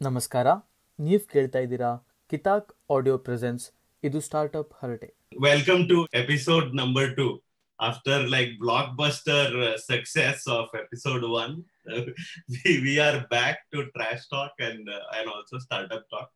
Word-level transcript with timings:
ನಮಸ್ಕಾರ 0.00 0.47
ನೀವು 0.99 1.23
ಕೇಳ್ತಾ 1.33 1.59
ಇದ್ದೀರಾ 1.65 1.91
ಕಿತಾಕ್ 2.29 2.69
ಆಡಿಯೋ 2.95 3.17
ಪ್ರೆಸೆನ್ಸ್ 3.17 3.65
ಇದು 4.03 4.19
ಸ್ಟಾರ್ಟ್ಅಪ್ 4.19 4.73
ಹರಟೆ 4.81 5.09
Welcome 5.47 5.87
to 5.87 5.97
episode 6.13 6.73
number 6.79 7.15
two. 7.17 7.31
After 7.79 8.15
like 8.27 8.49
blockbuster 8.63 9.43
uh, 9.67 9.77
success 9.77 10.45
of 10.47 10.65
episode 10.73 11.23
one, 11.23 11.53
uh, 11.91 12.01
we, 12.53 12.81
we 12.81 12.99
are 12.99 13.27
back 13.27 13.57
to 13.73 13.79
trash 13.95 14.23
talk 14.27 14.53
and 14.59 14.89
uh, 14.89 15.15
and 15.17 15.25
also 15.33 15.57
startup 15.57 16.03
talk. 16.13 16.27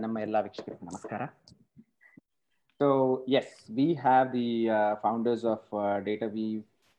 ನಮ್ಮ 0.00 0.18
ಎಲ್ಲ 0.18 0.36
ವೀಕ್ಷಕರಿಗೆ 0.44 0.86
ನಮಸ್ಕಾರ 0.86 1.22
so 2.80 2.86
S 3.38 3.70
V 3.70 3.94
have 4.02 4.32
the 4.32 4.46
founders 5.02 5.44
of 5.44 5.66
data 6.04 6.26
V 6.26 6.46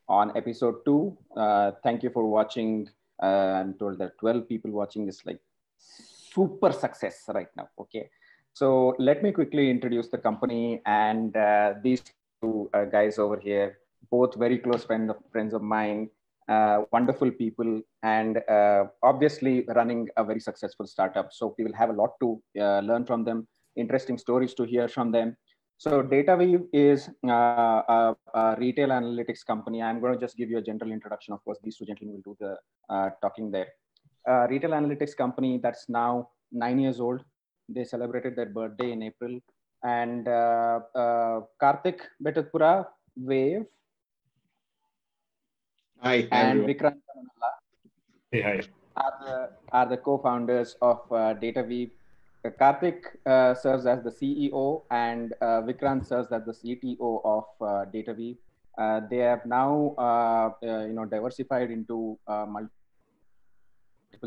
on 0.08 0.30
episode 0.40 0.76
two 0.84 0.96
thank 1.82 2.04
you 2.04 2.10
for 2.10 2.26
watching 2.26 2.88
I'm 3.58 3.74
told 3.74 3.98
that 4.02 4.14
twelve 4.18 4.42
people 4.42 4.72
watching 4.72 5.08
is 5.08 5.20
like 5.26 5.42
super 6.34 6.72
success 6.72 7.30
right 7.38 7.52
ನಾವು 7.56 7.70
okay 7.78 8.02
so 8.56 8.66
let 9.08 9.22
me 9.22 9.32
quickly 9.32 9.70
introduce 9.70 10.10
the 10.14 10.20
company 10.28 10.60
and 10.86 11.38
uh, 12.73 12.85
guys 12.85 13.17
over 13.19 13.39
here, 13.39 13.77
both 14.11 14.35
very 14.35 14.57
close 14.57 14.83
friend 14.83 15.09
of, 15.09 15.17
friends 15.31 15.53
of 15.53 15.61
mine, 15.61 16.09
uh, 16.47 16.77
wonderful 16.91 17.31
people, 17.31 17.81
and 18.03 18.37
uh, 18.49 18.83
obviously 19.03 19.65
running 19.79 20.07
a 20.17 20.23
very 20.23 20.39
successful 20.39 20.85
startup. 20.85 21.29
So 21.31 21.55
we 21.57 21.63
will 21.65 21.73
have 21.81 21.89
a 21.89 21.97
lot 22.01 22.11
to 22.21 22.41
uh, 22.59 22.79
learn 22.89 23.05
from 23.05 23.23
them, 23.23 23.47
interesting 23.75 24.17
stories 24.17 24.53
to 24.55 24.63
hear 24.63 24.87
from 24.87 25.11
them. 25.11 25.35
So 25.77 26.01
DataWeave 26.01 26.67
is 26.71 27.09
uh, 27.27 27.81
a, 27.95 28.15
a, 28.33 28.55
retail 28.57 28.89
analytics 28.89 29.45
company. 29.45 29.81
I'm 29.81 29.99
going 29.99 30.13
to 30.13 30.19
just 30.19 30.37
give 30.37 30.49
you 30.49 30.59
a 30.59 30.61
general 30.61 30.91
introduction. 30.91 31.33
Of 31.33 31.43
course, 31.43 31.57
these 31.63 31.77
two 31.77 31.85
gentlemen 31.85 32.21
will 32.25 32.33
do 32.33 32.37
the 32.39 33.11
talking 33.21 33.51
there. 33.51 33.67
retail 34.49 34.71
analytics 34.71 35.15
company 35.23 35.59
that's 35.61 35.89
now 35.89 36.29
nine 36.51 36.79
years 36.79 36.99
old. 36.99 37.21
They 37.67 37.83
celebrated 37.83 38.35
their 38.37 38.51
birthday 38.59 38.91
in 38.91 39.01
April 39.03 39.39
and 39.85 40.27
uh, 40.27 40.79
uh, 40.95 41.41
Karthik 41.61 42.01
Bettadapura, 42.21 42.87
Wave, 43.15 43.65
Hi, 46.01 46.27
and 46.31 46.33
everyone. 46.33 46.69
Vikrant 46.69 46.97
Kananalla 47.07 47.51
Hey, 48.31 48.41
hi. 48.41 48.61
are 48.97 49.13
the, 49.21 49.49
are 49.71 49.85
the 49.85 49.97
co-founders 49.97 50.75
of 50.81 50.99
uh, 51.11 51.35
DataWeave. 51.41 51.91
Uh, 52.43 52.49
Karthik 52.59 53.01
uh, 53.25 53.53
serves 53.53 53.85
as 53.85 54.03
the 54.03 54.09
CEO 54.09 54.83
and 54.91 55.33
uh, 55.41 55.61
Vikrant 55.61 56.05
serves 56.05 56.31
as 56.31 56.43
the 56.45 56.51
CTO 56.51 57.21
of 57.23 57.45
uh, 57.61 57.85
DataWeave. 57.93 58.37
Uh, 58.77 59.01
they 59.09 59.17
have 59.17 59.45
now, 59.45 59.95
uh, 59.97 60.49
uh, 60.63 60.85
you 60.85 60.93
know, 60.93 61.05
diversified 61.05 61.71
into 61.71 62.19
uh, 62.27 62.45
multiple 62.45 62.71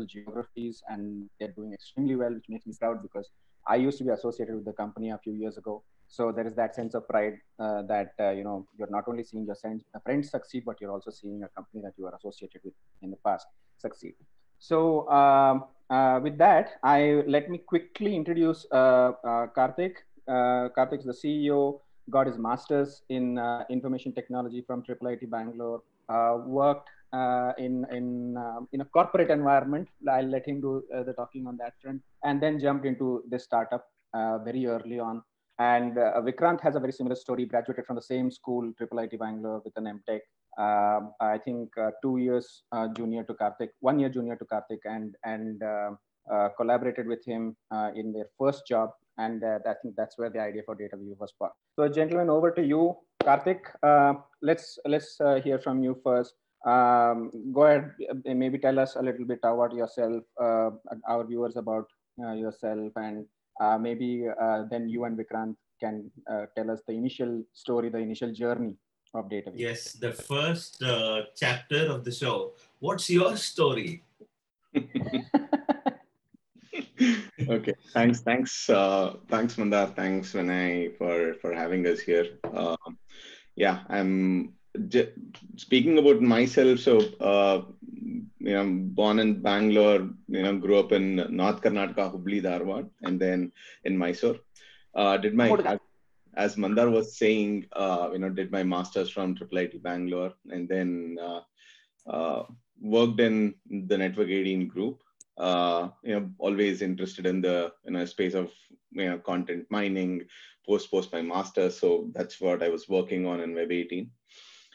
geographies, 0.07 0.81
and 0.87 1.29
they're 1.39 1.51
doing 1.51 1.73
extremely 1.73 2.15
well, 2.15 2.33
which 2.33 2.45
makes 2.49 2.65
me 2.65 2.73
proud 2.79 3.01
because 3.01 3.29
I 3.69 3.75
used 3.75 3.97
to 3.99 4.03
be 4.03 4.09
associated 4.09 4.55
with 4.55 4.65
the 4.65 4.73
company 4.73 5.11
a 5.11 5.19
few 5.23 5.33
years 5.33 5.57
ago. 5.57 5.83
So 6.07 6.31
there 6.31 6.47
is 6.47 6.55
that 6.55 6.73
sense 6.73 6.95
of 6.95 7.07
pride 7.07 7.35
uh, 7.59 7.83
that 7.83 8.13
uh, 8.19 8.31
you 8.31 8.43
know 8.43 8.67
you're 8.77 8.89
not 8.89 9.07
only 9.07 9.23
seeing 9.23 9.45
your 9.45 9.55
friends, 9.55 9.83
friends 10.03 10.31
succeed, 10.31 10.63
but 10.65 10.81
you're 10.81 10.91
also 10.91 11.11
seeing 11.11 11.43
a 11.43 11.49
company 11.49 11.83
that 11.83 11.93
you 11.97 12.07
are 12.07 12.15
associated 12.15 12.61
with 12.63 12.73
in 13.03 13.11
the 13.11 13.17
past 13.17 13.45
succeed. 13.77 14.15
So 14.57 15.07
um, 15.09 15.65
uh, 15.89 16.19
with 16.21 16.37
that, 16.39 16.79
I 16.83 17.23
let 17.27 17.49
me 17.49 17.59
quickly 17.59 18.15
introduce 18.15 18.65
uh, 18.71 19.11
uh, 19.23 19.47
Karthik. 19.55 19.93
Uh, 20.27 20.69
Karthik 20.75 20.99
is 20.99 21.05
the 21.05 21.19
CEO, 21.23 21.79
got 22.09 22.25
his 22.27 22.37
master's 22.37 23.03
in 23.09 23.37
uh, 23.37 23.63
information 23.69 24.11
technology 24.11 24.63
from 24.65 24.83
Triple 24.83 25.07
IT 25.07 25.29
Bangalore. 25.29 25.81
Uh, 26.09 26.39
worked 26.43 26.89
uh, 27.13 27.53
in 27.57 27.85
in 27.91 28.35
um, 28.37 28.67
in 28.73 28.81
a 28.81 28.85
corporate 28.85 29.31
environment. 29.31 29.87
I'll 30.09 30.25
let 30.25 30.47
him 30.47 30.61
do 30.61 30.83
uh, 30.95 31.03
the 31.03 31.13
talking 31.13 31.47
on 31.47 31.57
that 31.57 31.73
front, 31.81 32.01
and 32.23 32.41
then 32.41 32.59
jumped 32.59 32.85
into 32.85 33.23
this 33.29 33.43
startup 33.43 33.85
uh, 34.13 34.39
very 34.39 34.65
early 34.65 34.99
on. 34.99 35.23
And 35.59 35.97
uh, 35.97 36.21
Vikrant 36.21 36.61
has 36.61 36.75
a 36.75 36.79
very 36.79 36.93
similar 36.93 37.15
story. 37.15 37.45
Graduated 37.45 37.85
from 37.85 37.97
the 37.97 38.01
same 38.01 38.31
school, 38.31 38.71
Triple 38.77 38.99
IT 38.99 39.19
Bangalore, 39.19 39.61
with 39.65 39.73
an 39.75 39.85
MTech 39.85 40.21
um, 40.59 41.13
I 41.21 41.37
think 41.37 41.69
uh, 41.77 41.91
two 42.01 42.17
years 42.17 42.63
uh, 42.73 42.87
junior 42.89 43.23
to 43.23 43.33
Karthik, 43.33 43.69
one 43.79 43.97
year 43.99 44.09
junior 44.09 44.35
to 44.35 44.45
Karthik, 44.45 44.79
and 44.83 45.15
and 45.23 45.63
uh, 45.63 46.49
collaborated 46.57 47.07
with 47.07 47.23
him 47.25 47.55
in 47.95 48.11
their 48.13 48.27
first 48.37 48.67
job. 48.67 48.91
And 49.17 49.43
I 49.43 49.73
think 49.81 49.95
that's 49.97 50.17
where 50.17 50.29
the 50.29 50.39
idea 50.39 50.61
for 50.65 50.75
DataWeave 50.75 51.17
was 51.19 51.33
born. 51.37 51.51
So, 51.77 51.89
gentlemen, 51.89 52.29
over 52.29 52.51
to 52.51 52.61
you, 52.61 52.95
Karthik. 53.23 53.61
Let's 54.41 54.77
let's 54.85 55.17
hear 55.43 55.59
from 55.59 55.83
you 55.83 55.99
first. 56.03 56.33
Um, 56.65 57.31
go 57.53 57.63
ahead, 57.63 57.91
uh, 58.09 58.33
maybe 58.33 58.57
tell 58.57 58.79
us 58.79 58.95
a 58.95 59.01
little 59.01 59.25
bit 59.25 59.39
about 59.43 59.73
yourself, 59.73 60.23
uh, 60.39 60.71
our 61.07 61.25
viewers 61.25 61.55
about 61.55 61.87
uh, 62.21 62.33
yourself, 62.33 62.91
and 62.97 63.25
uh, 63.61 63.77
maybe 63.77 64.27
uh, 64.27 64.63
then 64.69 64.89
you 64.89 65.05
and 65.05 65.17
Vikrant 65.17 65.55
can 65.79 66.11
uh, 66.29 66.47
tell 66.55 66.69
us 66.69 66.81
the 66.85 66.93
initial 66.93 67.43
story, 67.53 67.89
the 67.89 67.97
initial 67.97 68.33
journey 68.33 68.75
of 69.13 69.29
DataWeave. 69.29 69.53
Yes, 69.55 69.93
the 69.93 70.11
first 70.11 70.83
uh, 70.83 71.21
chapter 71.35 71.87
of 71.87 72.03
the 72.03 72.11
show. 72.11 72.53
What's 72.79 73.09
your 73.09 73.37
story? 73.37 74.03
okay, 74.75 75.23
thanks, 77.93 78.19
thanks, 78.21 78.69
uh, 78.69 79.13
thanks, 79.29 79.57
Mandar. 79.57 79.87
Thanks, 79.95 80.33
Vinay, 80.33 80.97
for 80.97 81.35
for 81.41 81.53
having 81.53 81.87
us 81.87 81.99
here. 81.99 82.37
Um, 82.53 82.97
yeah, 83.55 83.79
I'm 83.89 84.53
j- 84.87 85.13
speaking 85.57 85.97
about 85.97 86.21
myself. 86.21 86.79
So, 86.79 86.99
uh, 87.19 87.63
you 88.39 88.53
know, 88.53 88.65
born 88.65 89.19
in 89.19 89.41
Bangalore. 89.41 90.09
You 90.27 90.43
know, 90.43 90.57
grew 90.57 90.79
up 90.79 90.91
in 90.91 91.15
North 91.35 91.61
Karnataka, 91.61 92.13
Hubli, 92.13 92.41
Dharwad, 92.41 92.89
and 93.01 93.19
then 93.19 93.51
in 93.83 93.97
Mysore. 93.97 94.37
Uh, 94.95 95.17
did 95.17 95.33
my 95.35 95.59
as 96.35 96.57
Mandar 96.57 96.89
was 96.89 97.17
saying, 97.17 97.65
uh, 97.73 98.09
you 98.13 98.19
know, 98.19 98.29
did 98.29 98.51
my 98.51 98.63
masters 98.63 99.09
from 99.09 99.35
Triple 99.35 99.57
IT 99.59 99.83
Bangalore, 99.83 100.33
and 100.49 100.67
then 100.69 101.17
uh, 101.21 101.41
uh, 102.09 102.43
worked 102.79 103.19
in 103.19 103.55
the 103.69 103.97
Network 103.97 104.29
18 104.29 104.67
group. 104.67 105.01
Uh, 105.37 105.89
you 106.03 106.19
know, 106.19 106.29
always 106.37 106.81
interested 106.81 107.25
in 107.25 107.41
the 107.41 107.71
you 107.85 107.91
know 107.91 108.05
space 108.05 108.33
of 108.33 108.51
you 108.91 109.09
know 109.09 109.17
content 109.19 109.65
mining. 109.69 110.21
Post 110.65 110.91
post 110.91 111.11
my 111.11 111.21
masters, 111.21 111.79
so 111.79 112.09
that's 112.13 112.39
what 112.39 112.61
I 112.61 112.69
was 112.69 112.87
working 112.87 113.25
on 113.25 113.39
in 113.41 113.55
Web 113.55 113.71
18, 113.71 114.11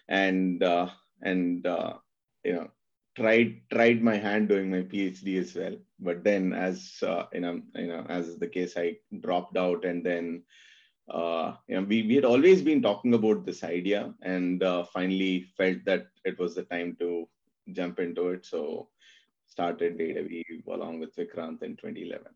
and 0.09 0.63
uh, 0.63 0.89
and 1.23 1.67
uh, 1.67 1.95
you 2.45 2.55
know 2.55 2.71
tried 3.17 3.61
tried 3.73 4.03
my 4.03 4.17
hand 4.17 4.49
doing 4.49 4.71
my 4.71 4.83
PhD 4.83 5.39
as 5.39 5.55
well. 5.55 5.77
But 6.01 6.25
then, 6.25 6.53
as 6.53 6.95
uh, 7.03 7.25
you 7.33 7.41
know, 7.41 7.63
you 7.75 7.87
know, 7.87 8.05
as 8.09 8.29
is 8.29 8.39
the 8.39 8.49
case, 8.49 8.77
I 8.77 8.97
dropped 9.21 9.57
out, 9.57 9.85
and 9.85 10.05
then 10.05 10.43
uh, 11.09 11.55
you 11.69 11.77
know, 11.77 11.83
we, 11.83 12.03
we 12.03 12.15
had 12.15 12.25
always 12.25 12.63
been 12.63 12.81
talking 12.81 13.15
about 13.15 13.45
this 13.45 13.63
idea 13.63 14.15
and 14.23 14.63
uh, 14.63 14.85
finally 14.85 15.47
felt 15.57 15.79
that 15.85 16.07
it 16.25 16.39
was 16.39 16.55
the 16.55 16.63
time 16.65 16.97
to 16.99 17.29
jump 17.73 17.99
into 17.99 18.29
it. 18.29 18.47
So 18.47 18.89
started 19.47 19.99
DataWeave 19.99 20.67
along 20.67 21.01
with 21.01 21.15
Vikrant 21.15 21.63
in 21.63 21.77
2011. 21.77 22.27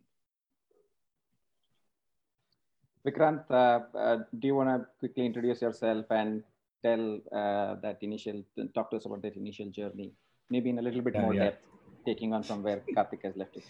Vikrant, 3.07 3.45
uh, 3.51 3.97
uh, 3.97 4.19
do 4.39 4.49
you 4.49 4.55
want 4.55 4.69
to 4.69 4.87
quickly 4.99 5.25
introduce 5.25 5.63
yourself 5.63 6.05
and 6.11 6.43
tell 6.85 7.19
uh, 7.33 7.77
that 7.83 7.99
initial, 8.03 8.45
talk 8.75 8.91
to 8.91 8.97
us 8.97 9.07
about 9.07 9.23
that 9.23 9.37
initial 9.37 9.71
journey, 9.71 10.13
maybe 10.51 10.71
in 10.71 10.79
a 10.79 10.83
little 10.83 11.03
bit 11.03 11.19
more 11.19 11.35
depth, 11.35 11.65
taking 12.07 12.33
on 12.33 12.43
from 12.43 12.63
where 12.63 12.83
Karthik 12.97 13.23
has 13.25 13.37
left 13.37 13.57
it. 13.57 13.65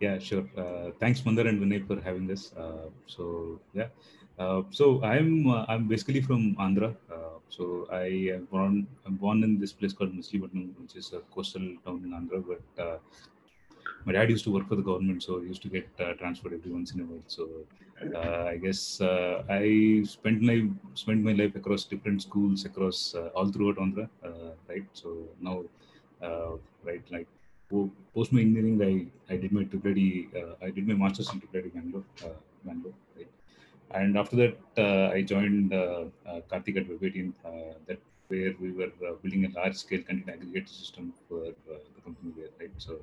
Yeah, 0.00 0.18
sure. 0.18 0.44
Uh, 0.56 0.90
thanks, 1.00 1.24
Mandar 1.24 1.46
and 1.46 1.60
Vinay, 1.62 1.86
for 1.86 2.00
having 2.00 2.30
us. 2.30 2.52
Uh, 2.56 2.88
so 3.06 3.60
yeah, 3.72 3.88
uh, 4.38 4.62
so 4.70 5.02
I'm 5.02 5.48
uh, 5.48 5.64
I'm 5.68 5.86
basically 5.86 6.20
from 6.20 6.56
Andhra. 6.56 6.96
Uh, 7.10 7.38
so 7.48 7.86
I 7.92 8.06
am 8.36 8.46
born 8.50 8.86
I'm 9.06 9.16
born 9.16 9.44
in 9.44 9.58
this 9.60 9.72
place 9.72 9.92
called 9.92 10.12
Machilipatnam, 10.12 10.74
which 10.80 10.96
is 10.96 11.12
a 11.12 11.20
coastal 11.34 11.66
town 11.86 12.02
in 12.04 12.10
Andhra. 12.10 12.42
But 12.50 12.82
uh, 12.82 12.98
my 14.04 14.12
dad 14.12 14.30
used 14.30 14.44
to 14.44 14.52
work 14.52 14.68
for 14.68 14.76
the 14.76 14.82
government, 14.82 15.22
so 15.22 15.40
he 15.40 15.48
used 15.48 15.62
to 15.62 15.68
get 15.68 15.88
uh, 15.98 16.12
transferred 16.14 16.52
every 16.52 16.70
once 16.70 16.92
in 16.92 17.00
a 17.00 17.04
while. 17.04 17.22
So 17.26 17.48
uh, 18.14 18.44
I 18.52 18.56
guess 18.56 19.00
uh, 19.00 19.42
I 19.48 20.02
spent 20.04 20.42
my 20.42 20.68
spent 20.94 21.22
my 21.22 21.32
life 21.32 21.54
across 21.56 21.84
different 21.84 22.22
schools 22.22 22.64
across 22.64 23.14
uh, 23.14 23.28
all 23.34 23.50
throughout 23.50 23.76
Andhra, 23.76 24.08
uh, 24.24 24.52
right? 24.68 24.84
So 24.92 25.28
now, 25.40 25.64
uh, 26.22 26.52
right, 26.84 27.02
like 27.10 27.28
post 28.14 28.32
my 28.32 28.40
engineering, 28.40 29.10
I, 29.28 29.32
I 29.32 29.36
did 29.36 29.52
my 29.52 29.62
uh, 29.62 30.54
I 30.62 30.70
did 30.70 30.86
my 30.86 30.94
master's 30.94 31.32
in 31.32 31.40
triple 31.40 31.70
Bangalore, 31.70 32.04
Bangalore, 32.64 32.94
right? 33.16 33.28
And 33.92 34.18
after 34.18 34.36
that, 34.36 35.12
I 35.14 35.22
joined 35.22 35.70
Karthik 35.70 36.76
at 36.76 36.88
Web18. 36.88 37.32
That 37.86 37.98
where 38.28 38.54
we 38.58 38.72
were 38.72 38.90
building 39.22 39.44
a 39.44 39.50
large 39.58 39.76
scale 39.76 40.02
content 40.02 40.26
aggregator 40.26 40.68
system 40.68 41.12
for 41.28 41.40
the 41.40 42.02
company 42.04 42.32
there, 42.36 42.48
right? 42.58 42.70
So 42.78 43.00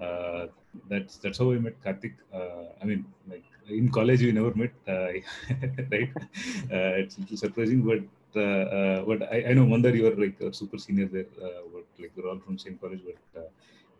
uh, 0.00 0.46
that's 0.88 1.16
that's 1.18 1.38
how 1.38 1.52
I 1.52 1.58
met 1.58 1.82
Karthik. 1.84 2.14
Uh, 2.32 2.72
I 2.80 2.84
mean, 2.84 3.04
like 3.28 3.44
in 3.68 3.90
college 3.90 4.22
we 4.22 4.32
never 4.32 4.54
met, 4.54 4.72
uh, 4.88 5.08
right? 5.92 6.10
Uh, 6.16 6.92
it's 7.02 7.16
a 7.16 7.20
little 7.20 7.36
surprising, 7.36 7.82
but 7.82 8.02
uh, 8.36 8.64
uh, 8.78 9.04
but 9.04 9.22
I, 9.32 9.44
I 9.48 9.52
know 9.52 9.66
Mandar, 9.66 9.94
you 9.94 10.06
are 10.06 10.16
like 10.16 10.40
a 10.40 10.52
super 10.52 10.78
senior 10.78 11.06
there. 11.06 11.26
Uh, 11.42 11.62
but 11.72 11.84
like 11.98 12.12
we're 12.16 12.28
all 12.28 12.38
from 12.38 12.58
same 12.58 12.78
college, 12.78 13.00
but 13.04 13.40
uh, 13.40 13.48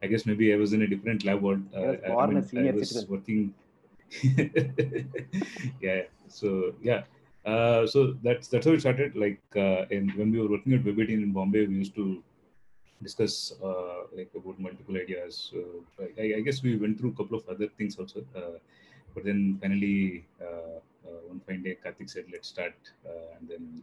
I 0.02 0.06
guess 0.06 0.26
maybe 0.26 0.52
I 0.52 0.56
was 0.56 0.72
in 0.72 0.82
a 0.82 0.86
different 0.86 1.24
lab. 1.24 1.42
What 1.42 1.58
was 1.72 1.98
I, 2.04 2.12
I 2.12 2.26
mean, 2.26 2.68
I 2.68 2.72
was 2.72 2.88
citizen. 2.88 3.08
working. 3.08 3.54
yeah. 5.80 6.02
So 6.28 6.74
yeah. 6.82 7.02
Uh, 7.44 7.86
so 7.86 8.14
that's 8.22 8.48
that's 8.48 8.66
how 8.66 8.72
it 8.72 8.80
started. 8.80 9.16
Like 9.16 9.40
uh, 9.56 9.86
in, 9.90 10.10
when 10.10 10.30
we 10.30 10.40
were 10.40 10.48
working 10.48 10.74
at 10.74 10.84
Web18 10.84 11.10
in 11.10 11.32
Bombay, 11.32 11.66
we 11.66 11.74
used 11.76 11.94
to 11.96 12.22
discuss 13.02 13.52
uh, 13.62 14.02
like 14.14 14.30
about 14.36 14.58
multiple 14.58 14.96
ideas. 14.96 15.52
I, 16.18 16.34
I 16.36 16.40
guess 16.40 16.62
we 16.62 16.76
went 16.76 16.98
through 16.98 17.10
a 17.10 17.14
couple 17.14 17.38
of 17.38 17.48
other 17.48 17.68
things 17.78 17.96
also. 17.98 18.24
Uh, 18.36 18.58
but 19.14 19.24
then 19.24 19.58
finally, 19.60 20.24
uh, 20.40 20.78
uh, 21.06 21.20
one 21.26 21.40
fine 21.46 21.62
day, 21.62 21.76
Karthik 21.84 22.10
said, 22.10 22.26
"Let's 22.32 22.48
start," 22.48 22.74
and 23.36 23.48
then 23.48 23.82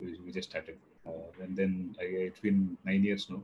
we, 0.00 0.18
we 0.24 0.32
just 0.32 0.50
started. 0.50 0.76
And 1.40 1.56
then 1.56 1.96
I, 2.00 2.04
it's 2.04 2.40
been 2.40 2.76
nine 2.84 3.02
years 3.02 3.28
now. 3.28 3.42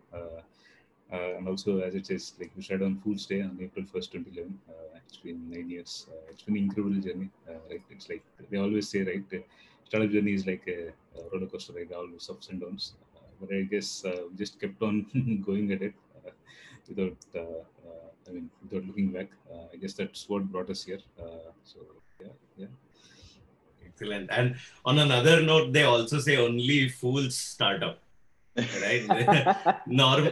Uh, 1.11 1.39
and 1.39 1.49
also, 1.49 1.81
as 1.81 1.95
it 1.95 2.07
says, 2.07 2.35
like 2.39 2.51
we 2.55 2.63
started 2.63 2.85
on 2.85 3.01
Fool's 3.01 3.25
Day 3.27 3.41
on 3.41 3.59
April 3.61 3.85
1st, 3.87 4.13
2011. 4.13 4.59
Uh, 4.69 4.99
it's 5.07 5.17
been 5.17 5.51
nine 5.51 5.71
years. 5.71 6.07
Uh, 6.11 6.31
it's 6.31 6.43
been 6.43 6.57
an 6.57 6.65
incredible 6.65 7.01
journey. 7.01 7.31
Right? 7.71 7.83
It's 7.91 8.09
like 8.09 8.23
they 8.51 8.59
always 8.59 8.89
say, 8.89 9.03
right? 9.03 9.25
Startup 9.87 10.11
journey 10.11 10.35
is 10.35 10.47
like 10.47 10.65
a, 10.69 10.89
a 11.19 11.29
roller 11.33 11.47
coaster, 11.47 11.73
right? 11.73 11.91
Always 11.93 12.29
ups 12.29 12.49
and 12.51 12.61
downs. 12.61 12.93
Uh, 13.41 13.47
but 13.47 13.55
I 13.55 13.63
guess 13.63 14.05
uh, 14.05 14.23
we 14.31 14.37
just 14.37 14.61
kept 14.61 14.83
on 14.83 15.07
going 15.47 15.73
at 15.73 15.83
it 15.83 15.95
uh, 16.27 16.31
without, 16.89 17.17
uh, 17.35 17.63
uh, 17.89 18.09
I 18.29 18.33
mean, 18.33 18.51
without 18.63 18.87
looking 18.87 19.09
back. 19.09 19.29
Uh, 19.53 19.65
I 19.73 19.77
guess 19.77 19.95
that's 19.95 20.29
what 20.29 20.45
brought 20.45 20.71
us 20.71 20.85
here. 20.85 21.01
Uh, 21.21 21.51
so 21.65 21.79
yeah, 22.21 22.29
yeah. 22.57 22.67
Excellent. 23.87 24.31
And 24.31 24.57
on 24.85 24.99
another 24.99 25.43
note, 25.43 25.73
they 25.73 25.85
also 25.85 26.19
say 26.21 26.37
only 26.37 26.89
fools 26.89 27.37
start 27.37 27.83
up, 27.83 28.01
right? 28.57 29.81
Norm, 29.87 30.29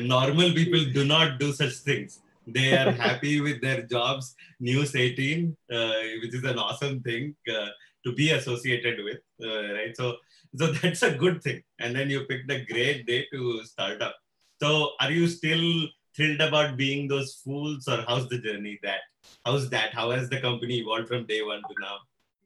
normal 0.00 0.52
people 0.52 0.84
do 0.92 1.04
not 1.04 1.38
do 1.38 1.52
such 1.52 1.74
things. 1.74 2.20
They 2.46 2.72
are 2.76 2.90
happy 2.90 3.40
with 3.40 3.60
their 3.60 3.82
jobs. 3.82 4.34
News 4.58 4.96
18, 4.96 5.56
uh, 5.72 5.92
which 6.22 6.34
is 6.34 6.44
an 6.44 6.58
awesome 6.58 7.00
thing 7.02 7.36
uh, 7.48 7.68
to 8.04 8.12
be 8.12 8.30
associated 8.30 9.04
with, 9.04 9.20
uh, 9.44 9.74
right? 9.74 9.96
So, 9.96 10.16
so 10.56 10.66
that's 10.82 11.02
a 11.02 11.14
good 11.16 11.42
thing. 11.42 11.62
And 11.78 11.94
then 11.94 12.10
you 12.10 12.24
picked 12.24 12.50
a 12.50 12.64
great 12.64 13.06
day 13.06 13.26
to 13.32 13.64
start 13.64 14.02
up. 14.02 14.16
So, 14.62 14.92
are 15.00 15.10
you 15.10 15.26
still 15.28 15.88
thrilled 16.14 16.40
about 16.40 16.76
being 16.76 17.08
those 17.08 17.34
fools, 17.44 17.88
or 17.88 18.04
how's 18.06 18.28
the 18.28 18.38
journey? 18.38 18.78
That 18.82 19.00
how's 19.44 19.68
that? 19.70 19.92
How 19.94 20.10
has 20.10 20.28
the 20.28 20.40
company 20.40 20.78
evolved 20.80 21.08
from 21.08 21.26
day 21.26 21.42
one 21.42 21.62
to 21.62 21.74
now? 21.80 21.98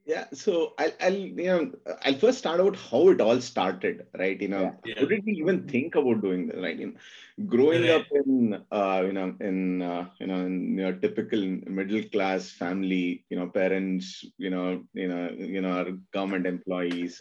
Yeah, 0.07 0.27
so 0.33 0.75
I'll, 0.79 0.93
I'll 1.01 1.15
you 1.15 1.47
know 1.47 1.73
I'll 2.03 2.15
first 2.15 2.39
start 2.39 2.61
out 2.61 2.77
how 2.77 3.09
it 3.09 3.21
all 3.21 3.41
started, 3.41 4.07
right? 4.17 4.41
You 4.41 4.49
know, 4.49 4.79
Yeah. 4.85 4.95
how 5.01 5.07
did 5.07 5.25
we 5.27 5.33
even 5.33 5.67
think 5.67 5.97
about 5.97 6.23
doing 6.23 6.47
this, 6.47 6.57
right? 6.63 6.79
You 6.79 6.87
know, 6.93 7.47
growing 7.47 7.83
Right. 7.83 7.91
up 7.91 8.07
in 8.13 8.65
uh, 8.71 9.03
you 9.05 9.13
know 9.13 9.35
in 9.41 9.83
uh, 9.83 10.09
you 10.21 10.29
know 10.29 10.47
in 10.47 10.79
your 10.79 10.93
typical 10.93 11.41
middle 11.79 12.05
class 12.11 12.51
family, 12.51 13.25
you 13.31 13.37
know, 13.37 13.49
parents, 13.49 14.25
you 14.39 14.51
know, 14.51 14.85
you 14.95 15.09
know, 15.09 15.29
you 15.37 15.61
know, 15.61 15.73
are 15.81 15.91
government 16.13 16.47
employees. 16.47 17.21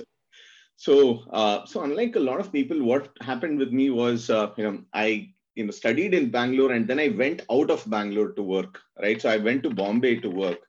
So 0.78 1.24
uh, 1.32 1.66
so 1.66 1.84
unlike 1.84 2.16
a 2.16 2.20
lot 2.20 2.40
of 2.40 2.52
people, 2.52 2.84
what 2.84 3.10
happened 3.22 3.60
with 3.60 3.72
me 3.72 3.90
was 3.90 4.30
uh, 4.30 4.52
you 4.58 4.64
know 4.64 4.84
I 4.94 5.30
you 5.56 5.66
know 5.66 5.72
studied 5.72 6.14
in 6.14 6.32
Bangalore 6.32 6.72
and 6.74 6.88
then 6.88 7.00
I 7.00 7.10
went 7.10 7.44
out 7.52 7.72
of 7.72 7.90
Bangalore 7.90 8.32
to 8.34 8.44
work, 8.44 8.82
right? 9.02 9.22
So 9.22 9.30
I 9.30 9.38
went 9.38 9.64
to 9.64 9.70
Bombay 9.70 10.20
to 10.22 10.30
work, 10.30 10.60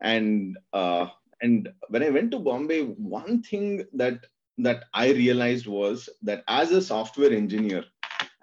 and 0.00 0.56
uh, 0.72 1.06
and 1.42 1.68
when 1.88 2.02
i 2.02 2.10
went 2.10 2.30
to 2.30 2.38
bombay 2.38 2.82
one 2.84 3.42
thing 3.42 3.84
that 3.92 4.26
that 4.58 4.84
i 4.94 5.10
realized 5.12 5.66
was 5.66 6.08
that 6.22 6.42
as 6.48 6.70
a 6.72 6.82
software 6.82 7.32
engineer 7.32 7.84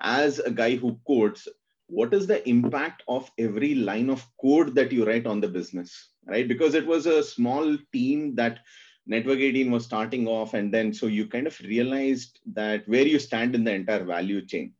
as 0.01 0.39
a 0.39 0.51
guy 0.51 0.75
who 0.75 0.97
codes 1.07 1.47
what 1.87 2.13
is 2.13 2.25
the 2.27 2.47
impact 2.49 3.03
of 3.07 3.29
every 3.37 3.75
line 3.75 4.09
of 4.09 4.25
code 4.41 4.73
that 4.75 4.91
you 4.91 5.05
write 5.05 5.27
on 5.27 5.39
the 5.41 5.47
business 5.47 6.11
right 6.25 6.47
because 6.47 6.73
it 6.73 6.85
was 6.85 7.05
a 7.05 7.23
small 7.23 7.77
team 7.93 8.33
that 8.35 8.59
network 9.07 9.39
18 9.39 9.71
was 9.71 9.85
starting 9.85 10.27
off 10.27 10.53
and 10.53 10.73
then 10.73 10.93
so 10.93 11.07
you 11.07 11.27
kind 11.27 11.47
of 11.47 11.59
realized 11.61 12.39
that 12.53 12.87
where 12.87 13.05
you 13.05 13.19
stand 13.19 13.55
in 13.55 13.63
the 13.63 13.73
entire 13.73 14.03
value 14.03 14.45
chain. 14.45 14.73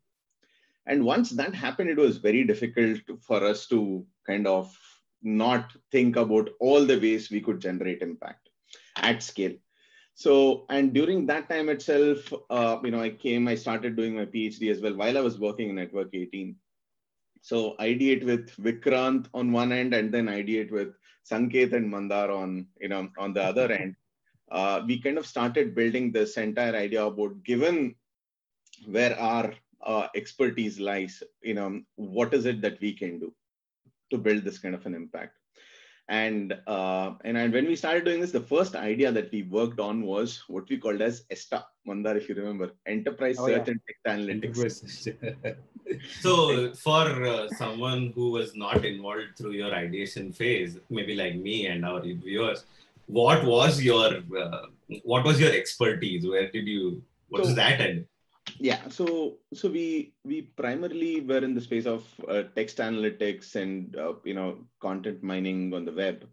And 0.88 1.04
once 1.04 1.32
that 1.32 1.54
happened 1.54 1.90
it 1.90 1.98
was 1.98 2.18
very 2.18 2.44
difficult 2.44 3.00
for 3.22 3.44
us 3.44 3.68
to 3.68 4.06
kind 4.26 4.48
of 4.48 4.76
not 5.22 5.72
think 5.92 6.16
about 6.16 6.50
all 6.60 6.86
the 6.86 7.00
ways 7.00 7.32
we 7.32 7.42
could 7.42 7.60
generate 7.60 8.02
impact 8.02 8.50
at 8.98 9.24
scale. 9.24 9.54
So 10.16 10.66
and 10.70 10.94
during 10.94 11.26
that 11.26 11.50
time 11.50 11.70
itself 11.70 12.32
uh, 12.50 12.78
you 12.84 12.92
know 12.92 13.02
i 13.02 13.10
came 13.10 13.50
i 13.50 13.56
started 13.56 13.98
doing 13.98 14.16
my 14.16 14.26
phd 14.26 14.72
as 14.72 14.80
well 14.82 14.96
while 14.96 15.18
i 15.18 15.22
was 15.22 15.38
working 15.38 15.70
in 15.70 15.76
network 15.76 16.10
18 16.14 16.56
so 17.42 17.76
ideate 17.82 18.24
with 18.24 18.50
vikrant 18.56 19.28
on 19.34 19.52
one 19.52 19.74
end 19.74 19.94
and 19.94 20.14
then 20.14 20.28
ideate 20.28 20.72
with 20.72 20.94
sanket 21.30 21.74
and 21.74 21.92
mandar 21.92 22.32
on 22.32 22.66
you 22.80 22.88
know 22.88 23.10
on 23.18 23.34
the 23.34 23.44
other 23.44 23.70
end 23.72 23.96
uh, 24.52 24.82
we 24.86 25.02
kind 25.02 25.18
of 25.18 25.26
started 25.26 25.76
building 25.76 26.12
this 26.12 26.38
entire 26.38 26.76
idea 26.76 27.04
about 27.04 27.44
given 27.44 27.96
where 28.88 29.18
our 29.20 29.54
uh, 29.86 30.08
expertise 30.16 30.80
lies 30.80 31.22
you 31.42 31.54
know 31.54 31.82
what 31.96 32.34
is 32.34 32.46
it 32.46 32.62
that 32.62 32.80
we 32.82 32.94
can 32.94 33.20
do 33.20 33.34
to 34.12 34.18
build 34.18 34.44
this 34.44 34.60
kind 34.60 34.76
of 34.76 34.86
an 34.86 34.96
impact. 34.96 35.38
And 36.08 36.56
uh, 36.68 37.14
and 37.24 37.36
and 37.36 37.52
when 37.52 37.66
we 37.66 37.76
started 37.76 38.06
doing 38.06 38.22
this, 38.22 38.32
the 38.32 38.40
first 38.40 38.76
idea 38.76 39.12
that 39.12 39.32
we 39.32 39.42
worked 39.42 39.80
on 39.80 40.04
was 40.04 40.44
what 40.48 40.70
we 40.70 40.78
called 40.78 41.02
as 41.02 41.24
ESTA, 41.32 41.66
Mandar, 41.88 42.16
if 42.16 42.30
you 42.30 42.36
remember, 42.36 42.74
Enterprise 42.86 43.38
Oh, 43.40 43.48
Search 43.48 43.68
yeah. 43.68 43.74
and 43.74 43.82
Text 43.88 44.06
Analytics. 44.06 45.56
So, 46.20 46.74
for 46.74 47.24
uh, 47.24 47.48
someone 47.58 48.12
who 48.16 48.32
was 48.32 48.56
not 48.56 48.84
involved 48.86 49.38
through 49.38 49.52
your 49.52 49.74
ideation 49.74 50.32
phase, 50.32 50.80
maybe 50.90 51.16
like 51.16 51.36
me 51.36 51.68
and 51.68 51.86
our 51.86 52.02
viewers, 52.02 52.66
what 53.08 53.46
was 53.46 53.82
your 53.82 54.22
uh, 54.40 54.62
what 55.04 55.24
was 55.24 55.40
your 55.40 55.52
expertise? 55.52 56.26
Where 56.28 56.50
did 56.52 56.68
you? 56.68 57.04
What 57.30 57.42
So- 57.44 57.48
was 57.50 57.56
that 57.56 57.82
end? 57.82 58.06
yeah 58.60 58.88
so 58.90 59.38
so 59.56 59.68
we 59.68 60.14
we 60.24 60.44
primarily 60.56 61.20
were 61.22 61.40
in 61.44 61.56
the 61.56 61.60
space 61.60 61.88
of 61.88 62.06
uh, 62.30 62.44
text 62.56 62.78
analytics 62.78 63.56
and 63.56 63.96
uh, 63.98 64.14
you 64.24 64.36
know 64.36 64.60
content 64.80 65.24
mining 65.24 65.74
on 65.74 65.84
the 65.84 65.92
web 65.92 66.28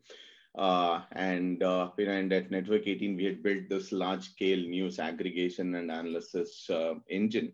uh, 0.59 1.01
and 1.13 1.63
uh, 1.63 1.89
you 1.97 2.05
know 2.05 2.13
and 2.13 2.31
at 2.31 2.51
network 2.51 2.87
18 2.87 3.17
we 3.17 3.25
had 3.25 3.43
built 3.43 3.67
this 3.71 3.93
large 3.93 4.29
scale 4.29 4.59
news 4.59 4.99
aggregation 4.99 5.75
and 5.75 5.91
analysis 5.91 6.69
uh, 6.69 6.93
engine 7.09 7.51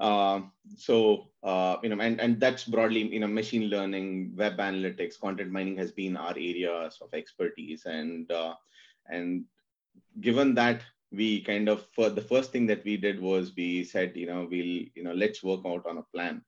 so 0.00 1.28
uh, 1.42 1.76
you 1.82 1.88
know 1.88 2.00
and, 2.00 2.20
and 2.20 2.40
that's 2.40 2.64
broadly 2.64 3.02
you 3.12 3.20
know 3.20 3.26
machine 3.26 3.68
learning 3.68 4.32
web 4.36 4.56
analytics 4.58 5.18
content 5.20 5.50
mining 5.50 5.76
has 5.76 5.92
been 5.92 6.16
our 6.16 6.32
areas 6.32 6.98
of 7.00 7.12
expertise. 7.14 7.86
And 7.86 8.30
uh, 8.30 8.54
and 9.08 9.44
given 10.20 10.54
that 10.54 10.82
we 11.12 11.42
kind 11.42 11.68
of 11.68 11.86
for 11.94 12.10
the 12.10 12.20
first 12.22 12.50
thing 12.50 12.66
that 12.66 12.84
we 12.84 12.96
did 12.96 13.20
was 13.20 13.52
we 13.56 13.84
said 13.84 14.16
you 14.16 14.26
know 14.26 14.48
we'll 14.50 14.84
you 14.94 15.04
know 15.04 15.12
let's 15.14 15.42
work 15.42 15.60
out 15.66 15.86
on 15.86 15.98
a 15.98 16.06
plan. 16.14 16.42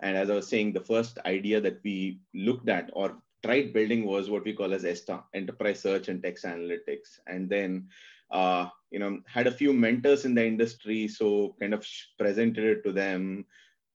And 0.00 0.16
as 0.16 0.30
i 0.30 0.34
was 0.34 0.48
saying 0.48 0.72
the 0.72 0.80
first 0.80 1.18
idea 1.26 1.60
that 1.60 1.80
we 1.84 2.20
looked 2.34 2.68
at 2.68 2.90
or 2.94 3.16
tried 3.44 3.72
building 3.72 4.04
was 4.04 4.30
what 4.30 4.44
we 4.44 4.52
call 4.52 4.72
as 4.72 4.84
ESTA, 4.84 5.22
enterprise 5.34 5.80
search 5.80 6.08
and 6.08 6.22
text 6.22 6.44
analytics. 6.44 7.18
And 7.26 7.48
then 7.48 7.88
uh, 8.32 8.68
you 8.90 8.98
know 8.98 9.20
had 9.26 9.46
a 9.46 9.56
few 9.60 9.72
mentors 9.72 10.24
in 10.24 10.34
the 10.34 10.44
industry 10.44 11.06
so 11.08 11.54
kind 11.60 11.74
of 11.74 11.86
presented 12.18 12.64
it 12.64 12.84
to 12.84 12.92
them 12.92 13.44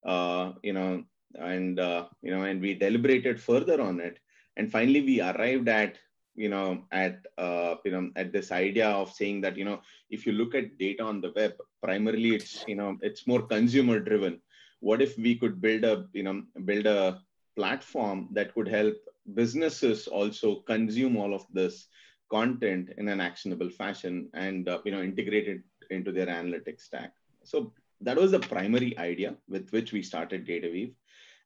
uh, 0.04 0.52
you 0.62 0.72
know 0.72 1.04
and 1.36 1.78
uh, 1.78 2.06
you 2.22 2.30
know 2.30 2.44
and 2.44 2.60
we 2.60 2.74
deliberated 2.74 3.40
further 3.40 3.80
on 3.80 4.00
it. 4.00 4.18
And 4.56 4.70
finally 4.70 5.00
we 5.00 5.20
arrived 5.20 5.68
at 5.68 5.98
you 6.34 6.48
know 6.48 6.84
at 6.92 7.18
uh, 7.36 7.76
you 7.84 7.92
know 7.92 8.10
at 8.16 8.32
this 8.32 8.52
idea 8.52 8.88
of 8.88 9.12
saying 9.12 9.40
that 9.42 9.56
you 9.56 9.64
know 9.64 9.80
if 10.10 10.26
you 10.26 10.32
look 10.32 10.54
at 10.54 10.78
data 10.78 11.02
on 11.02 11.20
the 11.20 11.32
web 11.34 11.54
primarily 11.82 12.34
it's 12.34 12.64
you 12.66 12.76
know 12.76 12.96
it's 13.02 13.26
more 13.26 13.42
consumer 13.42 14.00
driven. 14.00 14.40
What 14.80 15.02
if 15.02 15.18
we 15.18 15.34
could 15.34 15.60
build 15.60 15.84
a 15.84 16.06
you 16.12 16.22
know 16.22 16.42
build 16.64 16.86
a 16.86 17.20
platform 17.56 18.28
that 18.32 18.54
could 18.54 18.68
help 18.68 18.94
businesses 19.34 20.06
also 20.06 20.56
consume 20.60 21.16
all 21.16 21.34
of 21.34 21.44
this 21.52 21.86
content 22.30 22.90
in 22.98 23.08
an 23.08 23.20
actionable 23.20 23.70
fashion 23.70 24.28
and 24.34 24.68
uh, 24.68 24.78
you 24.84 24.92
know 24.92 25.02
integrate 25.02 25.48
it 25.48 25.62
into 25.90 26.12
their 26.12 26.26
analytics 26.26 26.82
stack 26.82 27.12
so 27.44 27.72
that 28.00 28.16
was 28.16 28.30
the 28.30 28.40
primary 28.40 28.96
idea 28.98 29.34
with 29.48 29.70
which 29.70 29.92
we 29.92 30.02
started 30.02 30.46
dataweave 30.46 30.94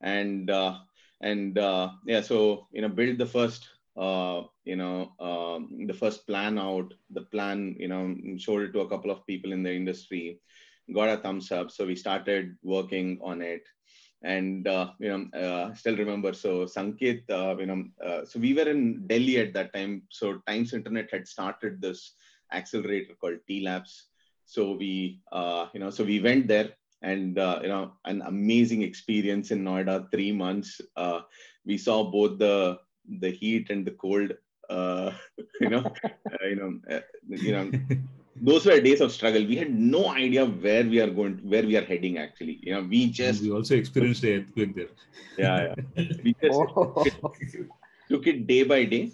and 0.00 0.50
uh, 0.50 0.78
and 1.20 1.58
uh, 1.58 1.90
yeah 2.06 2.20
so 2.20 2.66
you 2.72 2.82
know 2.82 2.88
build 2.88 3.18
the 3.18 3.26
first 3.26 3.68
uh, 3.96 4.42
you 4.64 4.76
know, 4.76 5.12
um, 5.20 5.86
the 5.86 5.94
first 5.94 6.26
plan 6.26 6.58
out, 6.58 6.94
the 7.10 7.22
plan, 7.22 7.76
you 7.78 7.88
know, 7.88 8.14
showed 8.38 8.62
it 8.62 8.72
to 8.72 8.80
a 8.80 8.88
couple 8.88 9.10
of 9.10 9.26
people 9.26 9.52
in 9.52 9.62
the 9.62 9.72
industry, 9.72 10.38
got 10.94 11.08
a 11.08 11.16
thumbs 11.18 11.52
up. 11.52 11.70
So 11.70 11.86
we 11.86 11.96
started 11.96 12.56
working 12.62 13.18
on 13.22 13.42
it. 13.42 13.62
And, 14.24 14.68
uh, 14.68 14.90
you 14.98 15.08
know, 15.08 15.38
uh, 15.38 15.74
still 15.74 15.96
remember, 15.96 16.32
so 16.32 16.64
Sanket, 16.64 17.22
uh, 17.30 17.56
you 17.58 17.66
know, 17.66 17.84
uh, 18.04 18.24
so 18.24 18.38
we 18.38 18.54
were 18.54 18.68
in 18.68 19.06
Delhi 19.06 19.38
at 19.38 19.52
that 19.54 19.72
time. 19.74 20.02
So 20.10 20.38
Times 20.46 20.72
Internet 20.72 21.10
had 21.10 21.26
started 21.26 21.80
this 21.80 22.14
accelerator 22.52 23.14
called 23.20 23.38
T 23.48 23.62
Labs. 23.62 24.06
So 24.44 24.72
we, 24.72 25.20
uh, 25.32 25.66
you 25.74 25.80
know, 25.80 25.90
so 25.90 26.04
we 26.04 26.20
went 26.20 26.46
there 26.46 26.70
and, 27.02 27.36
you 27.36 27.68
know, 27.68 27.92
an 28.04 28.22
amazing 28.22 28.82
experience 28.82 29.50
in 29.50 29.64
Noida, 29.64 30.10
three 30.10 30.32
months. 30.32 30.80
we 31.64 31.78
saw 31.78 32.04
both 32.04 32.38
the 32.38 32.78
the 33.20 33.30
heat 33.30 33.70
and 33.70 33.84
the 33.86 33.92
cold 33.92 34.32
uh, 34.70 35.12
you 35.60 35.68
know 35.68 35.84
uh, 36.04 36.46
you 36.46 36.56
know 36.56 36.80
uh, 36.90 37.00
you 37.28 37.52
know 37.52 37.70
those 38.36 38.64
were 38.64 38.80
days 38.80 39.00
of 39.00 39.12
struggle 39.12 39.44
we 39.44 39.56
had 39.56 39.72
no 39.72 40.08
idea 40.08 40.44
where 40.44 40.84
we 40.84 41.00
are 41.00 41.10
going 41.10 41.38
where 41.42 41.62
we 41.62 41.76
are 41.76 41.84
heading 41.84 42.18
actually 42.18 42.58
you 42.62 42.72
know 42.72 42.82
we 42.82 43.06
just 43.08 43.42
we 43.42 43.50
also 43.50 43.74
experienced 43.74 44.22
the 44.22 44.36
earthquake 44.36 44.74
there 44.74 44.88
yeah, 45.38 45.74
yeah. 45.96 46.04
we 46.24 46.34
just 46.42 46.58
oh. 46.58 47.04
took 48.08 48.26
it 48.26 48.46
day 48.46 48.62
by 48.62 48.84
day 48.84 49.12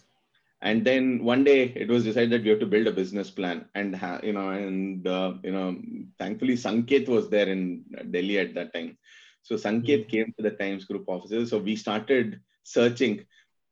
and 0.63 0.85
then 0.85 1.23
one 1.25 1.45
day 1.45 1.73
it 1.77 1.89
was 1.89 2.05
decided 2.05 2.31
that 2.31 2.43
we 2.43 2.51
have 2.51 2.61
to 2.61 2.67
build 2.67 2.87
a 2.87 2.93
business 2.93 3.31
plan 3.31 3.65
and 3.75 3.95
ha- 3.95 4.21
you 4.23 4.33
know 4.33 4.51
and 4.51 5.07
uh, 5.07 5.35
you 5.43 5.53
know 5.53 5.77
thankfully 6.19 6.55
sanket 6.55 7.09
was 7.09 7.29
there 7.29 7.49
in 7.49 7.85
delhi 8.11 8.39
at 8.39 8.55
that 8.55 8.73
time 8.73 8.97
so 9.43 9.57
sanket 9.57 10.01
mm-hmm. 10.01 10.11
came 10.11 10.35
to 10.37 10.43
the 10.43 10.51
times 10.63 10.85
group 10.85 11.05
offices 11.09 11.51
so 11.51 11.59
we 11.59 11.75
started 11.75 12.41
searching 12.63 13.25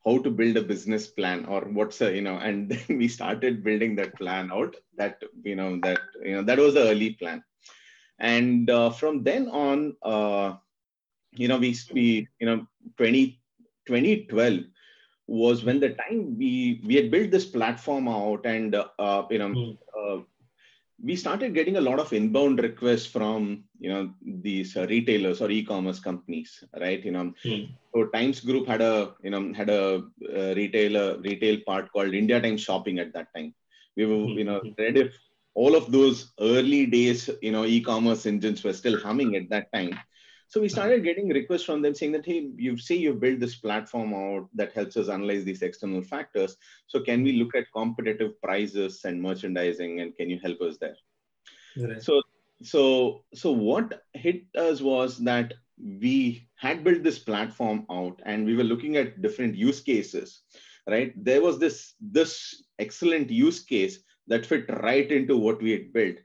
how 0.06 0.18
to 0.18 0.30
build 0.30 0.56
a 0.56 0.62
business 0.62 1.08
plan 1.08 1.44
or 1.46 1.62
what's 1.78 2.00
a 2.00 2.14
you 2.14 2.22
know 2.22 2.36
and 2.36 2.68
then 2.70 2.98
we 2.98 3.08
started 3.08 3.64
building 3.64 3.96
that 3.96 4.14
plan 4.16 4.50
out 4.52 4.76
that 4.96 5.22
you 5.42 5.56
know 5.56 5.78
that 5.82 6.00
you 6.22 6.34
know 6.36 6.42
that 6.42 6.58
was 6.58 6.74
the 6.74 6.88
early 6.90 7.10
plan 7.14 7.42
and 8.18 8.70
uh, 8.70 8.90
from 8.90 9.22
then 9.22 9.48
on 9.48 9.94
uh, 10.02 10.54
you 11.32 11.48
know 11.48 11.58
we 11.58 11.76
we 11.92 12.28
you 12.40 12.46
know 12.46 12.66
20 12.96 13.40
2012 13.86 14.60
was 15.26 15.64
when 15.64 15.80
the 15.80 15.90
time 15.90 16.36
we 16.38 16.80
we 16.86 16.94
had 16.94 17.10
built 17.10 17.30
this 17.30 17.44
platform 17.44 18.08
out 18.08 18.46
and 18.46 18.74
uh, 18.74 19.24
you 19.30 19.38
know 19.38 19.48
mm. 19.48 19.78
uh, 19.98 20.22
we 21.02 21.16
started 21.16 21.54
getting 21.54 21.76
a 21.76 21.86
lot 21.88 21.98
of 21.98 22.12
inbound 22.12 22.62
requests 22.62 23.06
from 23.06 23.64
you 23.78 23.90
know 23.92 24.10
these 24.48 24.76
uh, 24.76 24.86
retailers 24.88 25.40
or 25.40 25.50
e-commerce 25.50 26.00
companies 26.00 26.64
right 26.80 27.04
you 27.04 27.12
know 27.12 27.32
mm. 27.44 27.68
so 27.92 28.06
times 28.06 28.40
group 28.40 28.66
had 28.66 28.80
a 28.80 29.14
you 29.22 29.30
know 29.30 29.52
had 29.52 29.70
a 29.70 29.82
uh, 30.38 30.54
retailer 30.60 31.18
retail 31.28 31.58
part 31.66 31.90
called 31.92 32.14
india 32.14 32.40
times 32.40 32.60
shopping 32.60 32.98
at 32.98 33.12
that 33.12 33.28
time 33.36 33.54
we 33.96 34.06
were 34.06 34.24
mm. 34.26 34.34
you 34.40 34.44
know 34.44 34.60
read 34.78 34.96
if 34.96 35.14
all 35.54 35.74
of 35.74 35.90
those 35.90 36.32
early 36.40 36.84
days 36.86 37.30
you 37.42 37.52
know 37.52 37.64
e-commerce 37.64 38.26
engines 38.26 38.62
were 38.64 38.76
still 38.82 38.98
humming 39.00 39.36
at 39.36 39.48
that 39.48 39.72
time 39.72 39.96
so 40.48 40.60
we 40.60 40.68
started 40.68 41.02
getting 41.02 41.28
requests 41.28 41.64
from 41.64 41.82
them 41.82 41.94
saying 41.94 42.12
that, 42.12 42.24
hey, 42.24 42.48
you 42.56 42.78
say 42.78 42.94
you've 42.94 43.20
built 43.20 43.40
this 43.40 43.56
platform 43.56 44.14
out 44.14 44.48
that 44.54 44.72
helps 44.72 44.96
us 44.96 45.08
analyze 45.08 45.44
these 45.44 45.62
external 45.62 46.02
factors. 46.02 46.56
So 46.86 47.00
can 47.00 47.24
we 47.24 47.32
look 47.32 47.56
at 47.56 47.72
competitive 47.74 48.40
prices 48.40 49.00
and 49.04 49.20
merchandising 49.20 50.00
and 50.00 50.16
can 50.16 50.30
you 50.30 50.38
help 50.38 50.60
us 50.60 50.78
there? 50.78 50.96
Right. 51.76 52.00
So 52.00 52.22
so 52.62 53.24
so 53.34 53.52
what 53.52 54.04
hit 54.14 54.44
us 54.56 54.80
was 54.80 55.18
that 55.18 55.54
we 55.78 56.48
had 56.56 56.82
built 56.82 57.02
this 57.02 57.18
platform 57.18 57.84
out 57.90 58.20
and 58.24 58.46
we 58.46 58.56
were 58.56 58.64
looking 58.64 58.96
at 58.96 59.20
different 59.20 59.54
use 59.54 59.80
cases 59.80 60.42
right 60.88 61.12
there 61.22 61.42
was 61.42 61.58
this 61.58 61.94
this 62.00 62.64
excellent 62.78 63.30
use 63.30 63.62
case 63.62 63.98
that 64.26 64.46
fit 64.46 64.64
right 64.82 65.12
into 65.12 65.36
what 65.36 65.60
we 65.60 65.70
had 65.70 65.92
built 65.92 66.16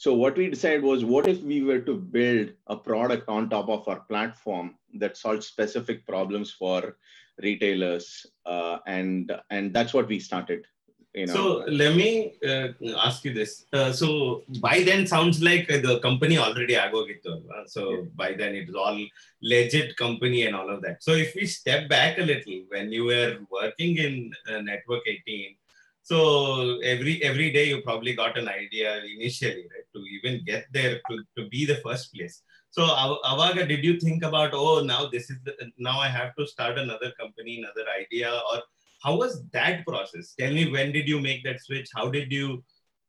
so 0.00 0.14
what 0.14 0.38
we 0.38 0.48
decided 0.48 0.82
was, 0.82 1.04
what 1.04 1.28
if 1.28 1.42
we 1.42 1.62
were 1.62 1.80
to 1.80 1.94
build 1.94 2.54
a 2.68 2.74
product 2.74 3.28
on 3.28 3.50
top 3.50 3.68
of 3.68 3.86
our 3.86 4.00
platform 4.00 4.76
that 4.94 5.18
solves 5.18 5.46
specific 5.46 6.06
problems 6.06 6.50
for 6.50 6.96
retailers, 7.42 8.24
uh, 8.46 8.78
and 8.86 9.30
and 9.50 9.74
that's 9.74 9.92
what 9.92 10.08
we 10.08 10.18
started. 10.18 10.64
You 11.14 11.26
know. 11.26 11.34
So 11.34 11.64
let 11.66 11.96
me 11.96 12.34
uh, 12.46 12.68
ask 12.98 13.24
you 13.24 13.34
this. 13.34 13.66
Uh, 13.72 13.92
so 13.92 14.44
by 14.60 14.82
then, 14.84 15.06
sounds 15.06 15.42
like 15.42 15.66
the 15.66 15.98
company 16.00 16.38
already 16.38 16.74
agogittu. 16.74 17.42
Uh, 17.50 17.64
so 17.66 17.90
yeah. 17.90 18.00
by 18.14 18.32
then, 18.32 18.54
it 18.54 18.68
is 18.68 18.74
all 18.74 18.98
legit 19.42 19.96
company 19.96 20.46
and 20.46 20.54
all 20.54 20.70
of 20.70 20.82
that. 20.82 21.02
So 21.02 21.12
if 21.12 21.34
we 21.34 21.46
step 21.46 21.88
back 21.88 22.18
a 22.18 22.22
little, 22.22 22.62
when 22.68 22.92
you 22.92 23.06
were 23.06 23.38
working 23.50 23.96
in 23.96 24.32
uh, 24.48 24.60
Network 24.60 25.02
18 25.06 25.56
so 26.02 26.78
every 26.80 27.22
every 27.22 27.52
day 27.52 27.68
you 27.68 27.82
probably 27.82 28.14
got 28.14 28.36
an 28.36 28.48
idea 28.48 29.00
initially, 29.16 29.66
right? 29.72 29.88
To 29.94 30.00
even 30.16 30.44
get 30.44 30.66
there 30.72 31.00
to, 31.08 31.14
to 31.36 31.48
be 31.48 31.64
the 31.66 31.76
first 31.84 32.12
place. 32.14 32.42
So 32.70 32.82
Avaga, 32.82 33.66
did 33.68 33.84
you 33.84 33.98
think 33.98 34.22
about, 34.22 34.50
oh, 34.54 34.80
now 34.82 35.06
this 35.06 35.28
is 35.28 35.38
the, 35.44 35.54
now 35.78 35.98
I 35.98 36.08
have 36.08 36.34
to 36.36 36.46
start 36.46 36.78
another 36.78 37.12
company, 37.18 37.58
another 37.58 37.86
idea, 38.00 38.30
or 38.30 38.62
how 39.00 39.16
was 39.16 39.42
that 39.52 39.86
process? 39.86 40.34
Tell 40.38 40.52
me, 40.52 40.70
when 40.70 40.92
did 40.92 41.08
you 41.08 41.20
make 41.20 41.42
that 41.44 41.60
switch? 41.60 41.88
How 41.94 42.08
did 42.08 42.32
you, 42.32 42.62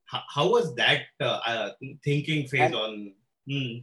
how, 0.06 0.22
how 0.30 0.50
was 0.50 0.74
that 0.76 1.02
uh, 1.20 1.40
uh, 1.46 1.70
thinking 2.04 2.48
phase 2.48 2.62
and, 2.62 2.76
on? 2.76 3.14
Hmm. 3.50 3.78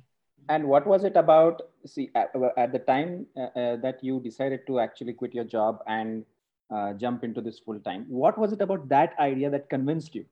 And 0.48 0.64
what 0.64 0.86
was 0.86 1.04
it 1.04 1.16
about? 1.16 1.62
See, 1.86 2.10
at, 2.14 2.32
at 2.56 2.72
the 2.72 2.78
time 2.78 3.26
uh, 3.36 3.58
uh 3.58 3.76
that 3.76 4.02
you 4.02 4.20
decided 4.20 4.66
to 4.66 4.80
actually 4.80 5.12
quit 5.12 5.34
your 5.34 5.44
job 5.44 5.80
and 5.86 6.24
uh, 6.70 6.92
jump 6.94 7.24
into 7.24 7.40
this 7.40 7.58
full 7.58 7.78
time. 7.80 8.06
What 8.08 8.38
was 8.38 8.52
it 8.52 8.60
about 8.60 8.88
that 8.88 9.14
idea 9.18 9.50
that 9.50 9.68
convinced 9.68 10.14
you? 10.14 10.24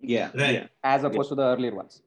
Yeah, 0.00 0.30
right. 0.34 0.54
Yeah. 0.54 0.66
As 0.84 1.04
opposed 1.04 1.28
yeah. 1.28 1.30
to 1.30 1.34
the 1.36 1.42
earlier 1.42 1.74
ones. 1.74 2.02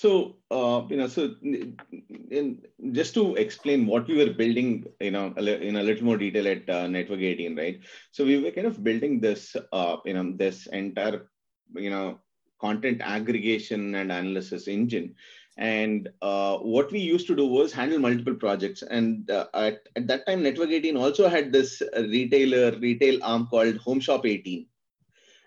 So 0.00 0.36
uh, 0.52 0.82
you 0.88 0.96
know, 0.96 1.08
so 1.08 1.34
in, 1.42 2.62
just 2.92 3.14
to 3.14 3.34
explain 3.34 3.86
what 3.86 4.06
we 4.06 4.16
were 4.16 4.32
building, 4.32 4.86
you 5.00 5.10
know, 5.10 5.26
in 5.36 5.76
a 5.76 5.82
little 5.82 6.04
more 6.04 6.16
detail 6.16 6.46
at 6.46 6.70
uh, 6.70 6.86
Network 6.86 7.20
18, 7.20 7.56
right? 7.56 7.80
So 8.12 8.24
we 8.24 8.38
were 8.40 8.52
kind 8.52 8.68
of 8.68 8.84
building 8.84 9.20
this, 9.20 9.56
uh, 9.72 9.96
you 10.04 10.14
know, 10.14 10.32
this 10.36 10.66
entire, 10.68 11.28
you 11.74 11.90
know, 11.90 12.20
content 12.60 13.00
aggregation 13.02 13.94
and 13.96 14.12
analysis 14.12 14.68
engine 14.68 15.14
and 15.58 16.08
uh, 16.22 16.58
what 16.58 16.92
we 16.92 17.00
used 17.00 17.26
to 17.26 17.34
do 17.34 17.44
was 17.44 17.72
handle 17.72 17.98
multiple 17.98 18.34
projects. 18.34 18.82
And 18.82 19.28
uh, 19.28 19.46
at, 19.54 19.80
at 19.96 20.06
that 20.06 20.24
time, 20.24 20.44
Network 20.44 20.70
18 20.70 20.96
also 20.96 21.28
had 21.28 21.52
this 21.52 21.82
retailer, 21.96 22.78
retail 22.78 23.18
arm 23.24 23.48
called 23.48 23.76
Home 23.78 23.98
Shop 23.98 24.24
18. 24.24 24.66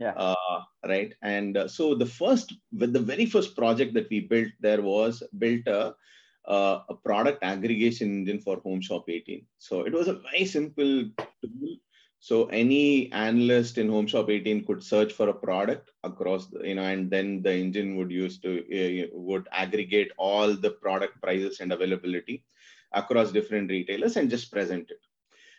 Yeah. 0.02 0.14
Uh, 0.16 0.62
right. 0.88 1.14
And 1.22 1.58
uh, 1.58 1.68
so 1.68 1.94
the 1.94 2.06
first, 2.06 2.54
the 2.72 2.88
very 3.12 3.26
first 3.26 3.56
project 3.56 3.94
that 3.94 4.10
we 4.10 4.22
built 4.22 4.52
there 4.60 4.82
was 4.82 5.22
built 5.38 5.68
a, 5.68 5.94
uh, 6.46 6.80
a 6.90 6.96
product 6.96 7.44
aggregation 7.44 8.08
engine 8.20 8.40
for 8.40 8.58
Home 8.62 8.82
Shop 8.82 9.06
18. 9.08 9.46
So 9.60 9.86
it 9.86 9.94
was 9.94 10.08
a 10.08 10.22
very 10.32 10.46
simple 10.46 11.06
tool 11.42 11.78
so 12.24 12.46
any 12.50 13.12
analyst 13.14 13.80
in 13.80 13.90
Home 13.90 14.06
Shop 14.06 14.30
18 14.30 14.64
could 14.66 14.84
search 14.84 15.12
for 15.12 15.30
a 15.30 15.34
product 15.34 15.90
across, 16.04 16.46
the, 16.46 16.68
you 16.68 16.76
know, 16.76 16.84
and 16.84 17.10
then 17.10 17.42
the 17.42 17.52
engine 17.52 17.96
would 17.96 18.12
use 18.12 18.38
to 18.42 18.60
uh, 18.60 19.08
would 19.12 19.48
aggregate 19.52 20.12
all 20.18 20.54
the 20.56 20.70
product 20.70 21.20
prices 21.20 21.62
and 21.62 21.74
availability 21.74 22.44
across 22.92 23.32
different 23.32 23.72
retailers 23.72 24.18
and 24.18 24.30
just 24.30 24.52
present 24.52 24.92
it. 24.92 25.00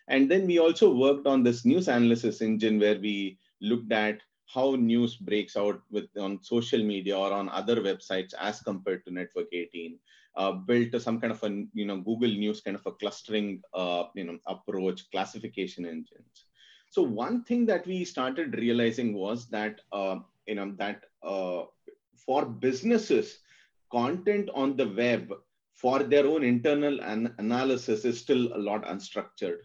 And 0.06 0.30
then 0.30 0.46
we 0.46 0.61
also 0.61 0.94
worked 0.94 1.26
on 1.26 1.42
this 1.42 1.64
news 1.64 1.88
analysis 1.88 2.40
engine 2.40 2.78
where 2.78 3.00
we 3.00 3.40
looked 3.61 3.90
at 3.90 4.20
how 4.52 4.75
news 4.75 5.16
breaks 5.16 5.56
out 5.56 5.82
with 5.90 6.06
on 6.18 6.42
social 6.42 6.82
media 6.82 7.16
or 7.16 7.32
on 7.32 7.49
other 7.49 7.76
websites 7.76 8.35
as 8.38 8.61
compared 8.61 9.04
to 9.04 9.12
Network 9.12 9.47
18. 9.52 9.99
Uh, 10.37 10.52
built 10.52 11.00
some 11.00 11.21
kind 11.21 11.32
of 11.32 11.42
a 11.42 11.50
you 11.75 11.85
know 11.87 11.99
Google 12.00 12.30
News 12.30 12.61
kind 12.61 12.76
of 12.76 12.87
a 12.87 12.92
clustering 12.92 13.62
uh, 13.75 14.04
you 14.14 14.25
know 14.25 14.38
approach, 14.47 15.11
classification 15.11 15.85
engines. 15.87 16.47
So 16.90 17.02
one 17.02 17.44
thing 17.44 17.66
that 17.66 17.87
we 17.87 18.04
started 18.04 18.56
realizing 18.56 19.14
was 19.14 19.49
that 19.50 19.80
uh, 19.92 20.18
you 20.47 20.54
know 20.54 20.73
that 20.78 21.04
uh, 21.23 21.64
for 22.26 22.47
businesses, 22.47 23.38
content 23.90 24.50
on 24.54 24.76
the 24.76 24.88
web 24.88 25.32
for 25.75 26.02
their 26.02 26.26
own 26.26 26.42
internal 26.44 27.00
an- 27.02 27.35
analysis 27.38 28.04
is 28.04 28.18
still 28.21 28.54
a 28.54 28.59
lot 28.59 28.85
unstructured 28.85 29.59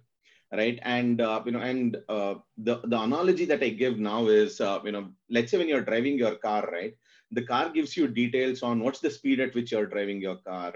right 0.53 0.79
and 0.83 1.21
uh, 1.21 1.41
you 1.45 1.51
know 1.51 1.59
and 1.59 1.97
uh, 2.09 2.35
the 2.57 2.79
the 2.85 2.99
analogy 2.99 3.45
that 3.45 3.63
i 3.63 3.69
give 3.69 3.97
now 3.99 4.27
is 4.27 4.61
uh, 4.61 4.79
you 4.83 4.91
know 4.91 5.09
let's 5.29 5.51
say 5.51 5.57
when 5.57 5.67
you're 5.67 5.89
driving 5.89 6.17
your 6.17 6.35
car 6.35 6.69
right 6.71 6.95
the 7.31 7.41
car 7.41 7.69
gives 7.69 7.97
you 7.97 8.07
details 8.07 8.63
on 8.63 8.79
what's 8.79 8.99
the 8.99 9.11
speed 9.11 9.39
at 9.39 9.53
which 9.55 9.71
you're 9.71 9.91
driving 9.95 10.21
your 10.21 10.37
car 10.37 10.73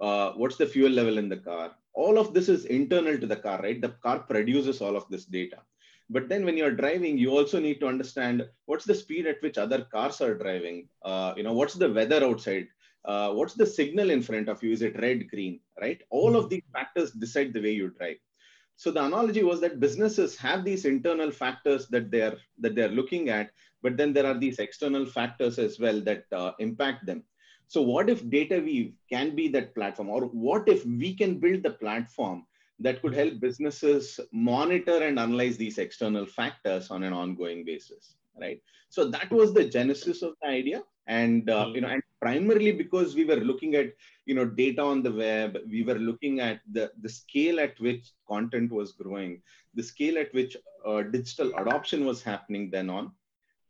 uh, 0.00 0.32
what's 0.32 0.56
the 0.56 0.66
fuel 0.66 0.90
level 0.90 1.18
in 1.18 1.28
the 1.28 1.42
car 1.50 1.72
all 1.94 2.18
of 2.18 2.34
this 2.34 2.48
is 2.48 2.66
internal 2.66 3.16
to 3.18 3.26
the 3.26 3.42
car 3.46 3.60
right 3.62 3.80
the 3.80 3.94
car 4.06 4.18
produces 4.18 4.80
all 4.82 4.96
of 4.96 5.08
this 5.08 5.24
data 5.24 5.58
but 6.10 6.28
then 6.28 6.44
when 6.44 6.56
you're 6.56 6.70
driving, 6.70 7.16
you 7.16 7.30
also 7.30 7.58
need 7.58 7.80
to 7.80 7.86
understand 7.86 8.46
what's 8.66 8.84
the 8.84 8.94
speed 8.94 9.26
at 9.26 9.40
which 9.40 9.56
other 9.56 9.84
cars 9.84 10.20
are 10.20 10.34
driving. 10.34 10.88
Uh, 11.02 11.32
you 11.36 11.42
know, 11.42 11.54
what's 11.54 11.74
the 11.74 11.90
weather 11.90 12.22
outside? 12.22 12.68
Uh, 13.04 13.32
what's 13.32 13.54
the 13.54 13.66
signal 13.66 14.10
in 14.10 14.22
front 14.22 14.48
of 14.48 14.62
you? 14.62 14.72
Is 14.72 14.82
it 14.82 15.00
red, 15.00 15.28
green, 15.30 15.60
right? 15.80 16.02
All 16.10 16.36
of 16.36 16.50
these 16.50 16.62
factors 16.72 17.12
decide 17.12 17.52
the 17.52 17.62
way 17.62 17.72
you 17.72 17.90
drive. 17.90 18.16
So 18.76 18.90
the 18.90 19.04
analogy 19.04 19.42
was 19.42 19.60
that 19.60 19.80
businesses 19.80 20.36
have 20.36 20.64
these 20.64 20.84
internal 20.84 21.30
factors 21.30 21.86
that 21.88 22.10
they're 22.10 22.36
that 22.58 22.74
they're 22.74 22.88
looking 22.88 23.28
at 23.28 23.50
but 23.84 23.98
then 23.98 24.14
there 24.14 24.26
are 24.26 24.38
these 24.38 24.58
external 24.58 25.04
factors 25.04 25.58
as 25.58 25.78
well 25.78 26.00
that 26.00 26.24
uh, 26.32 26.52
impact 26.58 27.04
them. 27.04 27.22
So 27.66 27.82
what 27.82 28.08
if 28.08 28.24
DataWeave 28.24 28.94
can 29.10 29.36
be 29.36 29.48
that 29.48 29.74
platform? 29.74 30.08
Or 30.08 30.22
what 30.22 30.68
if 30.68 30.86
we 30.86 31.14
can 31.14 31.38
build 31.38 31.62
the 31.62 31.70
platform 31.70 32.46
that 32.80 33.02
could 33.02 33.14
help 33.14 33.40
businesses 33.40 34.18
monitor 34.32 35.02
and 35.02 35.18
analyze 35.18 35.58
these 35.58 35.76
external 35.76 36.24
factors 36.24 36.90
on 36.90 37.02
an 37.02 37.12
ongoing 37.12 37.64
basis 37.64 38.16
right? 38.40 38.60
So 38.88 39.10
that 39.10 39.30
was 39.30 39.54
the 39.54 39.64
genesis 39.64 40.22
of 40.22 40.34
the 40.42 40.48
idea 40.48 40.82
and 41.06 41.50
uh, 41.50 41.70
you 41.74 41.80
know 41.80 41.88
and 41.88 42.02
primarily 42.20 42.72
because 42.72 43.14
we 43.14 43.24
were 43.24 43.36
looking 43.36 43.74
at 43.74 43.92
you 44.26 44.34
know 44.34 44.44
data 44.44 44.82
on 44.82 45.02
the 45.02 45.12
web 45.12 45.58
we 45.68 45.82
were 45.82 45.98
looking 45.98 46.40
at 46.40 46.60
the 46.72 46.90
the 47.02 47.08
scale 47.08 47.60
at 47.60 47.78
which 47.80 48.12
content 48.28 48.72
was 48.72 48.92
growing 48.92 49.42
the 49.74 49.82
scale 49.82 50.16
at 50.18 50.32
which 50.32 50.56
uh, 50.86 51.02
digital 51.02 51.52
adoption 51.56 52.04
was 52.06 52.22
happening 52.22 52.70
then 52.70 52.88
on 52.88 53.12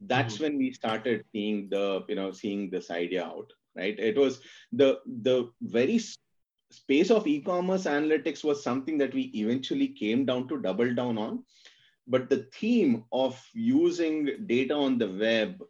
that's 0.02 0.34
mm-hmm. 0.34 0.44
when 0.44 0.58
we 0.58 0.72
started 0.72 1.24
seeing 1.32 1.68
the 1.70 2.04
you 2.08 2.14
know 2.14 2.30
seeing 2.30 2.70
this 2.70 2.90
idea 2.90 3.24
out 3.24 3.52
right? 3.76 3.98
It 3.98 4.16
was 4.16 4.40
the 4.72 5.00
the 5.06 5.50
very 5.62 6.00
space 6.70 7.10
of 7.10 7.26
e-commerce 7.26 7.84
analytics 7.84 8.42
was 8.42 8.62
something 8.62 8.98
that 8.98 9.14
we 9.14 9.22
eventually 9.34 9.88
came 9.88 10.24
down 10.24 10.48
to 10.48 10.60
double 10.60 10.92
down 10.94 11.18
on. 11.18 11.44
But 12.06 12.28
the 12.28 12.48
theme 12.52 13.04
of 13.12 13.40
using 13.54 14.46
data 14.46 14.74
on 14.74 14.98
the 14.98 15.08
web 15.08 15.62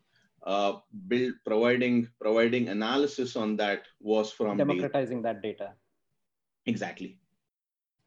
uh, 0.43 0.71
build 1.07 1.33
providing 1.45 1.95
providing 2.23 2.65
analysis 2.69 3.31
on 3.35 3.49
that 3.57 3.81
was 4.11 4.27
from 4.31 4.53
democratizing 4.57 5.21
data. 5.21 5.27
that 5.29 5.39
data 5.41 5.67
exactly 6.67 7.11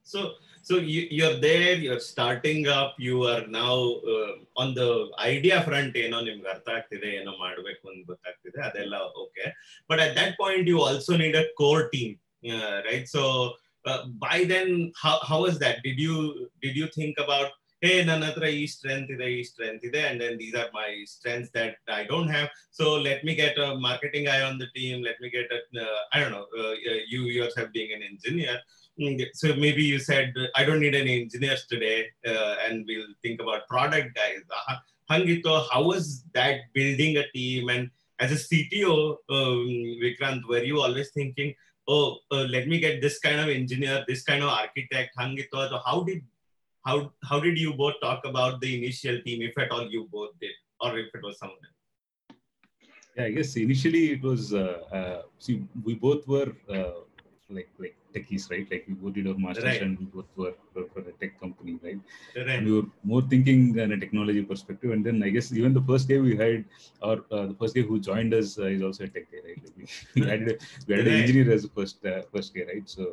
so 0.07 0.21
so 0.69 0.75
you, 0.93 1.03
you're 1.11 1.39
there 1.41 1.75
you're 1.85 2.05
starting 2.13 2.61
up 2.69 2.91
you 2.99 3.17
are 3.25 3.45
now 3.49 3.75
uh, 4.13 4.33
on 4.57 4.69
the 4.75 4.89
idea 5.33 5.59
front 5.69 5.95
ಏನೋ 6.03 6.19
ನಿಮ್ಗೆ 6.29 6.49
ಅರ್ಥ 6.55 6.69
ಆಗ್ತಿದೆ 6.77 7.09
ಏನೋ 7.21 7.33
ಮಾಡಬೇಕು 7.45 7.85
ಅಂತ 7.93 8.03
ಗೊತ್ತಾಗ್ತಿದೆ 8.13 8.61
ಅದೆಲ್ಲ 8.69 8.97
okay 9.25 9.45
but 9.91 10.03
at 10.07 10.15
that 10.21 10.35
point 10.43 10.69
you 10.73 10.81
also 10.89 11.17
need 11.25 11.39
a 11.43 11.47
core 11.63 11.85
team 11.97 12.15
right 12.89 13.09
so 13.17 13.25
by 14.25 14.37
then 14.51 14.69
how, 15.03 15.15
how 15.29 15.39
was 15.45 15.57
that 15.63 15.77
did 15.87 15.99
you 15.99 16.17
did 16.65 16.75
you 16.81 16.87
think 16.99 17.15
about 17.25 17.49
hey 17.85 17.95
ನನ್ನ 18.09 18.25
ಹತ್ರ 18.29 18.49
ಈ 18.59 18.65
ಸ್ಟ್ರೆಂತ್ 18.73 19.09
ಇದೆ 19.15 19.29
ಈ 19.37 19.41
ಸ್ಟ್ರೆಂತ್ 19.49 19.85
ಇದೆ 19.89 20.01
and 20.09 20.19
then 20.23 20.35
these 20.41 20.55
are 20.61 20.69
my 20.81 20.91
strengths 21.13 21.51
that 21.57 21.73
I 22.01 22.03
don't 22.11 22.31
have 22.37 22.49
so 22.79 22.85
let 23.07 23.21
me 23.27 23.33
get 23.41 23.57
a 23.65 23.69
marketing 23.87 24.25
guy 24.31 24.41
on 24.49 24.55
the 24.63 24.69
team 24.77 24.97
let 25.09 25.17
me 25.23 25.29
get 25.37 25.49
a 25.57 25.61
uh, 25.85 26.01
I 26.13 26.21
don't 26.21 26.35
know 26.37 26.47
uh, 26.61 26.75
you 27.13 27.23
yourself 27.39 27.69
being 27.79 27.91
an 27.97 28.05
engineer 28.11 28.55
mm, 29.01 29.15
so 29.41 29.49
maybe 29.65 29.85
you 29.93 29.99
said 30.11 30.29
I 30.61 30.65
don't 30.69 30.83
need 30.85 30.97
any 31.03 31.15
engineers 31.23 31.65
today 31.73 31.99
uh, 32.33 32.55
and 32.67 32.77
we'll 32.91 33.13
think 33.25 33.41
about 33.45 33.67
product 33.75 34.11
guys 34.21 34.43
Hangito 35.13 35.55
how 35.73 35.83
was 35.93 36.07
that 36.39 36.59
building 36.79 37.15
a 37.25 37.27
team 37.37 37.65
and 37.75 37.85
as 38.25 38.33
a 38.39 38.41
CTO 38.49 38.97
um, 39.39 39.65
Vikrant 40.05 40.45
were 40.53 40.65
you 40.71 40.79
always 40.87 41.11
thinking 41.19 41.51
oh 41.95 42.07
uh, 42.35 42.47
let 42.57 42.67
me 42.73 42.79
get 42.87 42.97
this 43.07 43.19
kind 43.27 43.41
of 43.45 43.51
engineer 43.61 43.97
this 44.13 44.23
kind 44.31 44.45
of 44.47 44.53
architect 44.63 45.11
Hangito 45.23 45.63
so 45.73 45.81
how 45.89 45.99
did 46.11 46.23
how 46.88 46.98
how 47.30 47.40
did 47.46 47.58
you 47.64 47.72
both 47.82 47.98
talk 48.06 48.22
about 48.32 48.62
the 48.62 48.70
initial 48.80 49.18
team 49.26 49.42
if 49.50 49.58
at 49.64 49.72
all 49.76 49.86
you 49.96 50.04
both 50.18 50.34
did 50.44 50.56
or 50.82 50.92
if 51.04 51.10
it 51.18 51.24
was 51.28 51.38
someone 51.42 51.74
yeah 53.16 53.26
i 53.30 53.32
guess 53.38 53.52
initially 53.68 54.04
it 54.16 54.24
was 54.30 54.54
uh, 54.54 54.78
uh, 54.98 55.22
see 55.46 55.56
we 55.88 55.94
both 56.08 56.24
were 56.34 56.52
uh, 56.78 57.00
like 57.58 57.70
like 57.84 57.96
techies 58.18 58.50
right 58.52 58.68
like 58.72 58.84
we 58.88 58.94
both 59.02 59.14
did 59.14 59.28
our 59.28 59.38
masters 59.46 59.66
right. 59.66 59.82
and 59.82 60.00
we 60.00 60.06
both 60.06 60.30
were 60.36 60.54
for, 60.74 60.84
for, 60.94 61.02
a 61.12 61.14
tech 61.22 61.40
company 61.40 61.80
right? 61.84 62.00
right 62.36 62.50
and 62.56 62.66
we 62.66 62.74
were 62.78 62.88
more 63.04 63.22
thinking 63.34 63.78
in 63.78 63.92
a 63.92 64.00
technology 64.06 64.44
perspective 64.44 64.92
and 64.92 65.06
then 65.06 65.24
i 65.24 65.30
guess 65.30 65.52
even 65.52 65.74
the 65.80 65.86
first 65.92 66.08
day 66.08 66.20
we 66.20 66.36
had 66.44 66.64
or 67.02 67.18
uh, 67.32 67.46
the 67.52 67.58
first 67.62 67.76
day 67.76 67.82
who 67.82 68.00
joined 68.00 68.34
us 68.34 68.58
uh, 68.60 68.66
is 68.66 68.82
also 68.82 69.04
a 69.04 69.08
tech 69.08 69.32
guy 69.32 69.42
right 69.48 69.60
like 69.64 69.76
we, 69.78 69.86
we 70.22 70.28
had 70.30 70.42
a, 70.42 70.56
we 70.88 70.96
had 70.96 71.06
right. 71.06 71.14
an 71.14 71.22
engineer 71.22 71.52
as 71.58 71.64
the 71.64 71.74
first 71.80 72.06
uh, 72.06 72.22
first 72.34 72.54
day 72.54 72.66
right 72.74 72.90
so. 72.98 73.08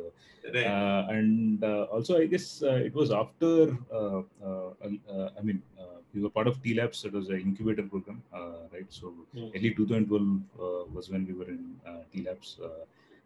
Uh, 0.53 1.07
and 1.09 1.63
uh, 1.63 1.83
also, 1.91 2.17
I 2.19 2.27
guess 2.27 2.61
uh, 2.61 2.75
it 2.75 2.93
was 2.93 3.11
after, 3.11 3.75
I 3.91 5.41
mean, 5.41 5.61
we 6.13 6.21
were 6.21 6.29
part 6.29 6.47
of 6.47 6.61
T 6.61 6.73
Labs. 6.73 7.03
It 7.03 7.13
was 7.13 7.29
an 7.29 7.41
incubator 7.41 7.83
program, 7.83 8.21
right? 8.71 8.85
So 8.89 9.13
mm. 9.35 9.51
early 9.55 9.73
2012 9.73 10.93
was 10.93 11.09
when 11.09 11.25
we 11.25 11.33
were 11.33 11.49
in 11.49 11.75
T 12.13 12.23
Labs. 12.23 12.59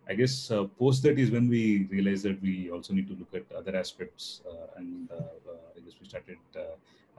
I 0.09 0.15
guess 0.15 0.49
uh, 0.49 0.63
post 0.79 1.03
that 1.03 1.19
is 1.19 1.29
when 1.29 1.47
we 1.47 1.87
realized 1.91 2.23
that 2.25 2.41
we 2.41 2.71
also 2.71 2.93
need 2.93 3.07
to 3.09 3.15
look 3.15 3.33
at 3.33 3.55
other 3.55 3.75
aspects, 3.75 4.41
uh, 4.49 4.77
and 4.77 5.09
uh, 5.11 5.51
I 5.75 5.79
guess 5.81 5.93
we 6.01 6.07
started. 6.07 6.37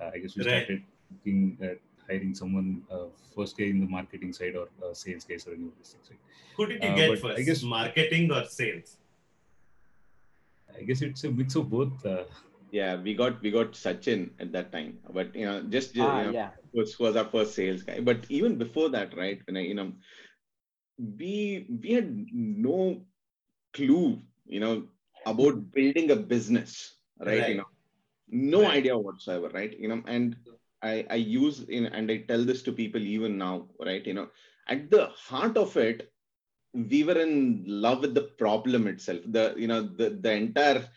I 0.00 0.18
guess 0.18 0.34
we 0.34 0.44
right. 0.44 0.64
started 0.64 0.82
looking 1.12 1.58
at 1.62 1.78
hiring 2.08 2.34
someone 2.34 2.82
first 3.36 3.56
guy 3.56 3.66
in 3.66 3.80
the 3.80 3.86
marketing 3.86 4.32
side 4.32 4.56
or 4.56 4.68
sales 4.94 5.24
guys 5.24 5.46
or 5.46 5.52
any 5.52 5.66
of 5.66 5.76
these 5.78 5.90
things. 5.90 6.10
Right? 6.10 6.20
Who 6.56 6.66
did 6.66 6.82
you 6.82 6.94
get 6.96 7.18
first? 7.18 7.38
I 7.38 7.42
guess 7.42 7.62
marketing 7.62 8.32
or 8.32 8.44
sales. 8.46 8.96
I 10.76 10.82
guess 10.82 11.02
it's 11.02 11.24
a 11.24 11.30
mix 11.30 11.54
of 11.54 11.70
both. 11.70 12.04
Uh, 12.04 12.24
yeah, 12.72 12.96
we 12.96 13.14
got 13.14 13.40
we 13.42 13.50
got 13.50 13.72
Sachin 13.72 14.30
at 14.40 14.52
that 14.52 14.72
time, 14.72 14.98
but 15.12 15.34
you 15.34 15.44
know, 15.44 15.62
just, 15.62 15.94
just 15.94 16.06
ah, 16.08 16.20
you 16.20 16.26
know, 16.26 16.32
yeah. 16.32 16.50
was 16.72 16.98
was 16.98 17.16
our 17.16 17.24
first 17.24 17.54
sales 17.54 17.82
guy. 17.82 18.00
But 18.00 18.24
even 18.28 18.56
before 18.56 18.88
that, 18.90 19.16
right? 19.16 19.40
When 19.46 19.56
I 19.56 19.60
you 19.60 19.74
know, 19.74 19.92
we 21.18 21.66
we 21.82 21.92
had 21.92 22.26
no 22.32 23.02
clue, 23.72 24.20
you 24.46 24.60
know, 24.60 24.84
about 25.26 25.72
building 25.72 26.10
a 26.10 26.16
business, 26.16 26.96
right? 27.18 27.40
right. 27.40 27.48
You 27.50 27.54
know, 27.56 27.70
no 28.28 28.62
right. 28.62 28.78
idea 28.78 28.96
whatsoever, 28.96 29.48
right? 29.48 29.78
You 29.78 29.88
know, 29.88 30.02
and 30.06 30.36
I 30.82 31.06
I 31.10 31.16
use 31.16 31.60
in 31.68 31.86
and 31.86 32.10
I 32.10 32.18
tell 32.18 32.44
this 32.44 32.62
to 32.62 32.72
people 32.72 33.00
even 33.00 33.38
now, 33.38 33.68
right? 33.84 34.04
You 34.06 34.14
know, 34.14 34.28
at 34.68 34.90
the 34.90 35.06
heart 35.06 35.56
of 35.56 35.76
it 35.76 36.10
we 36.72 37.02
were 37.04 37.18
in 37.18 37.64
love 37.66 38.00
with 38.00 38.14
the 38.14 38.28
problem 38.42 38.86
itself 38.86 39.20
the 39.26 39.54
you 39.56 39.66
know 39.66 39.82
the, 39.82 40.10
the 40.10 40.32
entire 40.32 40.88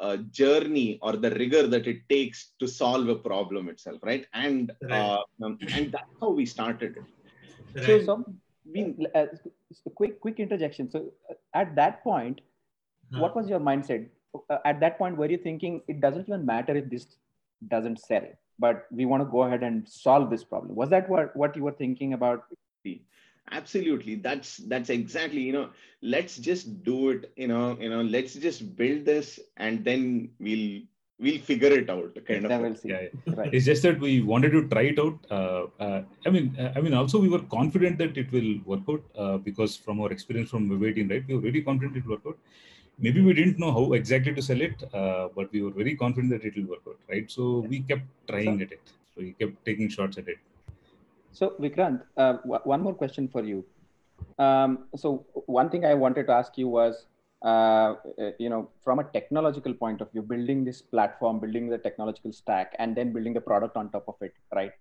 uh, 0.00 0.16
journey 0.30 0.98
or 1.02 1.12
the 1.16 1.30
rigor 1.30 1.66
that 1.66 1.86
it 1.86 2.00
takes 2.08 2.52
to 2.58 2.66
solve 2.66 3.08
a 3.08 3.14
problem 3.14 3.68
itself 3.68 4.00
right 4.02 4.26
and 4.34 4.72
right. 4.82 5.00
Uh, 5.00 5.22
um, 5.44 5.58
and 5.72 5.92
that's 5.92 6.12
how 6.20 6.30
we 6.30 6.44
started 6.44 6.96
it 6.96 7.84
so 7.84 8.02
some 8.04 8.24
we, 8.64 8.94
uh, 9.14 9.26
quick 9.94 10.20
quick 10.20 10.38
interjection. 10.38 10.90
So 10.90 11.12
uh, 11.30 11.34
at 11.54 11.74
that 11.76 12.02
point 12.02 12.40
huh. 13.12 13.20
what 13.20 13.36
was 13.36 13.48
your 13.48 13.60
mindset? 13.60 14.08
Uh, 14.48 14.58
at 14.64 14.80
that 14.80 14.98
point 14.98 15.16
were 15.16 15.30
you 15.30 15.38
thinking 15.38 15.82
it 15.88 16.00
doesn't 16.00 16.28
even 16.28 16.46
matter 16.46 16.74
if 16.76 16.88
this 16.88 17.06
doesn't 17.68 18.00
sell 18.00 18.26
but 18.58 18.86
we 18.90 19.04
want 19.04 19.22
to 19.22 19.30
go 19.30 19.42
ahead 19.42 19.62
and 19.62 19.88
solve 19.88 20.30
this 20.30 20.42
problem 20.42 20.74
was 20.74 20.88
that 20.88 21.08
what, 21.08 21.36
what 21.36 21.54
you 21.56 21.62
were 21.62 21.72
thinking 21.72 22.12
about? 22.14 22.44
Absolutely. 23.50 24.14
That's 24.14 24.56
that's 24.56 24.88
exactly 24.88 25.40
you 25.40 25.52
know 25.52 25.70
let's 26.00 26.36
just 26.36 26.82
do 26.82 27.10
it 27.10 27.32
you 27.36 27.48
know 27.48 27.76
you 27.78 27.90
know 27.90 28.02
let's 28.02 28.34
just 28.34 28.76
build 28.76 29.04
this 29.04 29.38
and 29.56 29.84
then 29.84 30.30
we'll 30.38 30.82
we'll 31.22 31.42
figure 31.50 31.72
it 31.80 31.88
out 31.94 32.18
kind 32.28 32.44
of. 32.46 32.84
Yeah, 32.84 33.02
yeah. 33.02 33.34
Right. 33.38 33.54
it's 33.54 33.66
just 33.70 33.82
that 33.86 33.98
we 34.06 34.12
wanted 34.32 34.52
to 34.56 34.62
try 34.72 34.82
it 34.92 34.98
out 35.04 35.16
uh, 35.38 35.62
uh, 35.86 36.00
i 36.26 36.30
mean 36.34 36.46
uh, 36.62 36.72
i 36.76 36.80
mean 36.84 36.94
also 37.00 37.18
we 37.24 37.30
were 37.34 37.44
confident 37.56 37.98
that 38.02 38.16
it 38.22 38.30
will 38.36 38.52
work 38.72 38.84
out 38.92 39.02
uh, 39.22 39.36
because 39.48 39.76
from 39.76 40.00
our 40.00 40.10
experience 40.16 40.50
from 40.50 40.68
Vivateam, 40.72 41.10
right 41.12 41.24
we 41.28 41.34
were 41.36 41.46
very 41.50 41.62
confident 41.62 41.96
it 41.96 42.06
will 42.06 42.16
work 42.16 42.26
out. 42.26 42.38
Maybe 42.98 43.20
we 43.26 43.32
didn't 43.32 43.58
know 43.58 43.72
how 43.76 43.84
exactly 43.94 44.34
to 44.38 44.42
sell 44.48 44.60
it 44.60 44.82
uh, 44.92 45.28
but 45.36 45.52
we 45.52 45.62
were 45.62 45.74
very 45.82 45.94
confident 46.02 46.32
that 46.34 46.44
it 46.48 46.56
will 46.56 46.68
work 46.74 46.84
out 46.88 46.98
right? 47.12 47.30
So 47.30 47.60
we 47.70 47.80
kept 47.80 48.06
trying 48.28 48.58
so, 48.58 48.64
at 48.64 48.72
it. 48.72 48.82
So 49.14 49.22
we 49.26 49.32
kept 49.32 49.64
taking 49.64 49.88
shots 49.88 50.18
at 50.18 50.28
it. 50.28 50.38
So 51.32 51.54
Vikrant, 51.60 52.02
uh, 52.16 52.34
one 52.74 52.82
more 52.82 52.94
question 52.94 53.28
for 53.28 53.42
you. 53.42 53.64
Um, 54.38 54.84
so 54.96 55.24
one 55.46 55.70
thing 55.70 55.84
I 55.84 55.94
wanted 55.94 56.26
to 56.26 56.32
ask 56.32 56.58
you 56.58 56.68
was, 56.68 57.06
uh, 57.44 57.94
you 58.38 58.48
know, 58.48 58.70
from 58.84 58.98
a 58.98 59.04
technological 59.04 59.74
point 59.74 60.00
of 60.00 60.10
view, 60.12 60.22
building 60.22 60.64
this 60.64 60.80
platform, 60.80 61.40
building 61.40 61.68
the 61.68 61.78
technological 61.78 62.32
stack, 62.32 62.74
and 62.78 62.96
then 62.96 63.12
building 63.12 63.34
the 63.34 63.40
product 63.40 63.76
on 63.76 63.90
top 63.90 64.04
of 64.08 64.14
it, 64.20 64.34
right? 64.54 64.72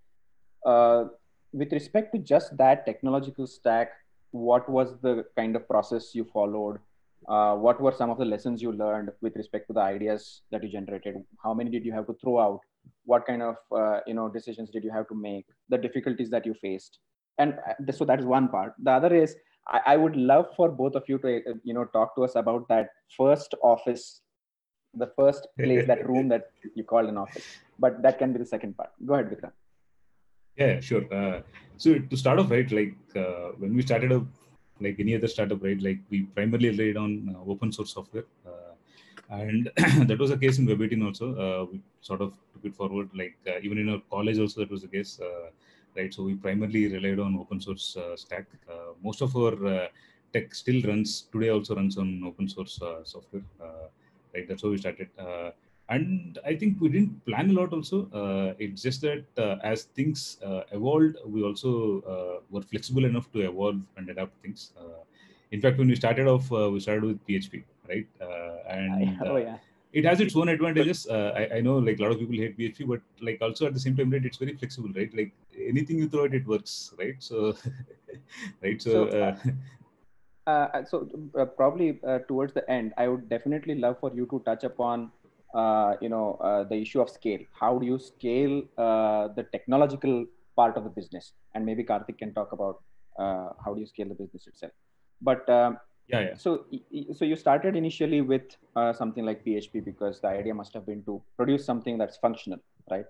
Uh, 0.65 1.06
with 1.54 1.71
respect 1.74 2.13
to 2.13 2.19
just 2.19 2.56
that 2.58 2.86
technological 2.86 3.47
stack, 3.47 3.91
what 4.32 4.69
was 4.69 4.95
the 5.02 5.26
kind 5.36 5.56
of 5.56 5.67
process 5.67 6.15
you 6.15 6.24
followed? 6.24 6.80
Uh, 7.28 7.56
what 7.56 7.80
were 7.80 7.91
some 7.91 8.10
of 8.10 8.17
the 8.17 8.26
lessons 8.26 8.62
you 8.62 8.71
learned 8.71 9.10
with 9.21 9.36
respect 9.36 9.67
to 9.67 9.74
the 9.74 9.80
ideas 9.80 10.41
that 10.52 10.63
you 10.63 10.69
generated? 10.69 11.15
How 11.43 11.54
many 11.54 11.69
did 11.69 11.86
you 11.86 11.91
have 11.91 12.08
to 12.08 12.15
throw 12.21 12.39
out? 12.39 12.62
what 13.06 13.26
kind 13.26 13.41
of 13.41 13.56
uh, 13.76 14.00
you 14.08 14.13
know 14.13 14.30
decisions 14.30 14.69
did 14.69 14.84
you 14.84 14.91
have 14.91 15.08
to 15.08 15.15
make 15.15 15.45
the 15.69 15.78
difficulties 15.78 16.30
that 16.30 16.45
you 16.45 16.54
faced 16.54 17.00
and 17.38 17.56
uh, 17.69 17.91
so 17.91 18.06
that 18.06 18.19
is 18.19 18.26
one 18.26 18.47
part 18.47 18.74
the 18.84 18.91
other 18.91 19.13
is 19.13 19.36
I, 19.67 19.82
I, 19.88 19.97
would 19.97 20.15
love 20.15 20.47
for 20.56 20.69
both 20.69 20.95
of 20.95 21.04
you 21.08 21.17
to 21.19 21.38
uh, 21.38 21.54
you 21.63 21.74
know 21.74 21.86
talk 21.86 22.15
to 22.15 22.24
us 22.24 22.36
about 22.36 22.67
that 22.69 22.89
first 23.17 23.56
office 23.63 24.21
the 24.93 25.08
first 25.15 25.47
place 25.58 25.88
that 25.88 26.08
room 26.08 26.28
that 26.28 26.52
you 26.76 26.84
called 26.84 27.08
an 27.08 27.17
office. 27.17 27.45
But 27.80 28.02
that 28.02 28.19
can 28.19 28.34
be 28.34 28.39
the 28.39 28.45
second 28.45 28.76
part. 28.76 28.89
Go 29.06 29.13
ahead 29.13 29.30
Vikram. 29.30 29.52
yeah 30.58 30.80
sure. 30.80 31.06
Uh, 31.13 31.41
so 31.78 31.97
to 32.00 32.17
start 32.17 32.39
off 32.39 32.52
right 32.52 32.71
like 32.71 32.95
uh, 33.15 33.50
when 33.58 33.74
we 33.74 33.82
started 33.82 34.12
up 34.12 34.24
like 34.80 35.00
any 35.00 35.15
other 35.15 35.28
startup 35.28 35.63
right 35.63 35.82
like 35.82 36.00
we 36.10 36.24
primarily 36.38 36.74
laid 36.74 36.97
on 36.97 37.36
uh, 37.36 37.52
open 37.52 37.71
source 37.71 37.93
software. 37.93 38.26
And 39.32 39.71
that 40.10 40.19
was 40.19 40.30
the 40.30 40.38
case 40.38 40.60
in 40.60 40.67
Web18 40.67 41.06
also. 41.06 41.28
Uh, 41.43 41.65
we 41.71 41.82
sort 42.02 42.21
of 42.21 42.34
took 42.54 42.65
it 42.65 42.76
forward, 42.76 43.10
like 43.15 43.38
uh, 43.47 43.60
even 43.63 43.78
in 43.78 43.89
our 43.89 44.02
college 44.10 44.38
also 44.38 44.60
that 44.60 44.69
was 44.69 44.82
the 44.82 44.89
case, 44.89 45.19
uh, 45.21 45.50
right? 45.95 46.13
So 46.13 46.23
we 46.23 46.36
primarily 46.36 46.88
relied 46.88 47.19
on 47.19 47.38
open 47.38 47.60
source 47.60 47.97
uh, 47.97 48.15
stack. 48.15 48.45
Uh, 48.69 48.93
most 49.04 49.21
of 49.21 49.36
our 49.36 49.65
uh, 49.65 49.88
tech 50.34 50.54
still 50.56 50.82
runs 50.84 51.23
today, 51.32 51.49
also 51.49 51.75
runs 51.75 51.97
on 51.97 52.23
open 52.25 52.47
source 52.47 52.82
uh, 52.82 53.04
software, 53.04 53.43
uh, 53.62 53.88
right? 54.34 54.47
That's 54.47 54.63
how 54.63 54.69
we 54.69 54.77
started. 54.77 55.10
Uh, 55.17 55.51
and 55.89 56.39
I 56.45 56.56
think 56.56 56.80
we 56.80 56.88
didn't 56.88 57.25
plan 57.25 57.49
a 57.49 57.54
lot 57.54 57.73
also. 57.73 58.56
it's 58.60 58.82
just 58.82 59.01
that 59.01 59.25
as 59.62 59.84
things 59.84 60.38
evolved, 60.71 61.17
we 61.25 61.43
also 61.43 62.41
were 62.49 62.62
flexible 62.62 63.04
enough 63.04 63.30
to 63.34 63.41
evolve 63.41 63.82
and 63.97 64.10
adapt 64.10 64.41
things. 64.41 64.71
in 65.51 65.60
fact, 65.60 65.77
when 65.77 65.89
we 65.89 65.97
started 65.97 66.27
off, 66.27 66.49
we 66.49 66.80
started 66.80 67.04
with 67.04 67.25
PHP, 67.27 67.63
right? 67.89 68.08
Oh, 68.21 68.58
and 68.69 69.19
oh 69.25 69.36
yeah 69.36 69.58
it 69.93 70.06
has 70.06 70.21
its 70.21 70.36
own 70.36 70.49
advantages. 70.49 71.08
Uh, 71.08 71.34
I, 71.36 71.58
I, 71.58 71.62
know 71.62 71.77
like 71.77 71.99
a 71.99 72.04
lot 72.04 72.12
of 72.12 72.19
people 72.19 72.36
hate 72.36 72.58
PHP, 72.58 72.88
but 72.88 73.01
like 73.21 73.41
also 73.41 73.65
at 73.65 73.73
the 73.73 73.80
same 73.80 73.95
time, 73.95 74.10
right, 74.10 74.23
it's 74.23 74.38
very 74.38 74.56
flexible, 74.56 74.89
right? 74.95 75.13
Like 75.13 75.32
anything 75.58 75.97
you 75.97 76.08
throw 76.08 76.25
at 76.25 76.34
it 76.34 76.47
works, 76.47 76.93
right? 76.97 77.15
So, 77.19 77.56
right. 78.63 78.82
So, 78.82 79.10
so, 79.10 79.17
uh, 79.17 79.36
uh, 80.47 80.49
uh 80.49 80.86
so 80.86 81.10
uh, 81.38 81.45
probably 81.45 81.99
uh, 82.08 82.19
towards 82.27 82.54
the 82.54 82.69
end, 82.69 82.93
I 82.97 83.08
would 83.08 83.27
definitely 83.30 83.75
love 83.75 83.99
for 83.99 84.12
you 84.13 84.25
to 84.27 84.39
touch 84.45 84.63
upon, 84.63 85.12
you 86.01 86.10
know, 86.10 86.65
the 86.69 86.75
issue 86.75 87.01
of 87.01 87.10
scale. 87.10 87.41
How 87.60 87.77
do 87.77 87.86
you 87.86 87.99
scale 87.99 88.63
the 88.77 89.45
technological 89.51 90.25
part 90.56 90.77
of 90.77 90.86
the 90.86 90.89
business? 90.89 91.34
And 91.54 91.65
maybe 91.65 91.84
Karthik 91.84 92.17
can 92.17 92.34
talk 92.34 92.54
about 92.54 92.82
how 93.17 93.73
do 93.73 93.82
you 93.82 93.88
scale 93.88 94.08
the 94.08 94.15
business 94.15 94.47
itself. 94.47 94.71
But 95.21 95.47
um, 95.49 95.77
yeah, 96.07 96.19
yeah. 96.19 96.35
So, 96.35 96.65
so 97.15 97.25
you 97.25 97.35
started 97.35 97.75
initially 97.75 98.21
with 98.21 98.57
uh, 98.75 98.93
something 98.93 99.25
like 99.25 99.45
PHP 99.45 99.83
because 99.85 100.19
the 100.19 100.27
idea 100.27 100.53
must 100.53 100.73
have 100.73 100.85
been 100.85 101.03
to 101.03 101.21
produce 101.37 101.65
something 101.65 101.97
that's 101.97 102.17
functional, 102.17 102.59
right? 102.89 103.05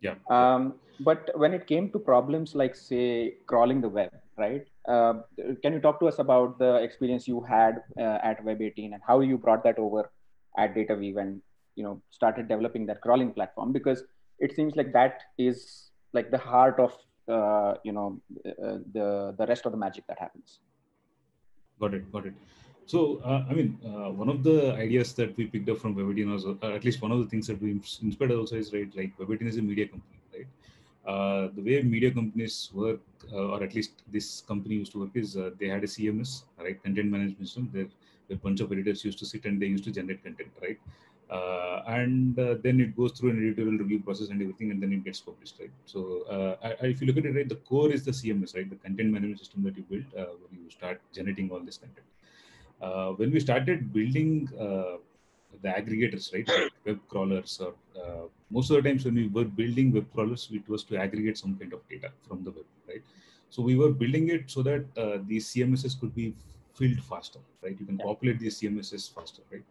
Yeah. 0.00 0.14
Um, 0.30 0.74
but 1.00 1.30
when 1.34 1.52
it 1.52 1.66
came 1.66 1.90
to 1.90 1.98
problems 1.98 2.54
like, 2.54 2.74
say, 2.74 3.34
crawling 3.46 3.80
the 3.80 3.88
web, 3.88 4.10
right? 4.38 4.66
Uh, 4.86 5.14
can 5.62 5.72
you 5.72 5.80
talk 5.80 5.98
to 6.00 6.06
us 6.06 6.18
about 6.18 6.58
the 6.58 6.76
experience 6.76 7.26
you 7.26 7.42
had 7.42 7.82
uh, 7.98 8.18
at 8.22 8.44
Web18 8.44 8.92
and 8.92 9.02
how 9.06 9.20
you 9.20 9.38
brought 9.38 9.64
that 9.64 9.78
over 9.78 10.10
at 10.56 10.74
DataWeave 10.74 11.20
and 11.20 11.42
you 11.74 11.84
know 11.84 12.00
started 12.10 12.48
developing 12.48 12.86
that 12.86 13.00
crawling 13.00 13.32
platform? 13.32 13.72
Because 13.72 14.04
it 14.38 14.54
seems 14.54 14.76
like 14.76 14.92
that 14.92 15.22
is 15.38 15.90
like 16.12 16.30
the 16.30 16.38
heart 16.38 16.78
of 16.78 16.92
uh, 17.28 17.74
you 17.82 17.92
know 17.92 18.20
uh, 18.46 18.78
the 18.92 19.34
the 19.38 19.46
rest 19.46 19.66
of 19.66 19.72
the 19.72 19.78
magic 19.78 20.06
that 20.06 20.18
happens. 20.18 20.60
Got 21.80 21.94
it. 21.94 22.12
Got 22.12 22.26
it. 22.26 22.34
So, 22.86 23.20
uh, 23.24 23.44
I 23.50 23.52
mean, 23.52 23.78
uh, 23.84 24.10
one 24.10 24.28
of 24.28 24.44
the 24.44 24.74
ideas 24.74 25.12
that 25.14 25.36
we 25.36 25.46
picked 25.46 25.68
up 25.68 25.78
from 25.78 25.96
Web18 25.96 26.32
was, 26.32 26.46
uh, 26.46 26.74
at 26.74 26.84
least 26.84 27.02
one 27.02 27.10
of 27.10 27.18
the 27.18 27.26
things 27.26 27.46
that 27.48 27.60
we 27.60 27.72
inspired 28.02 28.30
also 28.30 28.56
is, 28.56 28.72
right, 28.72 28.88
like 28.96 29.16
Web18 29.18 29.48
is 29.48 29.56
a 29.56 29.62
media 29.62 29.88
company, 29.88 30.18
right? 30.32 30.46
Uh, 31.04 31.48
the 31.56 31.62
way 31.62 31.82
media 31.82 32.12
companies 32.12 32.70
work, 32.72 33.00
uh, 33.32 33.52
or 33.52 33.62
at 33.62 33.74
least 33.74 34.02
this 34.12 34.42
company 34.42 34.76
used 34.76 34.92
to 34.92 35.00
work, 35.00 35.10
is 35.14 35.36
uh, 35.36 35.50
they 35.58 35.68
had 35.68 35.82
a 35.82 35.86
CMS, 35.86 36.44
right, 36.58 36.80
content 36.82 37.10
management 37.10 37.46
system. 37.48 37.68
There, 37.72 37.88
a 38.30 38.36
bunch 38.36 38.60
of 38.60 38.72
editors 38.72 39.04
used 39.04 39.18
to 39.18 39.26
sit 39.26 39.44
and 39.44 39.60
they 39.60 39.66
used 39.66 39.84
to 39.84 39.92
generate 39.92 40.22
content, 40.22 40.50
right? 40.60 40.78
Uh, 41.28 41.82
and 41.88 42.38
uh, 42.38 42.54
then 42.62 42.80
it 42.80 42.96
goes 42.96 43.12
through 43.12 43.30
an 43.30 43.38
editorial 43.38 43.76
review 43.78 43.98
process 43.98 44.28
and 44.28 44.40
everything, 44.40 44.70
and 44.70 44.80
then 44.80 44.92
it 44.92 45.04
gets 45.04 45.20
published, 45.20 45.56
right? 45.58 45.70
So 45.84 46.22
uh, 46.30 46.56
I, 46.62 46.86
if 46.86 47.00
you 47.00 47.08
look 47.08 47.16
at 47.16 47.26
it, 47.26 47.34
right, 47.34 47.48
the 47.48 47.56
core 47.56 47.90
is 47.90 48.04
the 48.04 48.12
CMS, 48.12 48.54
right, 48.54 48.68
the 48.68 48.76
content 48.76 49.10
management 49.10 49.40
system 49.40 49.64
that 49.64 49.76
you 49.76 49.82
build 49.82 50.04
when 50.14 50.62
you 50.62 50.70
start 50.70 51.00
generating 51.12 51.50
all 51.50 51.60
this 51.60 51.78
content. 51.78 53.18
when 53.18 53.32
we 53.32 53.40
started 53.40 53.92
building 53.92 54.48
the 55.62 55.68
aggregators, 55.68 56.32
right, 56.32 56.48
like 56.48 56.72
web 56.84 57.00
crawlers, 57.08 57.60
or 57.60 57.74
most 58.50 58.70
of 58.70 58.76
the 58.76 58.88
times 58.88 59.04
when 59.04 59.14
we 59.14 59.26
were 59.26 59.44
building 59.44 59.92
web 59.92 60.06
crawlers, 60.14 60.48
it 60.52 60.68
was 60.68 60.84
to 60.84 60.96
aggregate 60.96 61.36
some 61.36 61.56
kind 61.56 61.72
of 61.72 61.80
data 61.88 62.12
from 62.28 62.44
the 62.44 62.52
web, 62.52 62.66
right? 62.88 63.02
So 63.50 63.62
we 63.62 63.74
were 63.76 63.90
building 63.90 64.28
it 64.28 64.48
so 64.48 64.62
that 64.62 64.84
uh, 64.96 65.18
these 65.26 65.48
CMSs 65.48 65.98
could 65.98 66.14
be 66.14 66.34
filled 66.74 67.00
faster, 67.02 67.40
right? 67.62 67.76
You 67.80 67.86
can 67.86 67.98
populate 67.98 68.38
these 68.38 68.60
CMSs 68.60 69.12
faster, 69.12 69.42
right? 69.50 69.64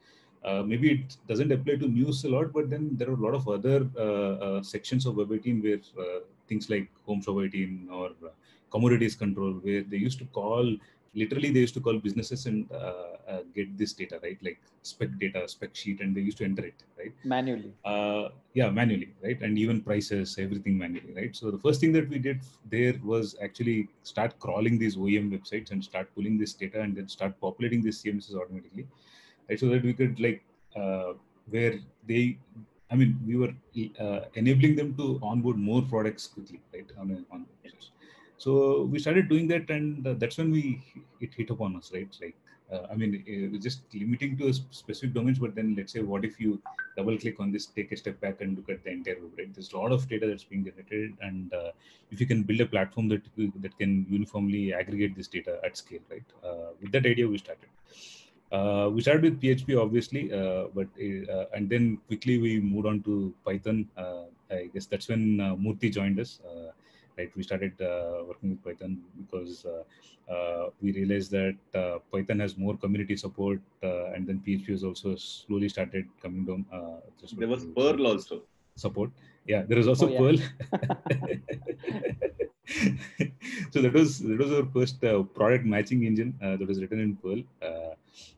Uh, 0.46 0.62
maybe 0.62 0.92
it 0.92 1.18
doesn't 1.28 1.52
apply 1.52 1.76
to 1.76 1.88
news 1.88 2.24
a 2.24 2.30
lot, 2.30 2.54
but 2.54 2.70
then 2.70 2.90
there 2.98 3.10
are 3.10 3.18
a 3.22 3.24
lot 3.28 3.34
of 3.34 3.48
other 3.48 3.88
uh, 3.98 4.34
uh, 4.48 4.64
sections 4.64 5.06
of 5.08 5.16
Web18 5.16 5.64
where 5.64 6.06
uh, 6.06 6.20
things 6.48 6.70
like 6.70 6.88
Home 7.08 7.22
Shop 7.22 7.38
18 7.42 7.90
or 7.92 8.10
uh, 8.24 8.30
commodities 8.70 9.16
control, 9.16 9.54
where 9.54 9.82
they 9.82 9.98
used 9.98 10.20
to 10.20 10.26
call, 10.26 10.76
literally 11.16 11.50
they 11.50 11.62
used 11.62 11.74
to 11.74 11.80
call 11.80 11.98
businesses 11.98 12.46
and 12.46 12.72
uh, 12.72 13.40
get 13.56 13.76
this 13.76 13.94
data, 13.94 14.20
right? 14.22 14.38
Like 14.44 14.60
spec 14.84 15.18
data, 15.18 15.48
spec 15.48 15.76
sheet, 15.76 16.00
and 16.02 16.16
they 16.16 16.22
used 16.22 16.38
to 16.38 16.44
enter 16.44 16.64
it, 16.64 16.76
right? 17.00 17.14
Manually. 17.24 17.74
yeah, 18.54 18.70
manually, 18.70 19.14
right? 19.24 19.42
And 19.42 19.58
even 19.58 19.82
prices, 19.82 20.38
everything 20.38 20.78
manually, 20.78 21.14
right? 21.16 21.36
So 21.36 21.50
the 21.50 21.58
first 21.58 21.82
thing 21.82 21.92
that 21.94 22.08
we 22.08 22.20
did 22.20 22.42
there 22.70 22.94
was 23.04 23.36
actually 23.42 23.90
start 24.04 24.38
crawling 24.40 24.78
these 24.78 24.96
OEM 24.96 25.32
websites 25.32 25.72
and 25.72 25.84
start 25.84 26.14
pulling 26.14 26.38
this 26.38 26.54
data 26.54 26.82
and 26.82 26.96
then 26.96 27.08
start 27.08 27.34
populating 27.42 27.82
these 27.82 28.04
CMSs 28.04 28.36
automatically 28.36 28.86
right? 29.50 29.60
So 29.60 29.70
that 29.70 29.84
we 29.84 29.94
could 29.94 30.20
like 30.20 30.44
uh, 30.76 31.14
where 31.50 31.80
they, 32.08 32.38
I 32.92 32.96
mean, 32.96 33.20
we 33.26 33.36
were 33.36 33.54
uh, 34.00 34.26
enabling 34.34 34.76
them 34.76 34.96
to 34.96 35.20
onboard 35.22 35.58
more 35.58 35.82
products 35.82 36.28
quickly, 36.28 36.62
right? 36.74 36.90
On 36.98 37.12
a, 37.12 37.34
on 37.34 37.46
so 38.38 38.84
we 38.84 39.00
started 39.00 39.30
doing 39.30 39.48
that, 39.48 39.70
and 39.70 40.06
uh, 40.06 40.14
that's 40.18 40.38
when 40.38 40.52
we 40.52 40.84
it 41.22 41.34
hit 41.34 41.50
upon 41.50 41.76
us, 41.78 41.92
right? 41.94 42.16
Like, 42.22 42.36
uh, 42.72 42.88
I 42.92 42.96
mean, 42.96 43.24
it 43.26 43.62
just 43.62 43.82
limiting 43.94 44.38
to 44.38 44.50
a 44.50 44.54
specific 44.54 45.14
domains, 45.14 45.40
but 45.40 45.56
then 45.56 45.76
let's 45.78 45.94
say, 45.94 46.02
what 46.02 46.26
if 46.26 46.40
you 46.40 46.62
double 46.98 47.18
click 47.18 47.40
on 47.40 47.52
this, 47.52 47.68
take 47.68 47.92
a 47.92 47.98
step 47.98 48.20
back, 48.20 48.42
and 48.42 48.58
look 48.58 48.70
at 48.70 48.84
the 48.84 48.92
entire 48.92 49.18
web, 49.22 49.32
right? 49.38 49.54
There's 49.54 49.72
a 49.72 49.78
lot 49.78 49.92
of 49.92 50.08
data 50.10 50.28
that's 50.28 50.44
being 50.44 50.66
generated, 50.66 51.14
and 51.22 51.54
uh, 51.54 51.72
if 52.12 52.20
you 52.20 52.28
can 52.28 52.44
build 52.44 52.62
a 52.62 52.66
platform 52.66 53.08
that 53.10 53.24
that 53.62 53.78
can 53.78 54.06
uniformly 54.10 54.74
aggregate 54.74 55.16
this 55.16 55.28
data 55.28 55.60
at 55.64 55.78
scale, 55.78 56.02
right? 56.12 56.30
Uh, 56.44 56.72
with 56.82 56.92
that 56.92 57.06
idea, 57.06 57.28
we 57.28 57.38
started. 57.38 57.70
Uh, 58.56 58.90
we 58.90 59.02
started 59.02 59.24
with 59.24 59.42
PHP, 59.42 59.70
obviously, 59.86 60.32
uh, 60.32 60.68
but 60.74 60.88
uh, 61.36 61.46
and 61.56 61.70
then 61.70 61.98
quickly 62.08 62.38
we 62.38 62.52
moved 62.62 62.88
on 62.88 63.02
to 63.08 63.34
Python. 63.46 63.88
Uh, 63.98 64.26
I 64.50 64.70
guess 64.74 64.86
that's 64.86 65.10
when 65.10 65.42
uh, 65.42 65.56
Murthy 65.56 65.92
joined 65.92 66.20
us. 66.20 66.40
Uh, 66.50 66.72
right, 67.18 67.32
we 67.36 67.44
started 67.44 67.74
working 68.30 68.52
with 68.52 68.64
Python 68.64 69.02
because 69.22 69.66
we 70.82 70.94
realized 71.00 71.32
that 71.32 71.56
Python 72.12 72.40
has 72.40 72.58
more 72.58 72.78
community 72.78 73.18
support, 73.18 73.60
and 73.82 74.26
then 74.28 74.42
PHP 74.48 74.68
has 74.68 74.84
also 74.86 75.16
slowly 75.16 75.68
started 75.68 76.06
coming 76.22 76.46
down. 76.46 76.66
there 77.38 77.50
was 77.50 77.66
Perl 77.76 78.08
also 78.08 78.42
support. 78.76 79.12
Yeah, 79.46 79.64
there 79.64 79.80
is 79.80 79.88
also 79.88 80.08
oh, 80.08 80.12
yeah. 80.12 80.20
Perl. 80.20 80.38
so 83.72 83.82
that 83.82 83.94
was 83.94 84.20
that 84.20 84.40
was 84.40 84.52
our 84.52 84.66
first 84.78 85.02
product 85.40 85.66
matching 85.66 86.06
engine 86.06 86.34
that 86.42 86.68
was 86.72 86.80
written 86.80 87.02
in 87.08 87.16
Perl 87.18 87.44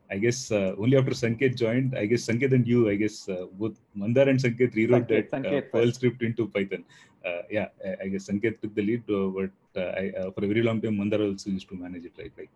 I 0.09 0.17
guess 0.17 0.51
uh, 0.51 0.73
only 0.77 0.97
after 0.97 1.11
Sanket 1.11 1.55
joined, 1.57 1.97
I 1.97 2.05
guess 2.05 2.25
Sanket 2.25 2.53
and 2.53 2.65
you, 2.67 2.89
I 2.89 2.95
guess 2.95 3.27
uh, 3.29 3.45
both 3.53 3.75
Mandar 3.93 4.29
and 4.29 4.39
Sanket 4.39 4.73
rewrote 4.75 5.07
Sanket, 5.07 5.29
that 5.29 5.31
Sanket, 5.31 5.57
uh, 5.57 5.71
Perl 5.71 5.91
script 5.91 6.21
into 6.21 6.47
Python. 6.47 6.83
Uh, 7.25 7.41
yeah, 7.49 7.67
I, 7.85 8.03
I, 8.03 8.07
guess 8.07 8.29
Sanket 8.29 8.61
took 8.61 8.73
the 8.73 8.83
lead, 8.83 9.03
uh, 9.09 9.27
but 9.37 9.81
uh, 9.81 9.89
I, 9.99 10.11
for 10.33 10.45
a 10.45 10.47
very 10.47 10.63
long 10.63 10.81
time, 10.81 10.97
Mandar 10.97 11.21
also 11.21 11.49
used 11.49 11.67
to 11.69 11.75
manage 11.75 12.05
it, 12.05 12.13
right? 12.17 12.31
Like, 12.37 12.49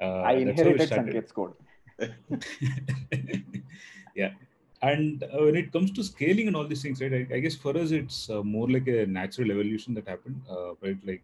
I 0.00 0.34
inherited 0.34 0.90
Sanket's 0.90 1.32
code. 1.32 1.54
yeah. 4.14 4.32
And 4.82 5.24
when 5.32 5.54
it 5.54 5.72
comes 5.72 5.92
to 5.92 6.02
scaling 6.02 6.48
and 6.48 6.56
all 6.56 6.66
these 6.66 6.82
things, 6.82 7.00
right, 7.00 7.12
I, 7.12 7.36
I 7.36 7.38
guess 7.38 7.54
for 7.54 7.76
us, 7.78 7.92
it's 7.92 8.28
more 8.28 8.68
like 8.68 8.88
a 8.88 9.06
natural 9.06 9.50
evolution 9.52 9.94
that 9.94 10.08
happened, 10.08 10.42
right? 10.82 10.98
Like, 11.06 11.22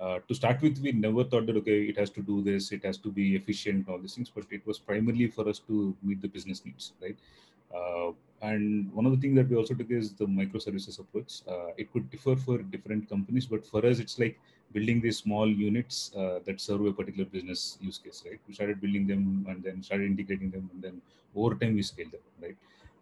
uh, 0.00 0.18
to 0.28 0.34
start 0.34 0.60
with, 0.60 0.78
we 0.78 0.92
never 0.92 1.24
thought 1.24 1.46
that 1.46 1.56
okay, 1.56 1.84
it 1.84 1.98
has 1.98 2.10
to 2.10 2.22
do 2.22 2.42
this, 2.42 2.72
it 2.72 2.84
has 2.84 2.98
to 2.98 3.10
be 3.10 3.34
efficient, 3.34 3.88
all 3.88 3.98
these 3.98 4.14
things. 4.14 4.30
But 4.34 4.44
it 4.50 4.66
was 4.66 4.78
primarily 4.78 5.28
for 5.28 5.48
us 5.48 5.58
to 5.60 5.96
meet 6.02 6.20
the 6.20 6.28
business 6.28 6.64
needs, 6.64 6.92
right? 7.00 7.16
Uh, 7.74 8.12
and 8.42 8.92
one 8.92 9.06
of 9.06 9.12
the 9.12 9.18
things 9.18 9.34
that 9.36 9.48
we 9.48 9.56
also 9.56 9.74
took 9.74 9.90
is 9.90 10.12
the 10.12 10.26
microservices 10.26 10.98
approach. 11.00 11.40
Uh, 11.48 11.68
it 11.78 11.90
could 11.92 12.10
differ 12.10 12.36
for 12.36 12.58
different 12.58 13.08
companies, 13.08 13.46
but 13.46 13.64
for 13.66 13.84
us, 13.86 13.98
it's 13.98 14.18
like 14.18 14.38
building 14.72 15.00
these 15.00 15.16
small 15.18 15.48
units 15.48 16.12
uh, 16.14 16.40
that 16.44 16.60
serve 16.60 16.84
a 16.84 16.92
particular 16.92 17.24
business 17.24 17.78
use 17.80 17.98
case, 17.98 18.22
right? 18.26 18.38
We 18.46 18.54
started 18.54 18.80
building 18.80 19.06
them 19.06 19.46
and 19.48 19.62
then 19.62 19.82
started 19.82 20.06
integrating 20.06 20.50
them, 20.50 20.70
and 20.74 20.82
then 20.82 21.00
over 21.34 21.54
time 21.54 21.74
we 21.74 21.82
scaled 21.82 22.12
them, 22.12 22.20
right? 22.42 22.56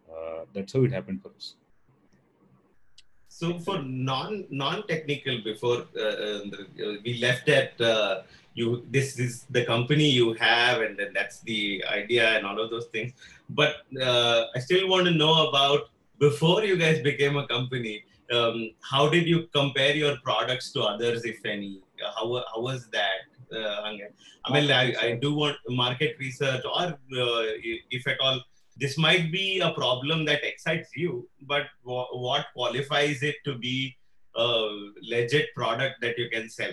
Uh, 0.08 0.44
that's 0.52 0.72
how 0.72 0.84
it 0.84 0.92
happened 0.92 1.22
for 1.22 1.30
us. 1.30 1.54
So 3.38 3.58
for 3.58 3.82
non 3.82 4.46
non 4.48 4.86
technical, 4.86 5.42
before 5.42 5.78
uh, 5.98 6.02
uh, 6.02 6.40
we 7.04 7.18
left 7.20 7.48
at 7.48 7.80
uh, 7.80 8.22
you, 8.54 8.86
this 8.92 9.18
is 9.18 9.46
the 9.50 9.64
company 9.64 10.08
you 10.08 10.34
have, 10.34 10.82
and 10.82 10.96
then 10.96 11.10
that's 11.12 11.40
the 11.40 11.84
idea 11.92 12.28
and 12.36 12.46
all 12.46 12.60
of 12.60 12.70
those 12.70 12.86
things. 12.92 13.12
But 13.50 13.74
uh, 14.00 14.44
I 14.54 14.60
still 14.60 14.88
want 14.88 15.06
to 15.06 15.10
know 15.10 15.48
about 15.48 15.90
before 16.20 16.62
you 16.62 16.76
guys 16.76 17.00
became 17.02 17.36
a 17.36 17.44
company. 17.48 18.04
Um, 18.32 18.70
how 18.92 19.08
did 19.08 19.26
you 19.26 19.48
compare 19.52 19.96
your 19.96 20.16
products 20.22 20.70
to 20.74 20.82
others, 20.82 21.24
if 21.24 21.44
any? 21.44 21.80
Uh, 22.00 22.12
how 22.14 22.44
how 22.52 22.60
was 22.60 22.88
that? 22.98 23.20
Uh, 23.52 23.82
I 24.44 24.52
mean, 24.52 24.70
I, 24.70 24.94
I 25.06 25.18
do 25.20 25.34
want 25.34 25.56
market 25.68 26.16
research, 26.20 26.62
or 26.64 26.98
if 27.10 28.06
at 28.06 28.20
all 28.20 28.40
this 28.76 28.98
might 28.98 29.30
be 29.32 29.60
a 29.60 29.70
problem 29.72 30.24
that 30.26 30.44
excites 30.44 30.90
you, 30.96 31.28
but 31.42 31.64
w- 31.84 32.06
what 32.12 32.46
qualifies 32.54 33.22
it 33.22 33.36
to 33.44 33.56
be 33.56 33.96
a 34.36 34.68
legit 35.02 35.54
product 35.54 36.00
that 36.00 36.18
you 36.18 36.28
can 36.30 36.48
sell 36.48 36.72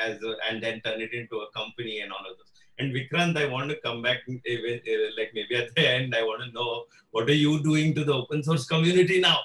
as 0.00 0.22
a, 0.22 0.34
and 0.48 0.62
then 0.62 0.80
turn 0.82 1.00
it 1.00 1.12
into 1.12 1.36
a 1.38 1.50
company 1.50 2.00
and 2.00 2.12
all 2.12 2.20
of 2.20 2.36
those. 2.38 2.52
And 2.78 2.94
Vikrant, 2.94 3.36
I 3.36 3.46
want 3.46 3.70
to 3.70 3.76
come 3.84 4.02
back, 4.02 4.18
even, 4.28 4.80
uh, 4.86 5.10
like 5.18 5.32
maybe 5.34 5.56
at 5.56 5.74
the 5.74 5.88
end, 5.88 6.14
I 6.14 6.22
want 6.22 6.42
to 6.44 6.52
know 6.52 6.84
what 7.10 7.28
are 7.28 7.34
you 7.34 7.62
doing 7.62 7.94
to 7.94 8.04
the 8.04 8.14
open 8.14 8.42
source 8.42 8.66
community 8.66 9.20
now? 9.20 9.38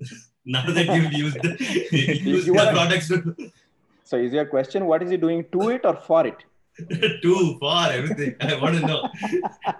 now 0.44 0.64
that 0.66 0.86
you've 0.86 1.12
used 1.12 1.40
the, 1.42 1.56
used 2.24 2.46
You 2.46 2.54
the 2.54 2.70
products 2.72 3.08
to, 3.08 3.36
So 4.04 4.16
is 4.16 4.32
your 4.32 4.46
question 4.46 4.86
what 4.86 5.02
is 5.02 5.10
he 5.10 5.16
doing 5.16 5.44
to 5.52 5.70
it 5.70 5.84
or 5.84 5.96
for 5.96 6.26
it? 6.26 6.44
to 7.22 7.56
for 7.58 7.86
everything. 7.90 8.34
I 8.40 8.60
want 8.60 8.76
to 8.78 8.86
know 8.86 9.08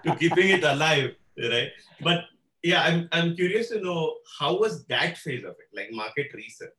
to 0.03 0.15
keeping 0.15 0.49
it 0.49 0.63
alive, 0.63 1.15
right? 1.37 1.71
But 2.01 2.25
yeah, 2.63 2.81
I'm 2.81 3.07
I'm 3.11 3.35
curious 3.35 3.69
to 3.69 3.81
know 3.81 4.17
how 4.39 4.57
was 4.57 4.85
that 4.87 5.17
phase 5.17 5.43
of 5.43 5.51
it, 5.51 5.69
like 5.73 5.91
market 5.91 6.33
research. 6.33 6.73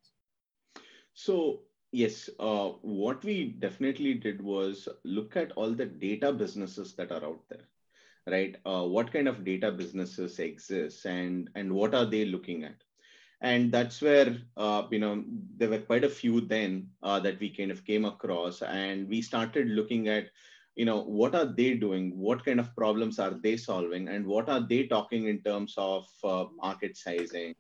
So 1.15 1.61
yes, 1.93 2.29
uh, 2.39 2.69
what 2.83 3.25
we 3.25 3.57
definitely 3.59 4.15
did 4.15 4.43
was 4.43 4.89
look 5.05 5.37
at 5.37 5.53
all 5.53 5.71
the 5.71 5.87
data 5.87 6.33
businesses 6.33 6.95
that 6.95 7.13
are 7.13 7.25
out 7.25 7.43
there, 7.49 7.69
right? 8.27 8.57
Uh, 8.67 8.85
what 8.85 9.13
kind 9.13 9.29
of 9.29 9.45
data 9.45 9.73
businesses 9.73 10.39
exist, 10.39 11.07
and 11.07 11.51
and 11.55 11.73
what 11.73 11.95
are 11.95 12.07
they 12.07 12.25
looking 12.25 12.65
at? 12.65 12.77
And 13.41 13.71
that's 13.71 14.03
where 14.03 14.37
uh, 14.57 14.83
you 14.91 14.99
know 14.99 15.25
there 15.57 15.71
were 15.71 15.79
quite 15.79 16.05
a 16.05 16.09
few 16.09 16.41
then 16.41 16.89
uh, 17.03 17.21
that 17.21 17.39
we 17.39 17.51
kind 17.51 17.71
of 17.71 17.85
came 17.85 18.05
across, 18.05 18.63
and 18.63 19.09
we 19.09 19.23
started 19.23 19.69
looking 19.69 20.09
at 20.09 20.31
you 20.79 20.85
know 20.85 21.03
what 21.03 21.35
are 21.35 21.45
they 21.45 21.75
doing? 21.75 22.17
What 22.17 22.45
kind 22.45 22.61
of 22.61 22.75
problems 22.77 23.19
are 23.19 23.35
they 23.43 23.57
solving? 23.57 24.09
And 24.09 24.25
what 24.25 24.49
are 24.49 24.61
they 24.61 24.85
talking 24.87 25.27
in 25.27 25.41
terms 25.41 25.75
of 25.77 26.07
uh, 26.23 26.45
market 26.57 26.97
sizing? 26.97 27.55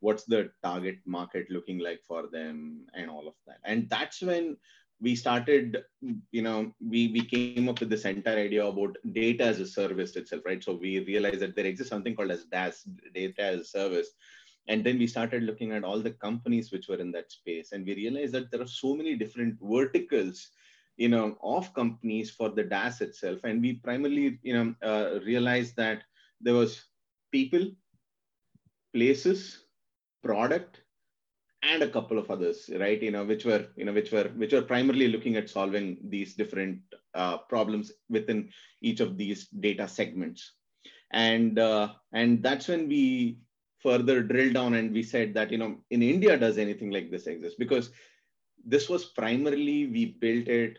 What's 0.00 0.24
the 0.24 0.50
target 0.64 0.98
market 1.06 1.46
looking 1.50 1.78
like 1.78 2.00
for 2.06 2.24
them? 2.32 2.86
And 2.94 3.08
all 3.08 3.28
of 3.28 3.34
that. 3.46 3.58
And 3.64 3.88
that's 3.88 4.20
when 4.22 4.56
we 5.00 5.14
started 5.14 5.84
you 6.32 6.42
know 6.42 6.72
we 6.80 7.06
we 7.16 7.22
came 7.24 7.68
up 7.68 7.78
with 7.78 7.90
this 7.90 8.04
entire 8.04 8.40
idea 8.46 8.66
about 8.66 8.96
data 9.12 9.44
as 9.44 9.60
a 9.60 9.66
service 9.66 10.16
itself 10.16 10.42
right? 10.44 10.64
So 10.64 10.74
we 10.74 10.98
realized 11.04 11.38
that 11.42 11.54
there 11.54 11.66
exists 11.66 11.90
something 11.90 12.16
called 12.16 12.32
as 12.32 12.46
DaaS 12.46 12.82
data 13.14 13.42
as 13.42 13.60
a 13.60 13.64
service. 13.64 14.08
And 14.66 14.84
then 14.84 14.98
we 14.98 15.06
started 15.06 15.44
looking 15.44 15.70
at 15.72 15.84
all 15.84 16.00
the 16.00 16.16
companies 16.26 16.72
which 16.72 16.88
were 16.88 17.02
in 17.06 17.12
that 17.12 17.30
space. 17.30 17.70
And 17.72 17.86
we 17.86 17.94
realized 17.94 18.32
that 18.32 18.50
there 18.50 18.60
are 18.60 18.74
so 18.82 18.94
many 18.94 19.14
different 19.14 19.56
verticals 19.62 20.50
you 20.98 21.08
know 21.08 21.38
of 21.42 21.72
companies 21.74 22.30
for 22.30 22.50
the 22.50 22.64
DaaS 22.64 23.00
itself. 23.00 23.40
And 23.44 23.62
we 23.62 23.74
primarily 23.74 24.38
you 24.42 24.54
know 24.54 24.74
uh, 24.82 25.20
realized 25.24 25.76
that 25.76 26.02
there 26.40 26.54
was 26.54 26.84
people 27.32 27.66
places 28.94 29.64
product 30.22 30.82
and 31.62 31.82
a 31.82 31.88
couple 31.88 32.18
of 32.18 32.30
others 32.30 32.70
right? 32.78 33.02
You 33.02 33.10
know 33.10 33.24
which 33.24 33.44
were 33.44 33.66
you 33.76 33.84
know 33.84 33.92
which 33.92 34.12
were 34.12 34.28
which 34.36 34.52
were 34.52 34.62
primarily 34.62 35.08
looking 35.08 35.36
at 35.36 35.50
solving 35.50 35.98
these 36.08 36.34
different 36.34 36.80
uh, 37.14 37.38
problems 37.38 37.92
within 38.08 38.50
each 38.82 39.00
of 39.00 39.16
these 39.16 39.48
data 39.48 39.88
segments. 39.88 40.52
And 41.12 41.58
uh, 41.58 41.94
and 42.12 42.42
that's 42.42 42.68
when 42.68 42.88
we 42.88 43.38
further 43.78 44.22
drilled 44.22 44.54
down 44.54 44.74
and 44.74 44.92
we 44.92 45.02
said 45.02 45.32
that 45.34 45.52
you 45.52 45.58
know 45.58 45.76
in 45.90 46.02
india 46.02 46.36
does 46.36 46.58
anything 46.58 46.90
like 46.90 47.10
this 47.10 47.26
exist? 47.26 47.58
Because 47.58 47.90
this 48.64 48.88
was 48.88 49.06
primarily 49.06 49.86
we 49.86 50.06
built 50.20 50.48
it 50.48 50.78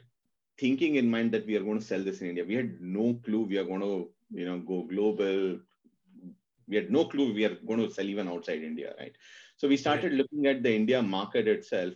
thinking 0.60 0.96
in 0.96 1.10
mind 1.10 1.32
that 1.32 1.46
we 1.46 1.56
are 1.56 1.64
going 1.64 1.80
to 1.80 1.86
sell 1.86 2.04
this 2.04 2.22
in 2.22 2.30
india. 2.30 2.46
We 2.46 2.56
had 2.56 2.82
no 2.82 3.14
clue 3.26 3.44
we 3.44 3.58
are 3.58 3.66
going 3.72 3.82
to 3.82 4.10
you 4.32 4.46
know 4.46 4.60
go 4.60 4.84
global. 4.84 5.60
We 6.68 6.76
had 6.76 6.92
no 6.92 7.06
clue 7.06 7.34
we 7.34 7.46
are 7.46 7.56
going 7.68 7.80
to 7.80 7.92
sell 7.94 8.06
even 8.06 8.28
outside 8.28 8.64
india 8.64 8.94
right? 9.00 9.16
So 9.58 9.68
we 9.68 9.78
started 9.78 10.14
looking 10.14 10.46
at 10.52 10.64
the 10.64 10.74
india 10.74 11.02
market 11.02 11.48
itself 11.48 11.94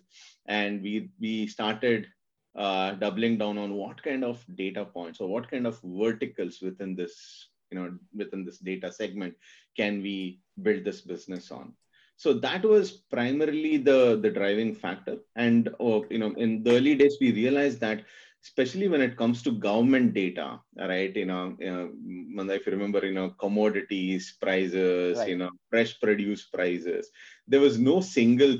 and 0.48 0.82
we 0.82 1.10
we 1.20 1.48
started 1.48 2.08
uh, 2.56 2.92
doubling 2.92 3.38
down 3.38 3.58
on 3.58 3.74
what 3.74 4.02
kind 4.04 4.24
of 4.24 4.44
data 4.56 4.86
points 4.86 5.20
or 5.20 5.28
what 5.28 5.50
kind 5.50 5.66
of 5.66 5.80
verticals 5.84 6.60
within 6.62 6.96
this 6.96 7.50
you 7.72 7.78
know 7.80 7.98
within 8.16 8.46
this 8.46 8.60
data 8.60 8.92
segment 8.92 9.34
can 9.76 10.02
we 10.02 10.40
build 10.62 10.84
this 10.84 11.02
business 11.02 11.52
on. 11.52 11.74
So 12.16 12.34
that 12.34 12.64
was 12.64 12.92
primarily 12.92 13.78
the 13.78 14.20
the 14.22 14.30
driving 14.30 14.74
factor. 14.76 15.18
And 15.36 15.70
uh, 15.80 16.02
you 16.10 16.20
know 16.20 16.34
in 16.34 16.64
the 16.64 16.76
early 16.78 16.96
days 16.96 17.18
we 17.20 17.32
realized 17.32 17.80
that 17.80 18.04
especially 18.44 18.88
when 18.88 19.02
it 19.02 19.18
comes 19.18 19.42
to 19.44 19.52
government 19.52 20.14
data 20.14 20.60
right 20.78 21.16
you 21.16 21.26
know, 21.26 21.56
you 21.60 21.72
know 21.72 22.50
if 22.54 22.66
you 22.66 22.72
remember 22.74 23.06
you 23.06 23.14
know 23.14 23.30
commodities 23.32 24.38
prices 24.42 25.18
Right. 25.18 25.28
you 25.28 25.38
know 25.38 25.50
fresh 25.70 26.00
produce 26.00 26.44
prices 26.46 27.12
there 27.48 27.62
was 27.62 27.80
no 27.80 28.02
single 28.02 28.58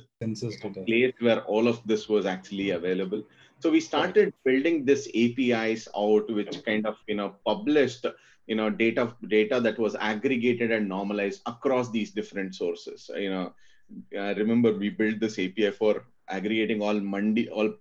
place 0.86 1.14
where 1.20 1.42
all 1.44 1.68
of 1.68 1.82
this 1.86 2.10
was 2.10 2.26
actually 2.26 2.72
available. 2.72 3.24
So 3.60 3.70
we 3.72 3.80
started 3.80 4.34
building 4.46 4.86
this 4.86 5.08
APIs 5.14 5.88
out, 5.98 6.30
which 6.34 6.64
kind 6.64 6.86
of 6.86 6.98
you 7.08 7.16
know 7.16 7.36
published 7.46 8.06
you 8.48 8.56
know 8.56 8.70
data 8.70 9.16
data 9.28 9.60
that 9.62 9.80
was 9.80 9.96
aggregated 9.96 10.72
and 10.72 10.88
normalized 10.90 11.42
across 11.46 11.92
these 11.92 12.12
different 12.12 12.56
sources. 12.56 13.10
You 13.16 13.30
know, 13.30 13.54
I 14.20 14.32
remember 14.34 14.74
we 14.74 14.90
built 14.90 15.20
this 15.20 15.40
API 15.40 15.72
for 15.72 16.06
aggregating 16.30 16.82
all 16.82 17.00
mandi 17.00 17.50
all 17.50 17.74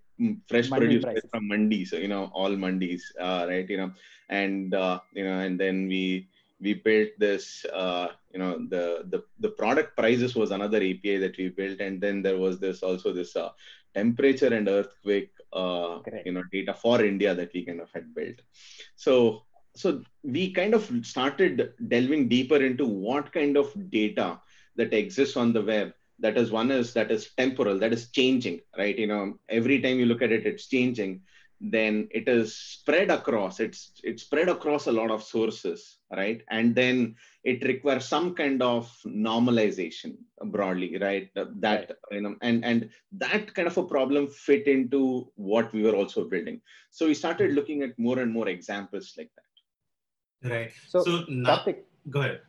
fresh 0.49 0.71
Mandi 0.71 0.87
produce 0.87 1.05
prices. 1.05 1.31
from 1.31 1.49
mandis, 1.49 1.89
so, 1.89 1.97
you 1.97 2.09
know, 2.09 2.31
all 2.35 2.51
mandis, 2.51 3.03
uh, 3.21 3.47
right? 3.49 3.69
You 3.69 3.77
know, 3.77 3.93
and 4.29 4.75
uh, 4.75 5.01
you 5.13 5.25
know, 5.25 5.39
and 5.41 5.59
then 5.59 5.89
we 5.89 6.29
we 6.63 6.75
built 6.75 7.11
this 7.19 7.67
uh, 7.73 8.09
you 8.33 8.39
know 8.39 8.53
the 8.75 8.85
the 9.13 9.23
the 9.41 9.51
product 9.61 9.97
prices 9.97 10.35
was 10.35 10.51
another 10.51 10.79
api 10.79 11.17
that 11.19 11.37
we 11.37 11.49
built 11.49 11.81
and 11.81 12.01
then 12.01 12.23
there 12.23 12.39
was 12.39 12.59
this 12.59 12.83
also 12.83 13.13
this 13.13 13.35
uh, 13.37 13.51
temperature 13.95 14.53
and 14.59 14.69
earthquake 14.69 15.33
uh, 15.53 15.99
you 16.25 16.33
know 16.33 16.45
data 16.53 16.73
for 16.73 17.05
india 17.05 17.35
that 17.35 17.53
we 17.53 17.65
kind 17.69 17.81
of 17.81 17.91
had 17.97 18.15
built 18.15 18.39
so 18.97 19.43
so 19.75 20.03
we 20.23 20.53
kind 20.53 20.75
of 20.79 20.85
started 21.13 21.73
delving 21.89 22.29
deeper 22.29 22.61
into 22.71 22.87
what 22.87 23.33
kind 23.33 23.57
of 23.57 23.69
data 23.91 24.29
that 24.77 24.93
exists 25.03 25.37
on 25.37 25.53
the 25.53 25.65
web 25.73 25.93
that 26.23 26.37
is 26.39 26.51
one 26.51 26.71
is 26.71 26.93
that 26.95 27.11
is 27.11 27.31
temporal 27.37 27.79
that 27.79 27.93
is 27.93 28.11
changing 28.11 28.61
right? 28.79 28.99
You 28.99 29.09
know 29.09 29.25
every 29.49 29.81
time 29.83 29.99
you 29.99 30.07
look 30.07 30.23
at 30.23 30.33
it 30.33 30.47
it's 30.47 30.69
changing. 30.69 31.23
Then 31.65 32.09
it 32.11 32.27
is 32.29 32.57
spread 32.57 33.11
across 33.11 33.61
it's 33.61 33.93
it's 34.03 34.23
spread 34.25 34.49
across 34.49 34.87
a 34.89 34.93
lot 35.01 35.11
of 35.13 35.23
sources 35.23 35.99
right? 36.21 36.41
And 36.51 36.75
then 36.75 37.15
it 37.45 37.63
requires 37.65 38.05
some 38.07 38.35
kind 38.35 38.63
of 38.63 38.91
normalization 39.07 40.17
broadly 40.57 40.99
right? 40.99 41.31
That 41.35 41.93
you 42.11 42.23
know 42.23 42.35
and 42.43 42.65
and 42.65 42.91
that 43.25 43.55
kind 43.55 43.69
of 43.69 43.79
a 43.79 43.87
problem 43.95 44.29
fit 44.29 44.67
into 44.67 45.31
what 45.37 45.73
we 45.73 45.83
were 45.85 45.95
also 45.95 46.25
building. 46.29 46.61
So 46.91 47.07
we 47.07 47.15
started 47.15 47.53
looking 47.53 47.83
at 47.83 47.99
more 47.99 48.19
and 48.19 48.33
more 48.33 48.49
examples 48.49 49.15
like 49.17 49.31
that. 49.37 50.51
Right. 50.51 50.73
So, 50.89 51.01
So 51.01 51.25
now, 51.29 51.59
Karthik, 51.59 51.79
go 52.11 52.21
ahead. 52.23 52.41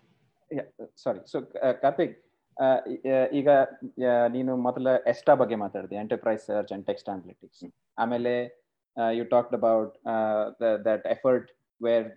yeah, 0.52 0.64
sorry. 0.96 1.22
So, 1.26 1.46
uh, 1.62 1.74
Karthik, 1.84 2.16
ಈಗ 3.39 3.49
uh, 4.07 4.25
ನೀನು 4.35 4.53
ಮೊದಲ 4.65 4.95
ಎಸ್ಟಾ 5.13 5.35
ಬಗ್ಗೆ 5.41 5.57
ಮಾತಾಡಿದೆ 5.65 5.97
enterprise 6.05 6.45
search 6.49 6.73
and 6.77 6.85
text 6.89 7.09
analytics 7.13 7.63
ಆಮೇಲೆ 8.05 8.33
you 9.19 9.25
talked 9.35 9.55
about 9.59 9.93
that 10.89 11.07
effort 11.15 11.51
wear 11.81 12.09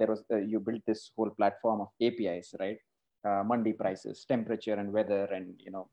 there 0.00 0.10
was 0.14 0.24
you 0.54 0.60
built 0.68 0.84
this 0.92 1.04
whole 1.18 1.32
platform 1.40 1.82
of 1.86 1.92
A 2.08 2.10
P 2.18 2.26
Is 2.36 2.50
right 2.64 2.82
mandi 3.52 3.74
prices 3.82 4.20
temperature 4.32 4.78
and 4.82 4.92
weather 4.98 5.32
and 5.38 5.62
you 5.66 5.72
know 5.78 5.84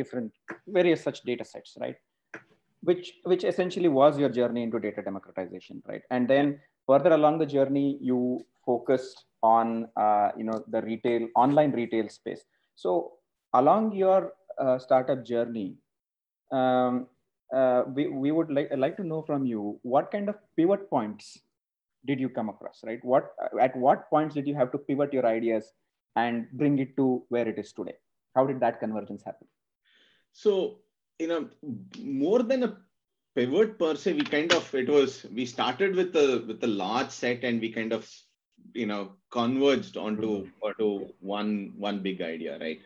different 0.00 0.34
various 0.78 1.04
such 1.08 1.22
data 1.30 1.46
sets 1.54 1.76
right 1.84 2.00
which 2.82 3.06
which 3.24 3.44
essentially 3.44 3.90
was 3.90 4.18
your 4.18 4.28
journey 4.28 4.62
into 4.62 4.78
data 4.78 5.02
democratization 5.02 5.76
right 5.86 6.02
and 6.10 6.24
then 6.32 6.46
further 6.88 7.12
along 7.12 7.38
the 7.38 7.46
journey 7.46 7.98
you 8.00 8.18
focused 8.66 9.18
on 9.44 9.66
uh, 9.96 10.28
you 10.38 10.44
know 10.44 10.58
the 10.68 10.82
retail 10.82 11.22
online 11.36 11.72
retail 11.72 12.08
space 12.08 12.42
so 12.75 13.13
along 13.53 13.91
your 13.93 14.33
uh, 14.59 14.77
startup 14.77 15.25
journey 15.25 15.77
um, 16.51 17.07
uh, 17.55 17.83
we, 17.93 18.07
we 18.07 18.31
would 18.31 18.51
like 18.51 18.69
like 18.77 18.97
to 18.97 19.03
know 19.03 19.21
from 19.21 19.45
you 19.45 19.79
what 19.83 20.11
kind 20.11 20.29
of 20.29 20.35
pivot 20.55 20.89
points 20.89 21.39
did 22.05 22.19
you 22.19 22.29
come 22.29 22.49
across 22.49 22.81
right? 22.85 23.03
What 23.03 23.31
at 23.59 23.75
what 23.75 24.09
points 24.09 24.35
did 24.35 24.47
you 24.47 24.55
have 24.55 24.71
to 24.71 24.77
pivot 24.77 25.13
your 25.13 25.25
ideas 25.25 25.71
and 26.15 26.47
bring 26.53 26.79
it 26.79 26.95
to 26.97 27.23
where 27.29 27.47
it 27.47 27.59
is 27.59 27.73
today? 27.73 27.95
How 28.35 28.45
did 28.45 28.59
that 28.61 28.79
convergence 28.79 29.23
happen? 29.23 29.47
So 30.33 30.79
you 31.19 31.27
know 31.27 31.49
more 31.99 32.43
than 32.43 32.63
a 32.63 32.77
pivot 33.35 33.77
per 33.77 33.95
se 33.95 34.13
we 34.13 34.23
kind 34.23 34.51
of 34.53 34.73
it 34.75 34.89
was 34.89 35.25
we 35.33 35.45
started 35.45 35.95
with 35.95 36.15
a 36.15 36.43
with 36.47 36.63
a 36.63 36.67
large 36.67 37.09
set 37.09 37.43
and 37.43 37.61
we 37.61 37.71
kind 37.71 37.93
of 37.93 38.09
you 38.73 38.85
know 38.85 39.13
converged 39.31 39.97
onto 39.97 40.47
onto 40.61 41.07
one 41.19 41.73
one 41.77 41.99
big 41.99 42.21
idea 42.21 42.57
right 42.59 42.81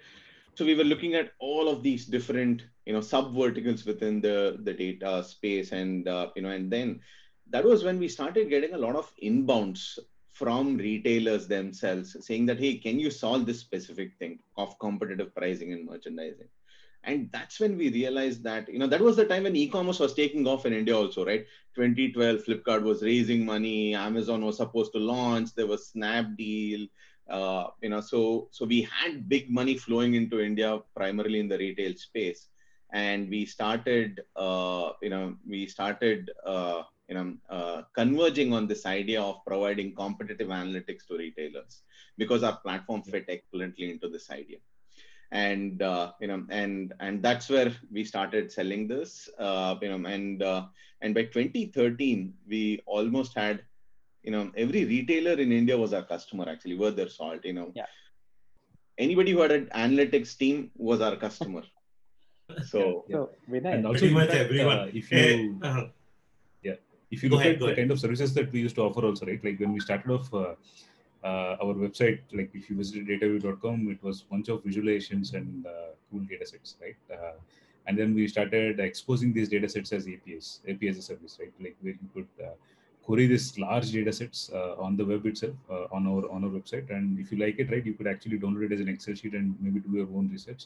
so 0.55 0.65
we 0.65 0.75
were 0.75 0.83
looking 0.83 1.15
at 1.15 1.31
all 1.39 1.67
of 1.67 1.83
these 1.83 2.05
different 2.05 2.63
you 2.85 2.93
know 2.93 3.01
sub 3.01 3.33
verticals 3.35 3.85
within 3.85 4.21
the 4.21 4.57
the 4.63 4.73
data 4.73 5.23
space 5.23 5.71
and 5.71 6.07
uh, 6.07 6.29
you 6.35 6.41
know 6.41 6.49
and 6.49 6.71
then 6.71 6.99
that 7.49 7.63
was 7.63 7.83
when 7.83 7.99
we 7.99 8.07
started 8.07 8.49
getting 8.49 8.73
a 8.73 8.77
lot 8.77 8.95
of 8.95 9.11
inbounds 9.21 9.97
from 10.35 10.75
retailers 10.75 11.47
themselves 11.47 12.17
saying 12.19 12.45
that, 12.45 12.59
hey, 12.59 12.75
can 12.75 12.99
you 12.99 13.09
solve 13.09 13.45
this 13.45 13.59
specific 13.59 14.11
thing 14.19 14.38
of 14.57 14.77
competitive 14.79 15.33
pricing 15.33 15.71
and 15.71 15.85
merchandising? 15.85 16.49
And 17.06 17.30
that's 17.32 17.60
when 17.60 17.78
we 17.78 17.91
realized 17.91 18.44
that, 18.44 18.68
you 18.68 18.80
know, 18.80 18.88
that 18.88 19.00
was 19.02 19.15
the 19.15 19.26
time 19.26 19.44
when 19.44 19.56
e-commerce 19.56 20.00
was 20.00 20.15
taking 20.15 20.48
off 20.48 20.65
in 20.65 20.74
India 20.74 20.98
also, 20.98 21.26
right? 21.26 21.46
2012, 21.76 22.44
Flipkart 22.44 22.82
was 22.82 23.04
raising 23.04 23.46
money, 23.46 23.94
Amazon 23.94 24.44
was 24.44 24.58
supposed 24.58 24.91
to 24.94 25.00
launch, 25.00 25.54
there 25.54 25.68
was 25.68 25.91
Snapdeal, 25.96 26.89
uh, 27.30 27.68
you 27.82 27.89
know, 27.89 28.02
so 28.02 28.48
so 28.52 28.65
we 28.65 28.82
had 28.84 29.28
big 29.30 29.50
money 29.50 29.78
flowing 29.78 30.15
into 30.15 30.39
India 30.39 30.80
primarily 30.96 31.39
in 31.39 31.48
the 31.48 31.58
retail 31.58 31.94
space, 31.96 32.50
and 32.94 33.30
we 33.30 33.46
started, 33.46 34.22
uh, 34.36 34.91
you 35.02 35.10
know, 35.10 35.36
we 35.48 35.68
started, 35.68 36.32
uh, 36.46 36.84
you 37.08 37.15
know, 37.15 37.36
uh, 37.50 37.82
converging 37.96 38.54
on 38.54 38.68
this 38.68 38.86
idea 38.86 39.22
of 39.22 39.44
providing 39.46 39.94
competitive 39.96 40.48
analytics 40.48 41.06
to 41.08 41.18
retailers 41.18 41.82
because 42.18 42.44
our 42.44 42.58
platform 42.58 43.02
fit 43.04 43.26
excellently 43.28 43.91
into 43.91 44.08
this 44.10 44.30
idea 44.32 44.58
and 45.31 45.81
uh, 45.81 46.11
you 46.21 46.27
know 46.27 46.45
and 46.49 46.93
and 46.99 47.21
that's 47.23 47.49
where 47.49 47.71
we 47.91 48.03
started 48.03 48.51
selling 48.51 48.88
this 48.88 49.29
uh, 49.39 49.75
you 49.81 49.89
know 49.89 50.07
and 50.09 50.43
uh, 50.43 50.65
and 51.01 51.13
by 51.15 51.23
2013 51.23 52.33
we 52.47 52.79
almost 52.85 53.35
had 53.35 53.61
you 54.23 54.31
know 54.31 54.51
every 54.57 54.85
retailer 54.85 55.33
in 55.33 55.51
india 55.51 55.77
was 55.77 55.93
our 55.93 56.03
customer 56.03 56.47
actually 56.49 56.77
worth 56.77 56.95
their 56.95 57.09
salt 57.09 57.43
you 57.45 57.53
know 57.53 57.71
Yeah. 57.75 57.85
anybody 58.97 59.31
who 59.31 59.39
had 59.41 59.51
an 59.51 59.65
analytics 59.83 60.38
team 60.38 60.71
was 60.75 61.01
our 61.01 61.15
customer 61.15 61.63
so 62.71 63.05
So 63.11 63.29
Vinay, 63.49 63.73
And 63.75 63.85
also, 63.85 63.99
Pretty 63.99 64.13
much 64.13 64.29
fact, 64.29 64.41
everyone. 64.41 64.79
uh, 64.79 64.88
if 64.93 65.11
you 65.11 65.59
uh-huh. 65.63 65.85
if 67.11 67.23
you 67.23 67.29
Go 67.29 67.35
look 67.35 67.41
ahead, 67.45 67.53
at 67.55 67.59
the 67.59 67.65
ahead. 67.65 67.77
kind 67.77 67.91
of 67.91 67.99
services 67.99 68.33
that 68.33 68.51
we 68.51 68.59
used 68.61 68.75
to 68.75 68.81
offer 68.81 69.05
also 69.05 69.25
right 69.25 69.43
like 69.43 69.59
when 69.59 69.73
we 69.73 69.79
started 69.79 70.11
off 70.11 70.29
uh, 71.29 71.57
our 71.63 71.73
website 71.85 72.19
like 72.38 72.51
if 72.53 72.69
you 72.69 72.75
visited 72.81 73.07
dataweave.com 73.11 73.89
it 73.93 74.01
was 74.07 74.21
a 74.21 74.25
bunch 74.31 74.47
of 74.49 74.63
visualizations 74.63 75.33
and 75.33 75.65
uh, 75.65 75.91
cool 76.09 76.21
data 76.31 76.45
sets 76.45 76.75
right? 76.81 77.01
Uh, 77.11 77.38
and 77.88 77.97
then 77.99 78.15
we 78.15 78.27
started 78.27 78.79
exposing 78.79 79.33
these 79.33 79.49
data 79.49 79.67
sets 79.67 79.91
as 79.97 80.07
apis 80.07 80.59
api 80.69 80.88
as 80.88 80.97
a 80.97 81.01
service 81.01 81.38
right? 81.39 81.53
Like 81.59 81.75
where 81.81 81.93
you 81.93 82.09
could 82.13 82.45
uh, 82.45 82.55
query 83.03 83.27
this 83.27 83.57
large 83.57 83.91
data 83.91 84.13
sets 84.13 84.51
uh, 84.53 84.75
on 84.85 84.97
the 84.97 85.05
web 85.05 85.25
itself 85.25 85.55
uh, 85.69 85.85
on 85.91 86.07
our 86.07 86.23
on 86.35 86.43
our 86.43 86.53
website. 86.57 86.89
And 86.95 87.19
if 87.19 87.31
you 87.31 87.38
like 87.45 87.59
it 87.59 87.71
right 87.71 87.85
you 87.85 87.93
could 87.93 88.07
actually 88.07 88.39
download 88.39 88.67
it 88.67 88.73
as 88.73 88.79
an 88.79 88.89
excel 88.89 89.15
sheet 89.15 89.33
and 89.33 89.55
maybe 89.59 89.79
do 89.79 89.97
your 89.97 90.09
own 90.17 90.29
research 90.31 90.65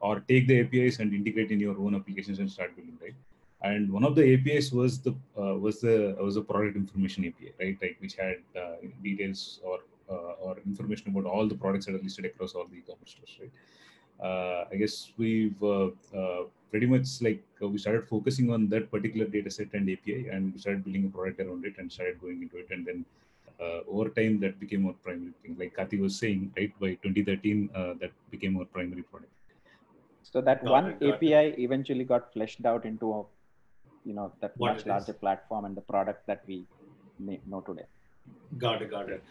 or 0.00 0.20
take 0.20 0.46
the 0.46 0.60
apis 0.60 1.00
and 1.00 1.14
integrate 1.14 1.50
in 1.50 1.58
your 1.58 1.78
own 1.78 1.94
applications 1.94 2.38
and 2.38 2.50
start 2.50 2.76
building 2.76 2.98
right? 3.02 3.14
And 3.62 3.90
one 3.90 4.04
of 4.04 4.14
the 4.14 4.24
APIs 4.34 4.70
was 4.70 5.00
the 5.00 5.12
uh, 5.40 5.54
was 5.66 5.80
the 5.80 6.16
was 6.20 6.36
a 6.36 6.42
product 6.42 6.76
information 6.76 7.24
API, 7.24 7.52
right? 7.60 7.76
Like 7.80 7.96
which 8.00 8.14
had 8.14 8.36
uh, 8.62 8.76
details 9.02 9.60
or 9.64 9.78
or 10.14 10.56
information 10.66 11.10
about 11.10 11.24
all 11.24 11.46
the 11.48 11.54
products 11.54 11.86
that 11.86 11.94
are 11.94 11.98
listed 12.02 12.24
across 12.24 12.54
all 12.54 12.66
the 12.66 12.76
e-commerce 12.76 13.10
stores, 13.16 13.38
right? 13.40 13.52
Uh, 14.26 14.64
I 14.72 14.76
guess 14.76 15.12
we've 15.18 15.60
uh, 15.62 15.88
uh, 16.16 16.44
pretty 16.70 16.86
much 16.86 17.20
like 17.20 17.42
uh, 17.62 17.68
we 17.68 17.78
started 17.78 18.08
focusing 18.08 18.50
on 18.52 18.68
that 18.70 18.90
particular 18.90 19.26
data 19.26 19.50
set 19.50 19.72
and 19.74 19.90
API, 19.90 20.28
and 20.28 20.52
we 20.54 20.58
started 20.58 20.84
building 20.84 21.06
a 21.06 21.08
product 21.16 21.40
around 21.40 21.64
it 21.66 21.74
and 21.78 21.90
started 21.92 22.20
going 22.20 22.42
into 22.42 22.58
it, 22.58 22.68
and 22.70 22.86
then. 22.86 23.04
Uh, 23.58 23.80
over 23.88 24.10
time, 24.10 24.38
that 24.38 24.60
became 24.60 24.86
our 24.86 24.92
primary 25.02 25.32
thing. 25.42 25.56
Like 25.58 25.74
Kati 25.74 25.98
was 25.98 26.14
saying, 26.18 26.52
right? 26.58 26.70
By 26.78 26.88
2013, 27.02 27.70
uh, 27.74 27.94
that 28.02 28.10
became 28.30 28.58
our 28.58 28.66
primary 28.66 29.00
product. 29.00 29.32
so 30.22 30.42
that 30.42 30.62
Got 30.62 30.70
one 30.70 30.86
it, 30.90 31.00
got 31.00 31.08
it. 31.08 31.14
API 31.14 31.62
eventually 31.64 32.04
got 32.04 32.30
fleshed 32.34 32.66
out 32.66 32.84
into 32.84 33.14
a, 33.14 33.24
you 34.04 34.12
know, 34.12 34.30
that 34.42 34.52
What 34.58 34.72
much 34.72 34.76
it 34.80 34.80
is. 34.82 34.86
larger 34.88 35.14
platform 35.14 35.64
and 35.64 35.74
the 35.74 35.80
product 35.80 36.26
that 36.26 36.42
we 36.46 36.66
know 37.46 37.62
today. 37.62 37.86
Got 38.58 38.82
it, 38.82 38.90
got 38.90 39.10
it. 39.10 39.22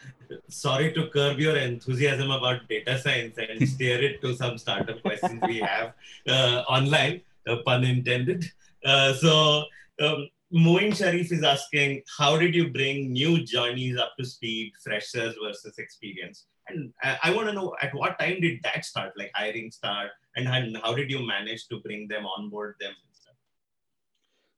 Sorry 0.50 0.94
to 0.94 1.08
curb 1.10 1.40
your 1.40 1.56
enthusiasm 1.56 2.32
about 2.32 2.68
data 2.68 3.00
science 3.00 3.38
and 3.38 3.68
steer 3.74 4.02
it 4.02 4.22
to 4.22 4.36
some 4.36 4.58
startup 4.58 5.02
questions 5.02 5.42
we 5.48 5.60
have 5.60 5.94
uh, 6.28 6.64
online, 6.70 7.22
uh, 7.48 7.58
pun 7.66 7.84
intended. 7.84 8.46
Uh, 8.84 9.14
so, 9.14 9.64
um, 10.02 10.30
Moin 10.52 10.94
Sharif 10.94 11.32
is 11.32 11.44
asking, 11.44 12.04
how 12.18 12.38
did 12.38 12.54
you 12.54 12.70
bring 12.70 13.12
new 13.12 13.44
journeys 13.44 13.98
up 13.98 14.14
to 14.20 14.26
speed, 14.26 14.74
freshers 14.84 15.36
versus 15.44 15.78
experience? 15.80 16.46
And 16.68 16.94
I, 17.02 17.18
I 17.24 17.34
want 17.34 17.48
to 17.48 17.54
know 17.54 17.76
at 17.82 17.94
what 17.96 18.20
time 18.20 18.40
did 18.42 18.60
that 18.64 18.86
start, 18.86 19.14
like 19.18 19.32
hiring 19.34 19.72
start, 19.72 20.12
and 20.36 20.48
how, 20.48 20.62
how 20.84 20.94
did 20.94 21.10
you 21.10 21.26
manage 21.26 21.68
to 21.70 21.80
bring 21.80 22.08
them 22.08 22.26
on 22.26 22.50
board 22.50 22.76
them? 22.80 22.94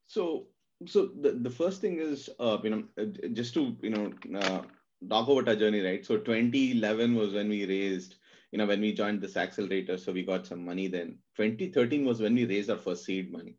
so 0.08 0.46
so 0.86 1.06
the, 1.20 1.32
the 1.32 1.50
first 1.50 1.80
thing 1.80 1.98
is 1.98 2.28
uh, 2.38 2.58
you 2.62 2.70
know 2.70 2.84
uh, 3.00 3.06
just 3.32 3.54
to 3.54 3.76
you 3.82 3.90
know 3.90 4.12
uh, 4.38 4.62
talk 5.08 5.28
about 5.28 5.48
our 5.48 5.56
journey 5.56 5.80
right? 5.80 6.04
So 6.04 6.18
2011 6.18 7.14
was 7.14 7.32
when 7.32 7.48
we 7.48 7.66
raised 7.66 8.16
you 8.52 8.58
know 8.58 8.66
when 8.66 8.80
we 8.80 8.92
joined 8.92 9.20
this 9.20 9.36
accelerator 9.36 9.96
so 9.98 10.12
we 10.12 10.22
got 10.22 10.46
some 10.46 10.64
money 10.64 10.88
then. 10.88 11.18
2013 11.34 12.04
was 12.04 12.20
when 12.20 12.34
we 12.34 12.46
raised 12.46 12.70
our 12.70 12.76
first 12.76 13.04
seed 13.04 13.30
money. 13.32 13.56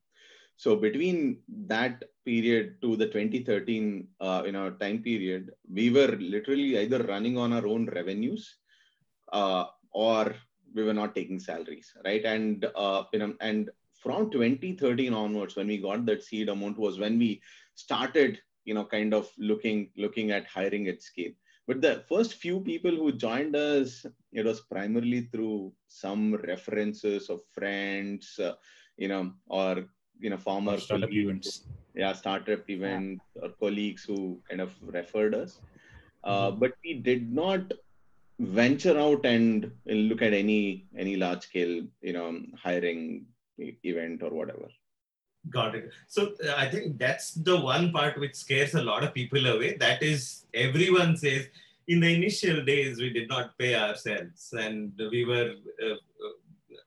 So 0.55 0.75
between 0.75 1.41
that 1.67 2.03
period 2.25 2.81
to 2.81 2.95
the 2.95 3.07
2013 3.07 4.07
uh, 4.19 4.43
you 4.45 4.51
know 4.51 4.71
time 4.71 5.01
period 5.03 5.51
we 5.71 5.89
were 5.89 6.15
literally 6.19 6.77
either 6.77 7.03
running 7.03 7.37
on 7.37 7.53
our 7.53 7.67
own 7.67 7.87
revenues 7.87 8.57
uh, 9.31 9.65
or 9.91 10.35
we 10.73 10.83
were 10.83 10.93
not 10.93 11.15
taking 11.15 11.39
salaries 11.39 11.93
right? 12.05 12.23
And 12.25 12.65
uh, 12.75 13.03
you 13.13 13.19
know 13.19 13.35
and 13.41 13.69
from 13.99 14.29
2013 14.31 15.13
onwards 15.13 15.55
when 15.55 15.67
we 15.67 15.77
got 15.77 16.05
that 16.05 16.23
seed 16.23 16.49
amount 16.49 16.77
was 16.77 16.99
when 16.99 17.19
we 17.19 17.41
started 17.75 18.39
you 18.65 18.73
know 18.73 18.85
kind 18.85 19.13
of 19.13 19.29
looking 19.37 19.89
looking 19.97 20.31
at 20.31 20.47
hiring 20.47 20.87
at 20.87 21.01
scale. 21.01 21.31
But 21.67 21.81
the 21.81 22.03
first 22.09 22.35
few 22.35 22.61
people 22.61 22.91
who 22.91 23.11
joined 23.11 23.55
us 23.55 24.05
it 24.31 24.45
was 24.45 24.61
primarily 24.61 25.21
through 25.31 25.73
some 25.87 26.35
references 26.35 27.29
of 27.29 27.41
friends 27.51 28.39
uh, 28.39 28.53
you 28.97 29.07
know 29.07 29.33
or 29.47 29.85
you 30.19 30.29
know 30.29 30.37
former 30.37 30.77
Startup 30.77 31.09
colleagues. 31.09 31.25
events. 31.25 31.63
yeah 31.95 32.13
startup 32.13 32.69
event 32.69 33.19
or 33.41 33.49
colleagues 33.63 34.03
who 34.03 34.39
kind 34.49 34.61
of 34.61 34.73
referred 34.81 35.35
us. 35.35 35.59
Uh, 36.23 36.51
but 36.51 36.73
we 36.83 36.93
did 36.95 37.31
not 37.33 37.71
venture 38.39 38.97
out 38.97 39.25
and 39.25 39.71
look 39.85 40.21
at 40.21 40.33
any 40.33 40.87
any 40.97 41.15
large 41.15 41.43
scale 41.43 41.81
you 42.01 42.13
know 42.13 42.27
hiring 42.55 43.25
event 43.83 44.23
or 44.23 44.29
whatever 44.29 44.69
Got 45.49 45.75
it. 45.75 45.91
So 46.07 46.33
uh, 46.45 46.55
I 46.57 46.69
think 46.69 46.97
that's 46.99 47.31
the 47.31 47.57
one 47.59 47.91
part 47.91 48.19
which 48.19 48.35
scares 48.35 48.73
a 48.75 48.81
lot 48.81 49.03
of 49.03 49.13
people 49.13 49.45
away. 49.47 49.77
That 49.77 50.03
is, 50.03 50.45
everyone 50.53 51.15
says 51.15 51.47
in 51.87 52.01
the 52.01 52.13
initial 52.13 52.63
days 52.63 52.99
we 52.99 53.11
did 53.11 53.29
not 53.29 53.57
pay 53.57 53.73
ourselves, 53.75 54.53
and 54.53 54.91
we 55.11 55.25
were 55.25 55.53
uh, 55.81 55.93
uh, 55.93 55.97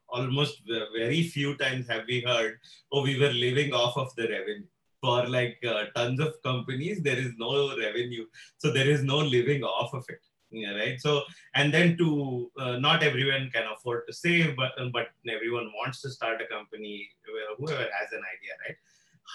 almost 0.07 0.61
very 0.95 1.23
few 1.23 1.57
times 1.57 1.87
have 1.87 2.03
we 2.07 2.21
heard, 2.21 2.59
oh, 2.91 3.01
we 3.01 3.19
were 3.19 3.31
living 3.31 3.73
off 3.73 3.97
of 3.97 4.15
the 4.15 4.27
revenue. 4.29 4.67
For 5.01 5.27
like 5.27 5.57
uh, 5.67 5.85
tons 5.95 6.21
of 6.21 6.41
companies, 6.43 7.01
there 7.01 7.17
is 7.17 7.31
no 7.37 7.77
revenue, 7.77 8.25
so 8.57 8.71
there 8.71 8.89
is 8.89 9.03
no 9.03 9.17
living 9.17 9.63
off 9.63 9.93
of 9.93 10.05
it. 10.07 10.21
Yeah, 10.53 10.75
right. 10.75 11.01
So 11.01 11.23
and 11.55 11.73
then 11.73 11.97
to 11.97 12.51
uh, 12.59 12.77
not 12.77 13.01
everyone 13.01 13.49
can 13.51 13.63
afford 13.75 14.03
to 14.07 14.13
save 14.13 14.55
but 14.55 14.73
but 14.93 15.07
everyone 15.27 15.71
wants 15.75 16.01
to 16.01 16.11
start 16.11 16.41
a 16.41 16.47
company 16.55 17.09
whoever 17.57 17.87
has 17.99 18.11
an 18.11 18.23
idea 18.33 18.53
right? 18.65 18.77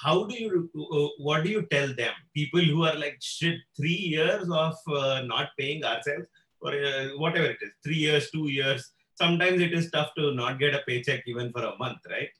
How 0.02 0.26
do 0.26 0.34
you 0.42 0.70
uh, 0.76 1.08
what 1.18 1.42
do 1.42 1.50
you 1.50 1.66
tell 1.72 1.88
them? 2.02 2.12
People 2.34 2.60
who 2.60 2.84
are 2.84 2.94
like 2.94 3.18
shit 3.20 3.58
three 3.76 4.00
years 4.14 4.48
of 4.48 4.76
uh, 4.86 5.22
not 5.22 5.48
paying 5.58 5.82
ourselves 5.84 6.26
or 6.60 6.72
uh, 6.72 7.08
whatever 7.16 7.46
it 7.46 7.58
is 7.62 7.72
three 7.84 8.02
years 8.06 8.30
two 8.30 8.48
years 8.48 8.92
sometimes 9.16 9.60
it 9.60 9.72
is 9.72 9.90
tough 9.90 10.10
to 10.16 10.32
not 10.32 10.60
get 10.60 10.74
a 10.74 10.82
paycheck 10.86 11.24
even 11.26 11.50
for 11.50 11.64
a 11.64 11.76
month 11.78 11.98
right? 12.08 12.30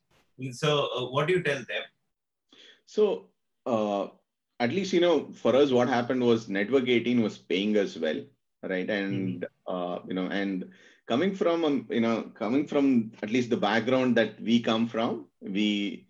So 0.53 0.89
uh, 0.97 1.11
what 1.11 1.27
do 1.27 1.33
you 1.33 1.43
tell 1.43 1.59
them? 1.59 1.85
So 2.87 3.31
uh, 3.67 4.07
at 4.61 4.71
least 4.71 4.93
you 4.93 5.01
know 5.01 5.33
for 5.33 5.57
us 5.57 5.73
what 5.73 5.89
happened 5.89 6.23
was 6.23 6.49
network 6.49 6.89
18 6.89 7.23
was 7.23 7.39
paying 7.39 7.77
us 7.77 7.97
well 7.97 8.21
right? 8.63 8.89
And 8.89 9.45
uh, 9.67 9.99
you 10.07 10.15
know 10.15 10.27
and 10.27 10.71
coming 11.07 11.35
from 11.35 11.65
um, 11.65 11.87
you 11.91 12.01
know 12.01 12.31
coming 12.35 12.67
from 12.67 13.13
at 13.23 13.31
least 13.31 13.51
the 13.51 13.57
background 13.57 14.17
that 14.17 14.41
we 14.41 14.61
come 14.61 14.87
from 14.89 15.27
we 15.41 16.07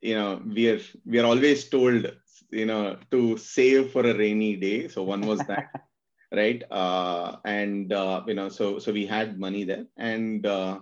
you 0.00 0.14
know 0.14 0.40
we 0.46 0.68
are 0.70 0.80
we 1.06 1.18
are 1.20 1.26
always 1.26 1.68
told 1.68 2.06
you 2.50 2.66
know 2.66 2.98
to 3.10 3.36
save 3.36 3.90
for 3.90 4.06
a 4.06 4.16
rainy 4.16 4.56
day. 4.56 4.88
So 4.88 5.02
one 5.02 5.26
was 5.26 5.46
that 5.46 5.64
right? 6.32 6.62
Uh, 6.70 7.36
and 7.44 7.92
uh, 7.92 8.22
you 8.26 8.34
know 8.34 8.48
so 8.48 8.78
so 8.78 8.92
we 8.92 9.06
had 9.06 9.38
money 9.38 9.64
there. 9.64 9.86
And 9.96 10.46
uh, 10.46 10.80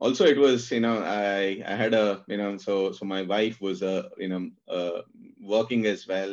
also 0.00 0.24
it 0.24 0.38
was 0.38 0.70
you 0.70 0.80
know 0.80 0.98
i 1.02 1.62
i 1.66 1.74
had 1.74 1.94
a 1.94 2.24
you 2.28 2.36
know 2.36 2.56
so 2.56 2.92
so 2.92 3.04
my 3.04 3.22
wife 3.22 3.60
was 3.60 3.82
a 3.82 4.10
you 4.18 4.28
know 4.28 4.50
uh, 4.68 5.02
working 5.40 5.86
as 5.86 6.06
well 6.06 6.32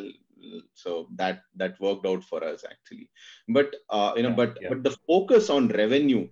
so 0.73 1.07
that 1.15 1.41
that 1.55 1.79
worked 1.79 2.05
out 2.05 2.23
for 2.23 2.43
us 2.43 2.63
actually 2.69 3.09
but 3.49 3.69
uh, 3.89 4.13
you 4.15 4.23
know 4.23 4.29
Yeah, 4.29 4.35
but 4.41 4.57
yeah. 4.61 4.69
but 4.69 4.83
the 4.83 4.95
focus 5.07 5.49
on 5.49 5.67
revenue 5.69 6.27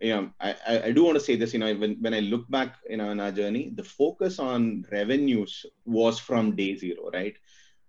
you 0.00 0.14
know 0.14 0.30
I, 0.40 0.50
I 0.66 0.82
i 0.88 0.92
do 0.92 1.04
want 1.04 1.16
to 1.18 1.24
say 1.28 1.36
this 1.36 1.52
you 1.54 1.60
know 1.60 1.74
when, 1.74 1.96
when 2.00 2.14
i 2.14 2.20
look 2.20 2.48
back 2.50 2.76
you 2.88 2.96
know 2.96 3.10
in 3.10 3.20
our 3.20 3.32
journey 3.32 3.72
the 3.74 3.84
focus 3.84 4.38
on 4.38 4.84
revenues 4.90 5.66
was 5.84 6.18
from 6.18 6.56
day 6.56 6.76
zero 6.76 7.10
right 7.12 7.36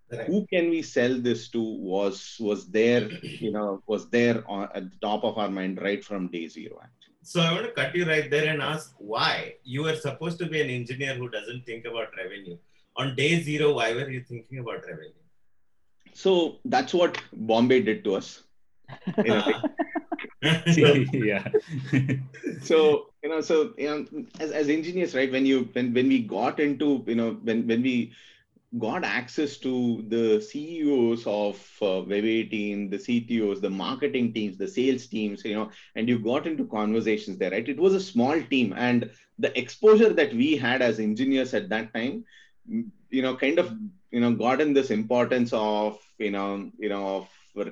Correct. 0.10 0.28
who 0.30 0.46
can 0.52 0.70
we 0.70 0.82
sell 0.82 1.14
this 1.28 1.50
to 1.52 1.62
was 1.62 2.36
was 2.40 2.70
there 2.70 3.10
you 3.46 3.52
know 3.52 3.82
was 3.88 4.10
there 4.10 4.44
on, 4.48 4.68
at 4.76 4.92
the 4.92 4.98
top 5.02 5.24
of 5.24 5.38
our 5.38 5.50
mind 5.50 5.82
right 5.82 6.04
from 6.04 6.28
day 6.28 6.48
zero 6.48 6.80
actually 6.84 7.16
So 7.32 7.40
I 7.42 7.50
want 7.54 7.66
to 7.68 7.72
cut 7.78 7.96
you 7.98 8.06
right 8.10 8.28
there 8.34 8.48
and 8.52 8.62
ask 8.68 8.96
why 9.14 9.34
you 9.64 9.84
were 9.88 9.96
supposed 9.96 10.38
to 10.42 10.48
be 10.54 10.60
an 10.62 10.72
engineer 10.76 11.14
who 11.20 11.28
doesn't 11.36 11.66
think 11.70 11.86
about 11.90 12.16
revenue. 12.22 12.58
On 13.02 13.16
day 13.20 13.34
zero, 13.48 13.68
why 13.80 13.88
were 13.98 14.10
you 14.16 14.22
thinking 14.30 14.58
about 14.64 14.88
revenue? 14.92 15.21
So 16.14 16.58
that's 16.66 16.94
what 16.94 17.22
bombay 17.34 17.82
did 17.82 18.04
to 18.04 18.16
us 18.16 18.44
in 19.18 19.32
a 19.32 19.46
way. 19.46 21.08
yeah. 21.14 21.48
so 22.62 23.10
you 23.24 23.30
know 23.30 23.42
so 23.42 23.74
you 23.78 23.90
know 23.90 24.26
as, 24.40 24.52
as 24.52 24.70
engineers 24.70 25.16
right 25.16 25.32
when 25.32 25.46
you 25.46 25.70
when 25.74 25.94
when 25.94 26.08
we 26.08 26.20
got 26.20 26.60
into 26.60 27.04
you 27.08 27.16
know 27.16 27.32
when 27.44 27.68
when 27.68 27.82
we 27.82 28.12
got 28.80 29.04
access 29.04 29.58
to 29.58 30.04
the 30.08 30.40
ceos 30.42 31.28
of 31.28 31.56
uh, 31.82 32.02
web18 32.12 32.90
the 32.90 32.98
ctos 32.98 33.62
the 33.62 33.70
marketing 33.70 34.34
teams 34.34 34.58
the 34.58 34.68
sales 34.68 35.08
teams 35.08 35.44
you 35.44 35.54
know 35.54 35.70
and 35.96 36.08
you 36.08 36.18
got 36.18 36.48
into 36.48 36.66
conversations 36.66 37.38
there 37.38 37.52
right 37.52 37.68
it 37.70 37.80
was 37.80 37.94
a 37.94 38.00
small 38.00 38.42
team 38.44 38.74
and 38.78 39.10
the 39.40 39.58
exposure 39.60 40.14
that 40.14 40.34
we 40.34 40.56
had 40.56 40.82
as 40.82 41.00
engineers 41.00 41.54
at 41.54 41.70
that 41.70 41.94
time 41.94 42.24
you 43.12 43.22
know 43.22 43.36
kind 43.36 43.60
of 43.60 43.74
you 44.12 44.20
know 44.22 44.34
gotten 44.34 44.74
this 44.74 44.92
importance 44.92 45.52
of 45.54 46.00
you 46.18 46.32
know 46.32 46.72
you 46.80 46.90
know 46.90 47.06
of 47.18 47.30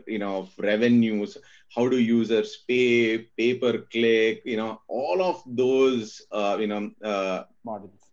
you 0.08 0.20
know 0.20 0.38
of 0.40 0.54
revenues 0.60 1.38
how 1.76 1.88
do 1.88 1.98
users 2.00 2.64
pay 2.68 3.20
pay 3.38 3.54
per 3.56 3.74
click 3.94 4.42
you 4.46 4.58
know 4.58 4.82
all 4.88 5.22
of 5.22 5.42
those 5.64 6.22
uh, 6.32 6.58
you 6.60 6.68
know 6.68 6.92
uh, 7.04 7.44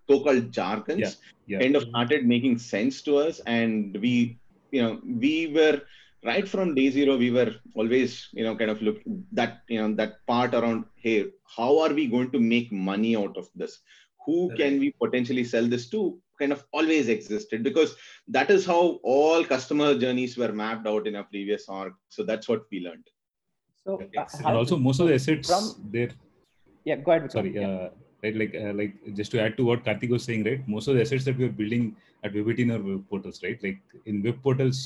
so-called 0.09 0.51
jargons 0.53 1.18
Yeah, 1.47 1.59
yeah. 1.59 1.62
kind 1.62 1.77
of 1.77 1.83
started 1.85 2.27
making 2.27 2.59
sense 2.59 3.03
to 3.03 3.16
us 3.18 3.41
and 3.47 3.97
we 4.01 4.39
you 4.70 4.83
know 4.83 5.01
we 5.24 5.35
were 5.57 5.81
right 6.24 6.49
from 6.49 6.74
day 6.74 6.89
zero 6.91 7.16
we 7.16 7.31
were 7.31 7.53
always 7.74 8.29
you 8.33 8.45
know 8.45 8.55
kind 8.57 8.70
of 8.70 8.81
look 8.83 8.99
that 9.33 9.61
you 9.68 9.81
know 9.81 9.93
that 10.01 10.14
part 10.27 10.55
around 10.55 10.85
hey 11.05 11.18
how 11.57 11.79
are 11.81 11.93
we 11.95 12.07
going 12.07 12.31
to 12.31 12.41
make 12.41 12.70
money 12.72 13.16
out 13.16 13.37
of 13.37 13.49
this 13.55 13.81
who 14.27 14.53
can 14.55 14.79
we 14.81 14.93
potentially 15.05 15.45
sell 15.45 15.66
this 15.74 15.89
to 15.91 16.01
kind 16.41 16.53
of 16.53 16.64
always 16.72 17.09
existed 17.09 17.62
because 17.62 17.97
that 18.28 18.51
is 18.51 18.64
how 18.66 18.80
all 19.14 19.45
customer 19.45 19.89
journeys 19.99 20.37
were 20.37 20.53
mapped 20.53 20.87
out 20.87 21.07
in 21.07 21.16
our 21.16 21.24
previous 21.24 21.68
org 21.68 21.93
so 22.09 22.22
that's 22.30 22.49
what 22.49 22.64
we 22.72 22.80
learned 22.87 23.07
So, 23.84 23.95
uh, 24.20 24.24
and 24.45 24.57
also 24.61 24.76
most 24.76 25.01
of 25.01 25.09
the 25.09 25.14
assets 25.14 25.49
From- 25.49 25.91
there 25.97 26.11
yeah, 26.84 26.97
go 26.97 27.11
ahead. 27.12 27.22
Vikram. 27.24 27.32
sorry 27.37 27.53
Yeah. 27.55 27.68
uh, 27.68 27.89
right 28.22 28.37
like 28.41 28.55
uh, 28.62 28.72
like 28.80 28.93
just 29.18 29.30
to 29.34 29.41
add 29.45 29.57
to 29.59 29.64
what 29.68 29.80
karthik 29.89 30.11
was 30.16 30.24
saying 30.28 30.43
right 30.49 30.62
most 30.74 30.89
of 30.89 30.95
the 30.97 31.03
assets 31.07 31.24
that 31.28 31.37
we 31.41 31.45
are 31.49 31.55
building 31.61 31.84
at 32.24 32.32
web18 32.37 32.70
are 32.76 32.82
web 32.91 33.03
portals 33.11 33.43
right 33.47 33.59
like 33.66 33.80
in 34.11 34.22
web 34.26 34.39
portals 34.47 34.78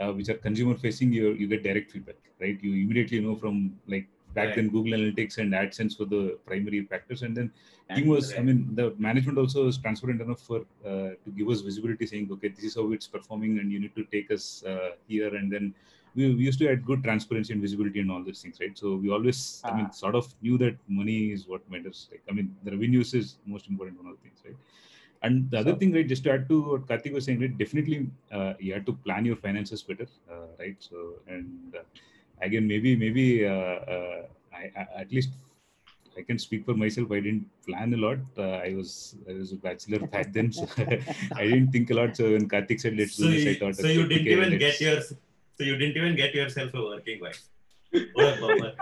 uh, 0.00 0.10
which 0.18 0.28
are 0.32 0.38
consumer 0.46 0.76
facing 0.84 1.12
you 1.18 1.32
you 1.40 1.46
get 1.52 1.62
direct 1.68 1.90
feedback 1.94 2.20
right 2.44 2.58
you 2.66 2.72
immediately 2.84 3.20
know 3.26 3.36
from 3.42 3.56
like 3.94 4.06
back 4.38 4.46
Right. 4.48 4.56
then 4.58 4.68
google 4.74 4.92
analytics 4.98 5.38
and 5.42 5.52
adsense 5.62 5.98
were 6.00 6.10
the 6.16 6.24
primary 6.50 6.80
factors. 6.92 7.22
And 7.26 7.36
then 7.38 7.48
team 7.96 8.06
was 8.14 8.26
i 8.40 8.42
mean 8.46 8.60
the 8.78 8.86
management 9.06 9.36
also 9.42 9.60
was 9.68 9.76
transparent 9.84 10.20
enough 10.26 10.42
for 10.50 10.60
uh, 10.90 11.10
to 11.24 11.30
give 11.38 11.48
us 11.54 11.60
visibility 11.70 12.06
saying 12.12 12.28
okay 12.36 12.48
this 12.56 12.64
is 12.70 12.74
how 12.80 12.86
it's 12.96 13.08
performing 13.16 13.52
and 13.60 13.72
you 13.74 13.80
need 13.84 13.94
to 14.00 14.04
take 14.16 14.30
us 14.36 14.44
uh, 14.72 14.90
here. 15.08 15.32
And 15.40 15.52
then 15.54 15.66
we, 16.16 16.22
we 16.38 16.42
used 16.48 16.60
to 16.62 16.68
add 16.72 16.80
good 16.90 17.00
transparency 17.08 17.52
and 17.54 17.60
visibility 17.66 18.00
and 18.04 18.10
all 18.14 18.22
these 18.28 18.40
things 18.42 18.58
right? 18.62 18.76
So 18.82 18.94
we 19.04 19.10
always 19.16 19.40
i 19.68 19.72
mean 19.78 19.88
Ah. 19.90 19.98
sort 20.04 20.16
of 20.20 20.26
knew 20.46 20.56
that 20.64 20.76
money 21.00 21.18
is 21.36 21.42
what 21.52 21.62
matters. 21.74 22.00
Like 22.12 22.22
i 22.30 22.32
mean 22.38 22.48
the 22.66 22.72
revenues 22.76 23.10
is 23.20 23.26
most 23.54 23.68
important 23.74 23.98
one 24.02 24.08
of 24.12 24.16
the 24.18 24.22
things 24.28 24.40
right? 24.48 24.58
And 25.26 25.50
the 25.52 25.58
other 25.62 25.72
So- 25.74 25.78
thing 25.82 25.92
right 25.96 26.08
just 26.14 26.24
to 26.24 26.32
add 26.36 26.48
to 26.52 26.56
what 26.70 26.82
karthik 26.90 27.12
was 27.18 27.24
saying 27.28 27.40
right 27.44 27.56
definitely 27.64 27.98
uh, 28.38 28.52
you 28.66 28.72
have 28.76 28.86
to 28.90 28.94
plan 29.06 29.24
your 29.30 29.38
finances 29.46 29.82
better 29.90 30.08
uh, 30.32 30.48
right? 30.62 30.76
So 30.88 30.96
and 31.36 31.78
uh, 31.82 31.84
again 32.40 32.66
maybe 32.66 32.96
maybe 32.96 33.46
uh, 33.46 33.50
uh, 33.94 34.22
I, 34.52 34.70
I 34.76 34.86
at 35.02 35.12
least 35.12 35.30
I 36.16 36.22
can 36.22 36.38
speak 36.38 36.64
for 36.64 36.74
myself. 36.74 37.10
I 37.10 37.18
didn't 37.20 37.46
plan 37.66 37.92
a 37.92 37.96
lot. 37.96 38.18
Uh, 38.38 38.58
I 38.68 38.74
was 38.74 39.16
I 39.28 39.32
was 39.32 39.52
a 39.52 39.56
bachelor 39.56 39.98
back 40.06 40.32
then, 40.32 40.52
so 40.52 40.66
I 41.36 41.44
didn't 41.44 41.72
think 41.72 41.90
a 41.90 41.94
lot. 41.94 42.16
So 42.16 42.32
when 42.32 42.48
Karthik 42.48 42.80
said 42.80 42.96
let's 42.96 43.16
so 43.16 43.24
do 43.24 43.32
this, 43.32 43.56
I 43.56 43.58
thought, 43.58 43.76
so 43.76 43.86
you 43.88 44.04
okay, 44.04 44.18
didn't 44.18 44.28
even 44.28 44.50
let's- 44.58 44.78
get 44.78 44.80
your 44.80 45.00
so 45.02 45.62
you 45.64 45.76
didn't 45.76 45.96
even 45.96 46.14
get 46.16 46.34
yourself 46.34 46.72
a 46.74 46.80
working 46.82 47.20
wife. 47.20 47.42
What 48.14 48.38
a 48.38 48.40
bummer. 48.40 48.72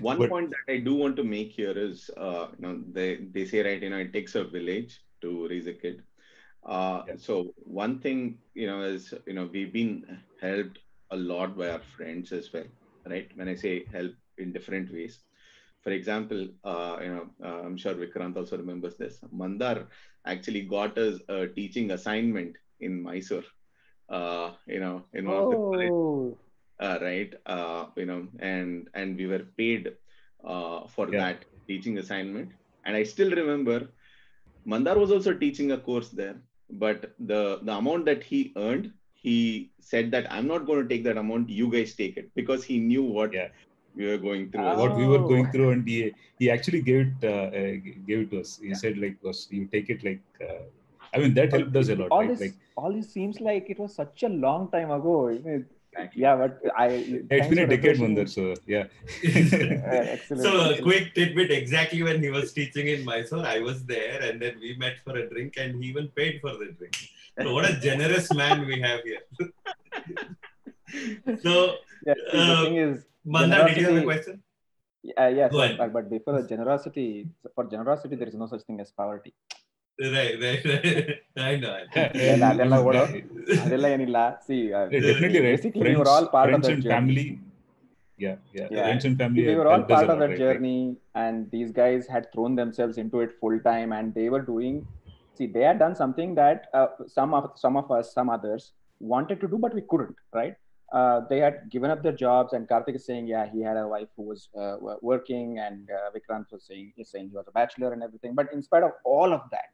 one 0.00 0.18
But- 0.18 0.30
point 0.30 0.50
that 0.50 0.72
I 0.72 0.78
do 0.78 0.94
want 0.94 1.16
to 1.16 1.24
make 1.24 1.52
here 1.52 1.76
is, 1.76 2.10
uh, 2.16 2.48
you 2.58 2.66
know, 2.66 2.82
they, 2.92 3.16
they 3.32 3.44
say, 3.44 3.62
right, 3.62 3.80
you 3.80 3.90
know, 3.90 3.98
it 3.98 4.12
takes 4.12 4.34
a 4.34 4.44
village 4.44 5.00
to 5.20 5.48
raise 5.48 5.66
a 5.66 5.72
kid. 5.72 6.02
Uh. 6.66 7.04
So 7.16 7.54
one 7.58 8.00
thing, 8.00 8.40
you 8.54 8.66
know, 8.66 8.82
is, 8.82 9.14
you 9.26 9.34
know, 9.34 9.46
we've 9.46 9.72
been 9.72 10.22
helped 10.40 10.80
a 11.10 11.16
lot 11.16 11.56
by 11.58 11.70
our 11.70 11.80
friends 11.80 12.32
as 12.32 12.52
well, 12.52 12.66
right? 13.08 13.30
When 13.36 13.48
I 13.48 13.54
say 13.56 13.86
help 13.86 14.12
in 14.38 14.52
different 14.52 14.92
ways. 14.92 15.20
For 15.82 15.92
example, 15.92 16.48
uh, 16.64 16.98
you 17.02 17.08
know, 17.08 17.30
uh, 17.44 17.62
I'm 17.66 17.76
sure 17.78 17.94
Vikrant 17.94 18.36
also 18.36 18.58
remembers 18.58 18.96
this. 18.96 19.20
Mandar 19.32 19.88
actually 20.26 20.62
got 20.62 20.98
us 20.98 21.20
a 21.28 21.46
teaching 21.48 21.92
assignment 21.92 22.56
in 22.80 23.02
Mysore, 23.02 23.44
uh, 24.08 24.54
you 24.66 24.80
know, 24.80 25.06
in 25.14 25.26
one 25.28 25.38
of 25.38 25.50
the 25.50 25.58
college 25.58 25.92
Oh, 25.94 26.38
uh, 26.80 26.98
right 27.02 27.34
uh, 27.46 27.86
you 27.96 28.06
know 28.06 28.28
and 28.40 28.88
and 28.94 29.16
we 29.16 29.26
were 29.26 29.44
paid 29.56 29.96
uh, 30.44 30.86
for 30.88 31.10
Yeah. 31.10 31.22
that 31.22 31.44
teaching 31.68 31.98
assignment 31.98 32.52
and 32.84 32.96
i 32.96 33.02
still 33.02 33.30
remember 33.40 33.78
mandar 34.72 34.96
was 35.02 35.12
also 35.16 35.32
teaching 35.44 35.72
a 35.72 35.78
course 35.88 36.10
there 36.10 36.36
but 36.70 37.14
the 37.18 37.60
the 37.62 37.72
amount 37.72 38.04
that 38.06 38.22
he 38.22 38.52
earned 38.56 38.92
he 39.14 39.70
said 39.80 40.10
that 40.10 40.30
i'm 40.32 40.46
not 40.46 40.66
going 40.66 40.82
to 40.82 40.88
take 40.92 41.04
that 41.04 41.16
amount 41.16 41.48
you 41.48 41.70
guys 41.70 41.94
take 41.94 42.16
it 42.16 42.28
because 42.34 42.64
he 42.64 42.78
knew 42.78 43.02
what 43.18 43.32
Yeah. 43.32 43.48
we 43.98 44.06
were 44.06 44.18
going 44.18 44.50
through 44.52 44.64
as 44.70 44.78
what 44.78 44.96
we 44.96 45.06
were 45.10 45.20
going 45.28 45.46
Oh. 45.46 45.52
through, 45.52 45.68
and 45.74 45.86
he 45.90 45.98
he 46.40 46.50
actually 46.54 46.80
gave 46.88 46.98
it 47.04 47.22
uh, 47.28 47.46
uh, 47.60 47.70
gave 48.08 48.18
it 48.24 48.30
to 48.32 48.40
us. 48.40 48.50
He 48.64 48.74
said 48.80 48.98
like, 49.04 49.16
was 49.28 49.38
you 49.50 49.62
take 49.76 49.88
it 49.94 50.04
like. 50.08 50.42
Uh, 50.48 50.64
I 51.14 51.18
mean 51.22 51.32
that 51.38 51.54
helped 51.56 51.76
us 51.82 51.88
a 51.94 51.96
lot, 52.00 52.10
all 52.16 52.20
right? 52.20 52.28
this, 52.32 52.42
Like 52.44 52.56
all 52.82 52.92
this 52.98 53.08
seems 53.16 53.40
like 53.48 53.70
it 53.74 53.78
was 53.84 53.94
such 54.00 54.22
a 54.28 54.28
long 54.28 54.70
time 54.74 54.90
ago. 54.98 55.14
isn't 55.36 55.54
it? 55.60 55.64
Exactly. 55.96 56.22
Yeah, 56.22 56.36
but 56.36 56.60
I. 56.76 56.86
it's 56.88 57.28
thanks 57.28 57.48
been 57.48 57.58
a 57.58 57.62
for 57.62 57.66
decade, 57.76 58.00
refreshing- 58.00 58.26
So 58.26 58.54
yeah. 58.66 58.84
Uh, 60.36 60.42
so 60.44 60.50
a 60.70 60.82
quick 60.82 61.14
tidbit 61.14 61.50
exactly 61.50 62.02
when 62.02 62.22
he 62.22 62.28
was 62.30 62.52
teaching 62.52 62.88
in 62.88 63.04
Mysore, 63.04 63.46
I 63.46 63.60
was 63.60 63.84
there 63.86 64.20
and 64.22 64.40
then 64.42 64.56
we 64.60 64.76
met 64.76 64.96
for 65.04 65.16
a 65.16 65.28
drink 65.30 65.54
and 65.56 65.82
he 65.82 65.88
even 65.90 66.08
paid 66.08 66.40
for 66.42 66.50
the 66.50 66.66
drink. 66.78 66.94
So 67.40 67.54
what 67.54 67.64
a 67.70 67.74
generous 67.80 68.32
man 68.34 68.66
we 68.66 68.80
have 68.80 69.00
here. 69.08 69.22
so 71.42 71.76
Yeah, 72.06 72.14
see, 72.30 72.36
the 72.36 72.38
uh, 72.38 72.64
thing 72.64 72.76
is, 72.76 73.04
Mandar, 73.24 73.68
did 73.68 73.76
you 73.78 73.84
have 73.84 73.96
a 73.96 74.00
Generosity- 74.00 74.04
question? 74.04 74.42
uh, 75.18 75.26
yes, 75.40 75.52
but, 75.52 75.92
but 75.92 76.10
before 76.10 76.40
the 76.42 76.48
generosity, 76.48 77.28
for 77.54 77.64
generosity, 77.64 78.16
there 78.16 78.28
is 78.28 78.34
no 78.34 78.46
such 78.46 78.62
thing 78.62 78.80
as 78.80 78.90
poverty. 78.90 79.32
Right, 79.99 80.35
right, 80.41 80.63
right. 80.65 81.09
I 81.37 81.57
know. 81.57 81.71
I 81.73 81.83
know. 81.83 81.89
Yeah, 81.95 82.11
Yeah, 82.19 82.33
and- 82.33 82.43
ಅದೆಲ್ಲ 82.49 82.75
ಓಡೋ- 82.87 83.03
yeah, 83.13 83.59
ಅದೆಲ್ಲ 83.63 83.87
ಏನಿಲ್ಲ 83.95 84.19
see 84.47 84.59
uh, 84.77 84.85
definitely 85.07 85.41
right. 85.41 85.49
basically 85.49 85.81
we 85.81 85.85
friends, 85.85 85.99
were 86.01 86.09
all 86.13 86.25
part 86.35 86.47
of 86.47 86.51
friends 86.53 86.67
that 86.67 86.73
and 86.75 86.83
journey. 86.85 86.95
family. 86.95 87.25
Yeah, 88.23 88.37
yeah, 88.57 88.67
Yeah. 88.75 88.85
Friends 88.87 89.05
and 89.09 89.15
family. 89.21 89.43
we 89.49 89.55
were 89.59 89.67
all 89.71 89.75
helped 89.77 89.91
us 89.91 89.95
a 89.95 89.99
part 89.99 90.09
of 90.13 90.15
lot, 90.15 90.21
that 90.23 90.31
right? 90.31 90.41
Like, 90.41 90.57
journey 90.57 90.79
and 91.23 91.37
these 91.53 91.69
guys 91.81 92.01
had 92.15 92.25
thrown 92.33 92.55
themselves 92.61 92.97
into 93.03 93.19
it 93.25 93.31
full 93.41 93.57
time 93.69 93.89
and 93.97 94.07
they 94.17 94.27
were 94.33 94.43
doing 94.53 94.75
see 95.37 95.47
they 95.55 95.65
had 95.69 95.77
done 95.85 95.95
something 96.01 96.31
that 96.41 96.59
uh, 96.79 96.89
some 97.17 97.31
of 97.39 97.45
some 97.63 97.77
of 97.81 97.87
us 97.97 98.07
some 98.17 98.29
others 98.37 98.63
wanted 99.13 99.37
to 99.43 99.47
do 99.53 99.59
but 99.65 99.73
we 99.79 99.83
couldn't 99.91 100.17
right 100.39 100.55
uh, 100.97 101.17
they 101.31 101.39
had 101.45 101.55
given 101.75 101.89
up 101.93 102.01
their 102.05 102.17
jobs 102.25 102.51
and 102.57 102.63
karthik 102.71 102.97
is 103.01 103.05
saying 103.11 103.27
yeah 103.35 103.45
he 103.53 103.61
had 103.69 103.77
a 103.83 103.87
wife 103.95 104.11
who 104.17 104.25
was 104.31 104.41
uh, 104.63 104.75
wo- 104.85 104.99
working 105.11 105.47
and 105.65 105.79
uh, 105.99 106.07
vikrant 106.17 106.47
was 106.55 106.63
saying 106.71 106.87
is 107.03 107.09
saying 107.13 107.27
he 107.33 107.37
was 107.41 107.49
a 107.53 107.55
bachelor 107.59 107.91
and 107.97 108.03
everything 108.09 108.33
but 108.41 108.49
in 108.57 108.61
spite 108.69 108.85
of 108.89 108.93
all 109.15 109.31
of 109.39 109.43
that 109.55 109.69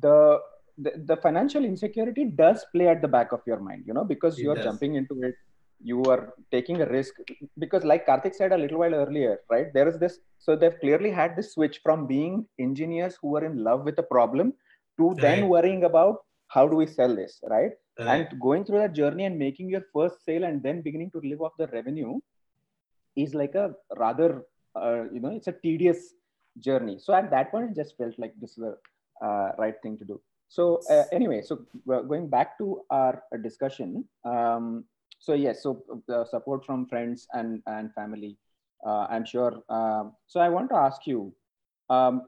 the 0.00 0.40
the, 0.78 0.92
the 1.06 1.16
financial 1.16 1.64
insecurity 1.64 2.24
does 2.24 2.64
play 2.72 2.88
at 2.88 3.00
the 3.00 3.08
back 3.08 3.32
of 3.32 3.40
your 3.46 3.60
mind 3.60 3.84
you 3.86 3.94
know 3.94 4.04
because 4.04 4.38
you 4.38 4.50
are 4.50 4.62
jumping 4.62 4.96
into 4.96 5.22
it 5.22 5.34
you 5.80 6.02
are 6.04 6.32
taking 6.50 6.80
a 6.80 6.86
risk 6.86 7.14
because 7.58 7.84
like 7.84 8.06
karthik 8.06 8.34
said 8.34 8.52
a 8.52 8.56
little 8.56 8.78
while 8.78 8.94
earlier 8.94 9.38
right 9.50 9.72
there 9.72 9.88
is 9.88 9.98
this 9.98 10.18
so 10.38 10.56
they've 10.56 10.80
clearly 10.80 11.10
had 11.10 11.36
this 11.36 11.52
switch 11.54 11.80
from 11.82 12.06
being 12.06 12.46
engineers 12.58 13.16
who 13.20 13.28
were 13.28 13.44
in 13.44 13.62
love 13.62 13.84
with 13.84 13.96
the 13.96 14.02
problem 14.02 14.52
to 14.98 15.14
then 15.20 15.48
worrying 15.48 15.84
about 15.84 16.18
how 16.48 16.66
do 16.68 16.76
we 16.76 16.86
sell 16.86 17.14
this 17.14 17.40
right? 17.48 17.72
Right. 17.98 18.26
and 18.30 18.40
going 18.40 18.64
through 18.64 18.78
that 18.78 18.92
journey 18.92 19.24
and 19.24 19.38
making 19.38 19.68
your 19.68 19.84
first 19.92 20.24
sale 20.24 20.44
and 20.44 20.62
then 20.62 20.82
beginning 20.82 21.10
to 21.12 21.20
live 21.22 21.40
off 21.40 21.52
the 21.58 21.68
revenue 21.68 22.18
is 23.16 23.34
like 23.34 23.54
a 23.54 23.72
rather 23.96 24.42
uh, 24.74 25.04
you 25.12 25.20
know 25.20 25.30
it's 25.30 25.46
a 25.46 25.52
tedious 25.52 26.14
journey. 26.58 26.98
So 26.98 27.14
at 27.14 27.30
that 27.30 27.50
point 27.50 27.70
it 27.70 27.76
just 27.76 27.96
felt 27.96 28.18
like 28.18 28.34
this 28.40 28.50
is 28.50 28.56
the 28.56 28.76
uh, 29.22 29.50
right 29.58 29.74
thing 29.82 29.98
to 29.98 30.04
do. 30.04 30.20
So 30.48 30.80
uh, 30.88 31.04
anyway 31.12 31.42
so 31.42 31.66
uh, 31.92 32.02
going 32.02 32.28
back 32.28 32.56
to 32.58 32.82
our 32.90 33.22
uh, 33.34 33.38
discussion 33.38 34.04
um, 34.24 34.84
so 35.18 35.34
yes 35.34 35.62
so 35.62 35.82
the 36.06 36.24
support 36.26 36.64
from 36.64 36.86
friends 36.86 37.26
and 37.32 37.62
and 37.66 37.92
family 37.94 38.36
uh, 38.86 39.06
i'm 39.10 39.24
sure 39.24 39.62
um, 39.68 40.12
so 40.26 40.40
i 40.40 40.48
want 40.48 40.68
to 40.70 40.76
ask 40.76 41.06
you 41.06 41.34
um, 41.90 42.22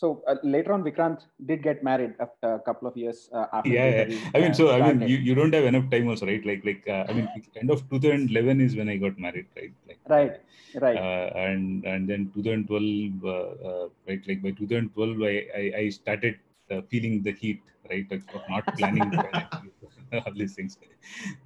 so 0.00 0.22
uh, 0.28 0.36
later 0.54 0.72
on, 0.74 0.82
Vikrant 0.84 1.22
did 1.50 1.62
get 1.62 1.82
married 1.82 2.14
after 2.20 2.54
a 2.54 2.60
couple 2.60 2.86
of 2.90 2.96
years 2.96 3.28
uh, 3.32 3.46
after. 3.52 3.70
yeah, 3.70 4.06
yeah. 4.06 4.18
I 4.34 4.38
mean, 4.42 4.52
uh, 4.52 4.58
so 4.60 4.70
I 4.70 4.80
mean, 4.92 5.08
you, 5.08 5.16
you 5.28 5.34
don't 5.34 5.52
have 5.52 5.64
enough 5.64 5.90
time 5.90 6.08
also, 6.08 6.26
right? 6.26 6.44
Like, 6.50 6.64
like 6.64 6.84
uh, 6.88 7.04
I 7.08 7.12
mean, 7.12 7.28
end 7.60 7.70
of 7.70 7.88
2011 7.90 8.60
is 8.60 8.76
when 8.76 8.88
I 8.88 8.96
got 8.96 9.18
married, 9.18 9.46
right? 9.56 9.72
Like, 9.88 9.98
Right, 10.08 10.36
right. 10.84 10.96
Uh, 10.96 11.30
and 11.46 11.84
and 11.84 12.08
then 12.08 12.30
2012, 12.34 13.24
uh, 13.24 13.68
uh, 13.70 13.88
right? 14.08 14.22
Like 14.28 14.42
by 14.42 14.52
2012, 14.52 15.22
I 15.22 15.34
I, 15.60 15.64
I 15.82 15.88
started 15.88 16.38
uh, 16.70 16.82
feeling 16.90 17.22
the 17.22 17.32
heat, 17.32 17.60
right? 17.90 18.06
Like 18.10 18.22
of 18.34 18.42
not 18.48 18.66
planning 18.76 19.12
all 20.24 20.34
these 20.34 20.54
things, 20.54 20.78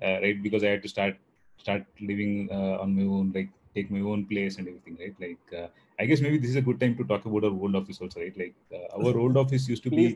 uh, 0.03 0.21
right? 0.25 0.43
Because 0.43 0.63
I 0.63 0.69
had 0.75 0.83
to 0.83 0.89
start 0.89 1.17
start 1.57 1.85
living 2.01 2.49
uh, 2.53 2.77
on 2.85 2.95
my 2.95 3.09
own, 3.17 3.33
like 3.35 3.49
take 3.75 3.91
my 3.91 4.01
own 4.01 4.27
place 4.27 4.59
and 4.59 4.69
everything, 4.69 4.99
right? 5.01 5.17
Like. 5.27 5.71
I 6.03 6.07
guess 6.07 6.21
maybe 6.21 6.39
this 6.39 6.51
is 6.51 6.57
a 6.57 6.63
good 6.69 6.81
time 6.81 6.95
to 7.01 7.05
talk 7.11 7.25
about 7.27 7.45
our 7.45 7.57
old 7.65 7.77
office 7.77 8.01
also, 8.01 8.21
right? 8.21 8.37
Like 8.43 8.55
uh, 8.77 8.99
our 8.99 9.17
old 9.25 9.37
office 9.37 9.69
used 9.69 9.85
to 9.85 9.91
be 9.91 10.07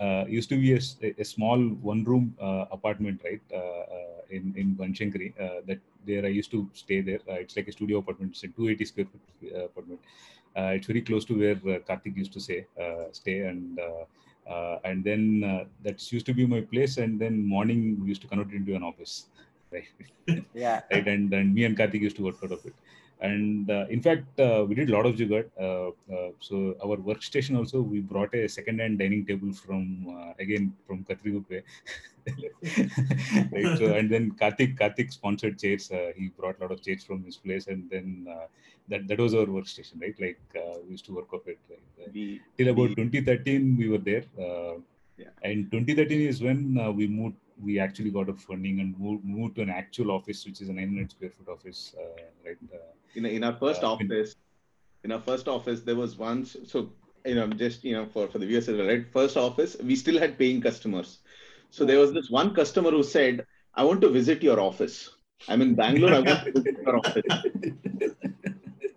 uh, 0.00 0.24
used 0.28 0.48
to 0.50 0.56
be 0.64 0.72
a 1.22 1.24
small 1.24 1.58
one 1.90 2.04
room 2.04 2.36
uh, 2.40 2.66
apartment 2.70 3.20
right? 3.24 3.40
Uh, 3.52 3.82
uh, 3.96 4.20
in 4.30 4.54
in 4.62 4.74
Banashankari 4.80 5.28
uh, 5.46 5.60
that 5.70 5.80
there 6.06 6.24
I 6.24 6.32
used 6.40 6.52
to 6.52 6.60
stay 6.84 7.00
there. 7.08 7.20
Uh, 7.28 7.40
it's 7.44 7.56
like 7.56 7.68
a 7.68 7.72
studio 7.78 7.98
apartment. 8.04 8.32
It's 8.36 8.44
a 8.44 8.48
280 8.48 8.84
square 8.92 9.08
foot 9.12 9.64
apartment. 9.64 10.00
Uh, 10.56 10.72
it's 10.76 10.86
very 10.86 11.02
close 11.10 11.24
to 11.30 11.38
where 11.42 11.58
uh, 11.74 11.78
Karthik 11.90 12.16
used 12.24 12.32
to 12.38 12.40
say 12.48 12.66
uh, 12.80 13.04
stay. 13.12 13.38
And 13.40 13.80
uh, 13.88 14.04
uh, 14.54 14.78
and 14.84 15.04
then 15.10 15.44
uh, 15.52 15.64
that's 15.82 16.12
used 16.12 16.26
to 16.26 16.34
be 16.34 16.46
my 16.46 16.60
place. 16.60 16.98
And 16.98 17.20
then 17.20 17.46
morning 17.56 17.98
we 18.02 18.08
used 18.14 18.22
to 18.22 18.28
convert 18.28 18.52
it 18.52 18.56
into 18.62 18.76
an 18.76 18.82
office. 18.82 19.26
Right 19.72 19.88
Yeah. 20.54 20.82
right? 20.90 21.06
And, 21.06 21.32
and 21.32 21.54
me 21.54 21.64
and 21.64 21.76
Karthik 21.76 22.02
used 22.08 22.16
to 22.16 22.24
work 22.24 22.36
out 22.44 22.52
of 22.52 22.64
it 22.66 22.74
and 23.28 23.70
uh, 23.70 23.84
in 23.94 24.00
fact 24.06 24.40
uh, 24.40 24.64
we 24.68 24.74
did 24.78 24.88
a 24.90 24.94
lot 24.96 25.06
of 25.08 25.14
jugaad 25.20 25.46
uh, 25.66 25.88
uh, 26.16 26.30
so 26.48 26.56
our 26.84 26.96
workstation 27.08 27.56
also 27.60 27.80
we 27.92 28.00
brought 28.12 28.32
a 28.34 28.48
second 28.56 28.80
hand 28.82 28.98
dining 29.02 29.24
table 29.30 29.52
from 29.64 29.82
uh, 30.16 30.32
again 30.44 30.64
from 30.86 31.04
Kathriguppe 31.08 31.58
right 33.56 33.70
so 33.80 33.86
and 33.98 34.10
then 34.14 34.24
Karthik 34.42 34.72
Karthik 34.80 35.12
sponsored 35.18 35.58
chairs 35.62 35.90
uh, 35.98 36.10
he 36.18 36.28
brought 36.40 36.58
a 36.58 36.62
lot 36.64 36.72
of 36.76 36.82
chairs 36.86 37.04
from 37.10 37.20
his 37.28 37.36
place 37.36 37.66
and 37.74 37.90
then 37.94 38.08
uh, 38.36 38.46
that 38.88 39.06
that 39.10 39.20
was 39.26 39.34
our 39.40 39.48
workstation 39.56 40.00
right 40.06 40.18
like 40.26 40.42
uh, 40.62 40.76
we 40.84 40.92
used 40.96 41.06
to 41.10 41.14
work 41.18 41.32
off 41.38 41.46
it 41.54 41.60
right? 41.70 42.12
We, 42.14 42.40
till 42.58 42.68
about 42.74 42.90
we- 42.90 42.96
2013 42.96 43.76
we 43.82 43.88
were 43.94 44.04
there 44.10 44.24
Yeah. 45.22 45.32
and 45.48 45.70
2013 45.70 46.20
is 46.32 46.38
when 46.46 46.60
uh, 46.82 46.90
we 46.98 47.04
moved 47.16 47.36
we 47.60 47.78
actually 47.78 48.10
got 48.10 48.28
a 48.28 48.34
funding 48.34 48.80
and 48.80 48.98
moved, 48.98 49.24
moved 49.24 49.56
to 49.56 49.62
an 49.62 49.70
actual 49.70 50.10
office 50.10 50.44
which 50.46 50.60
is 50.60 50.68
a 50.68 50.72
900 50.72 51.10
square 51.10 51.30
foot 51.30 51.48
office 51.48 51.94
uh, 51.98 52.22
right 52.44 52.56
uh, 52.72 52.78
in, 53.14 53.26
in 53.26 53.44
our 53.44 53.56
first 53.56 53.82
Uh, 53.82 53.92
office, 53.92 54.36
in 55.04 55.12
our 55.12 55.20
first 55.20 55.48
office, 55.48 55.82
there 55.82 55.96
was 55.96 56.16
once, 56.16 56.56
so, 56.66 56.92
you 57.26 57.34
know, 57.34 57.46
just, 57.48 57.84
you 57.84 57.92
know, 57.92 58.06
for, 58.06 58.28
for 58.28 58.38
the 58.38 58.46
viewers, 58.46 58.68
right? 58.68 59.06
First 59.12 59.36
office, 59.36 59.76
we 59.82 59.96
still 59.96 60.18
had 60.18 60.38
paying 60.38 60.60
customers. 60.60 61.18
So 61.70 61.84
there 61.84 61.98
was 61.98 62.12
this 62.12 62.30
one 62.30 62.54
customer 62.54 62.90
who 62.90 63.02
said, 63.02 63.44
I 63.74 63.84
want 63.84 64.00
to 64.02 64.08
visit 64.08 64.42
your 64.42 64.60
office. 64.60 65.10
I'm 65.48 65.62
in 65.62 65.74
Bangalore. 65.74 66.14
I 66.14 66.20
want 66.20 66.44
to 66.44 66.52
visit 66.52 66.76
your 66.86 66.96
office. 66.98 67.36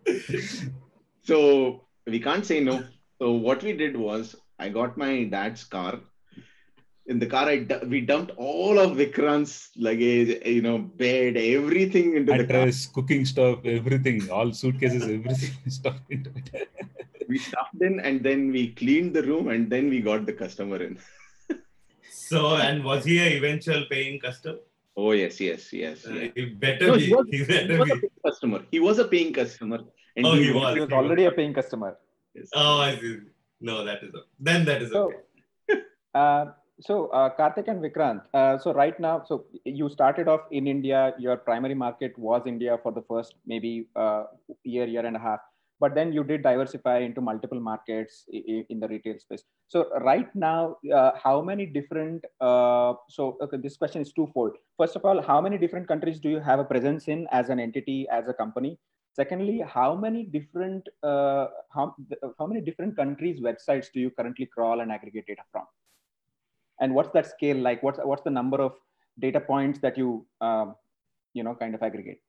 So 1.23 1.87
we 2.05 2.19
can't 2.19 2.45
say 2.45 2.59
no. 2.59 2.83
So 3.19 3.31
what 3.33 3.63
we 3.63 3.73
did 3.73 3.97
was, 3.97 4.35
I 4.59 4.69
got 4.69 4.97
my 4.97 5.23
dad's 5.25 5.63
car. 5.63 5.99
In 7.07 7.19
the 7.19 7.27
car, 7.27 7.47
I 7.47 7.57
du- 7.57 7.85
we 7.87 8.01
dumped 8.01 8.31
all 8.35 8.79
of 8.79 8.97
Vikrant's 8.97 9.69
luggage, 9.77 10.41
you 10.45 10.61
know, 10.63 10.79
bed, 10.79 11.37
everything 11.37 12.15
into 12.17 12.31
the 12.33 12.45
car. 12.45 12.61
address 12.61 12.87
cooking 12.87 13.25
stuff 13.25 13.59
everything 13.63 14.27
all 14.37 14.51
suitcases 14.51 15.03
everything 15.03 15.51
stuffed 15.77 16.09
into 16.09 16.31
it 16.39 16.69
we 17.29 17.37
stuffed 17.37 17.81
in 17.81 17.99
and 17.99 18.23
then 18.23 18.51
we 18.55 18.63
cleaned 18.81 19.13
the 19.15 19.21
room 19.23 19.49
and 19.49 19.69
then 19.69 19.87
we 19.89 19.99
got 20.01 20.25
the 20.25 20.33
customer 20.33 20.81
in. 20.87 20.97
So, 22.09 22.55
and 22.55 22.83
was 22.83 23.05
he 23.05 23.19
a 23.19 23.37
eventual 23.37 23.85
paying 23.89 24.19
customer? 24.19 24.57
Oh 24.97 25.11
yes, 25.11 25.39
yes, 25.39 25.71
yes. 25.73 26.05
Uh, 26.07 26.13
yes. 26.13 26.31
he 26.35 26.45
better 26.65 26.87
No, 26.87 26.93
be. 26.95 27.05
he 27.05 27.13
was, 27.13 27.25
He 27.31 27.37
he 27.37 27.43
better 27.45 27.77
was 27.79 27.91
a 27.91 27.95
be. 27.95 28.01
paying 28.01 28.19
customer. 28.27 28.59
He 28.71 28.79
was 28.79 28.97
a 28.99 29.07
paying 29.13 29.31
customer. 29.33 29.79
And 30.15 30.25
Oh, 30.25 30.33
he 30.33 30.45
He 30.45 30.51
was. 30.51 30.79
was 30.79 30.91
already 30.91 31.25
a 31.25 31.31
paying 31.31 31.53
customer. 31.53 31.97
Yes. 32.33 32.49
Oh, 32.55 32.79
I 32.79 32.95
see. 32.95 33.17
No, 33.61 33.83
that 33.85 34.01
is 34.03 34.13
okay. 34.15 34.29
Then 34.39 34.65
that 34.65 34.81
is 34.81 34.91
So, 34.91 35.11
okay. 35.11 35.81
uh, 36.15 36.45
so 36.79 37.07
uh, 37.07 37.29
Karthik 37.35 37.67
and 37.67 37.81
Vikrant. 37.81 38.21
Uh, 38.33 38.57
so 38.57 38.73
right 38.73 38.99
now, 38.99 39.23
so 39.25 39.45
you 39.63 39.89
started 39.89 40.27
off 40.27 40.41
in 40.51 40.67
India. 40.67 41.13
Your 41.17 41.37
primary 41.37 41.75
market 41.75 42.17
was 42.17 42.43
India 42.45 42.77
for 42.83 42.91
the 42.91 43.01
first 43.01 43.35
maybe 43.45 43.87
uh, 43.95 44.23
year, 44.63 44.85
year 44.85 45.05
and 45.05 45.15
a 45.15 45.19
half. 45.19 45.39
But 45.79 45.93
then 45.93 46.13
you 46.13 46.23
did 46.23 46.41
diversify 46.41 46.99
into 46.99 47.19
multiple 47.19 47.59
markets 47.59 48.23
in 48.29 48.79
the 48.79 48.87
retail 48.87 49.19
space. 49.19 49.43
So 49.67 49.89
right 50.01 50.33
now, 50.33 50.77
uh, 50.93 51.11
how 51.21 51.41
many 51.41 51.65
different? 51.65 52.23
Uh, 52.39 52.93
so 53.09 53.37
okay, 53.41 53.57
this 53.57 53.75
question 53.75 54.01
is 54.01 54.13
twofold. 54.13 54.53
First 54.77 54.95
of 54.95 55.03
all, 55.03 55.21
how 55.21 55.41
many 55.41 55.57
different 55.57 55.87
countries 55.89 56.19
do 56.19 56.29
you 56.29 56.39
have 56.39 56.59
a 56.59 56.63
presence 56.63 57.09
in 57.09 57.27
as 57.31 57.49
an 57.49 57.59
entity, 57.59 58.07
as 58.09 58.29
a 58.29 58.33
company? 58.33 58.79
Secondly, 59.13 59.63
how 59.67 59.95
many 59.95 60.23
different 60.23 60.87
uh, 61.03 61.47
how, 61.73 61.93
how 62.39 62.47
many 62.47 62.61
different 62.61 62.95
countries' 62.95 63.41
websites 63.41 63.87
do 63.93 63.99
you 63.99 64.11
currently 64.11 64.45
crawl 64.45 64.79
and 64.79 64.93
aggregate 64.93 65.27
data 65.27 65.41
from? 65.51 65.65
And 66.79 66.93
what's 66.93 67.13
that 67.13 67.25
scale 67.25 67.57
like 67.57 67.81
what's 67.83 67.99
what's 68.03 68.23
the 68.23 68.35
number 68.39 68.61
of 68.61 68.73
data 69.19 69.39
points 69.39 69.79
that 69.79 69.97
you 69.97 70.25
um, 70.41 70.75
you 71.33 71.43
know 71.43 71.55
kind 71.55 71.75
of 71.75 71.83
aggregate 71.83 72.21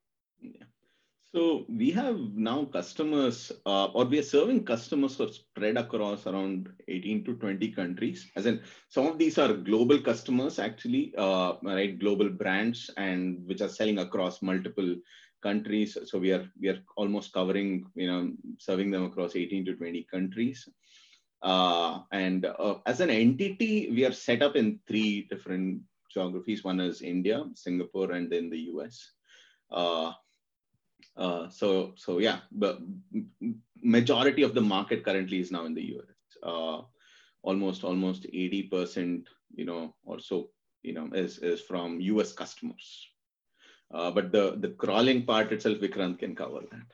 So 1.37 1.67
we 1.69 1.91
have 1.91 2.19
now 2.35 2.65
customers, 2.65 3.53
uh, 3.67 3.87
or 3.87 4.05
we 4.07 4.19
are 4.21 4.23
serving 4.23 4.65
customers 4.65 5.17
spread 5.17 5.77
across 5.77 6.27
around 6.27 6.71
18 6.89 7.25
to 7.25 7.35
20 7.35 7.73
countries. 7.73 8.31
As 8.37 8.47
in, 8.47 8.63
some 8.89 9.07
of 9.07 9.19
these 9.19 9.37
are 9.37 9.53
global 9.53 10.01
customers, 10.01 10.59
actually, 10.59 11.13
uh, 11.19 11.55
right? 11.63 11.99
Global 11.99 12.31
brands, 12.31 12.91
and 12.97 13.47
which 13.47 13.61
are 13.61 13.69
selling 13.69 13.99
across 13.99 14.41
multiple 14.41 14.97
countries. 15.43 15.99
So 16.07 16.19
we 16.19 16.33
are 16.33 16.49
we 16.59 16.69
are 16.69 16.79
almost 16.97 17.35
covering, 17.35 17.85
you 17.95 18.07
know, 18.07 18.33
serving 18.59 18.91
them 18.91 19.05
across 19.05 19.37
18 19.37 19.67
to 19.67 19.75
20 19.75 20.07
countries. 20.11 20.67
Uh, 21.43 22.01
and 22.13 22.47
uh, 22.47 22.77
as 22.87 23.01
an 23.01 23.11
entity, 23.11 23.91
we 23.91 24.05
are 24.05 24.13
set 24.13 24.43
up 24.43 24.57
in 24.57 24.81
three 24.87 25.27
different 25.31 25.81
geographies. 26.13 26.65
One 26.65 26.81
is 26.81 27.03
India, 27.03 27.45
Singapore, 27.55 28.13
and 28.13 28.31
then 28.31 28.51
the 28.51 28.61
US. 28.73 29.13
Uh, 29.71 30.13
uh, 31.17 31.49
so 31.49 31.93
so 31.97 32.19
yeah, 32.19 32.41
but 32.53 32.79
majority 33.83 34.43
of 34.43 34.55
the 34.55 34.61
market 34.61 35.05
currently 35.05 35.41
is 35.41 35.51
now 35.51 35.65
in 35.67 35.75
the 35.75 35.97
US. 35.97 36.39
Uh, 36.43 36.83
almost 37.43 37.85
almost 37.85 38.27
eighty 38.33 38.63
percent, 38.65 39.29
you 39.55 39.65
know, 39.65 39.95
or 40.05 40.19
so, 40.19 40.51
you 40.83 40.95
know, 40.95 41.09
is 41.13 41.39
is 41.39 41.61
from 41.61 42.01
US 42.01 42.33
customers. 42.33 43.09
Uh, 43.93 44.11
but 44.11 44.33
the 44.33 44.57
the 44.61 44.71
crawling 44.71 45.25
part 45.25 45.53
itself, 45.53 45.79
Vikrant 45.79 46.19
can 46.19 46.35
cover 46.35 46.63
that. 46.73 46.87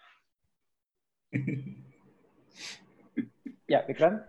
yeah 3.73 3.83
vikrant 3.89 4.21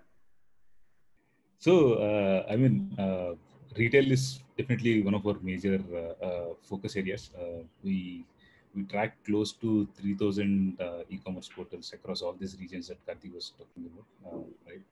So, 1.64 1.94
uh, 1.94 2.44
I 2.52 2.58
mean, 2.58 2.92
uh, 3.00 3.36
retail 3.78 4.12
is 4.12 4.42
definitely 4.58 5.02
one 5.02 5.14
of 5.14 5.26
our 5.26 5.38
major 5.42 5.80
uh, 5.80 6.26
uh, 6.26 6.48
focus 6.62 6.98
areas. 6.98 7.30
Uh, 7.40 7.64
we 7.82 8.26
we 8.76 8.84
track 8.94 9.16
close 9.26 9.54
to 9.64 9.88
3,000 9.96 10.82
uh, 10.82 11.04
e-commerce 11.10 11.50
portals 11.56 11.94
across 11.94 12.22
all 12.22 12.34
these 12.34 12.58
regions 12.60 12.90
that 12.90 13.00
Karthik 13.08 13.34
was 13.34 13.54
talking 13.58 13.90
about, 13.94 14.46
right? 14.68 14.84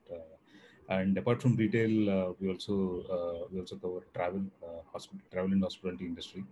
And 0.88 1.18
apart 1.18 1.42
from 1.42 1.56
retail, 1.56 2.34
we 2.40 2.48
also 2.48 2.76
we 3.52 3.60
also 3.60 3.76
cover 3.76 4.00
travel, 4.14 4.40
hospital, 4.94 5.20
travel 5.30 5.52
and 5.52 5.62
hospitality 5.62 6.06
industry, 6.06 6.42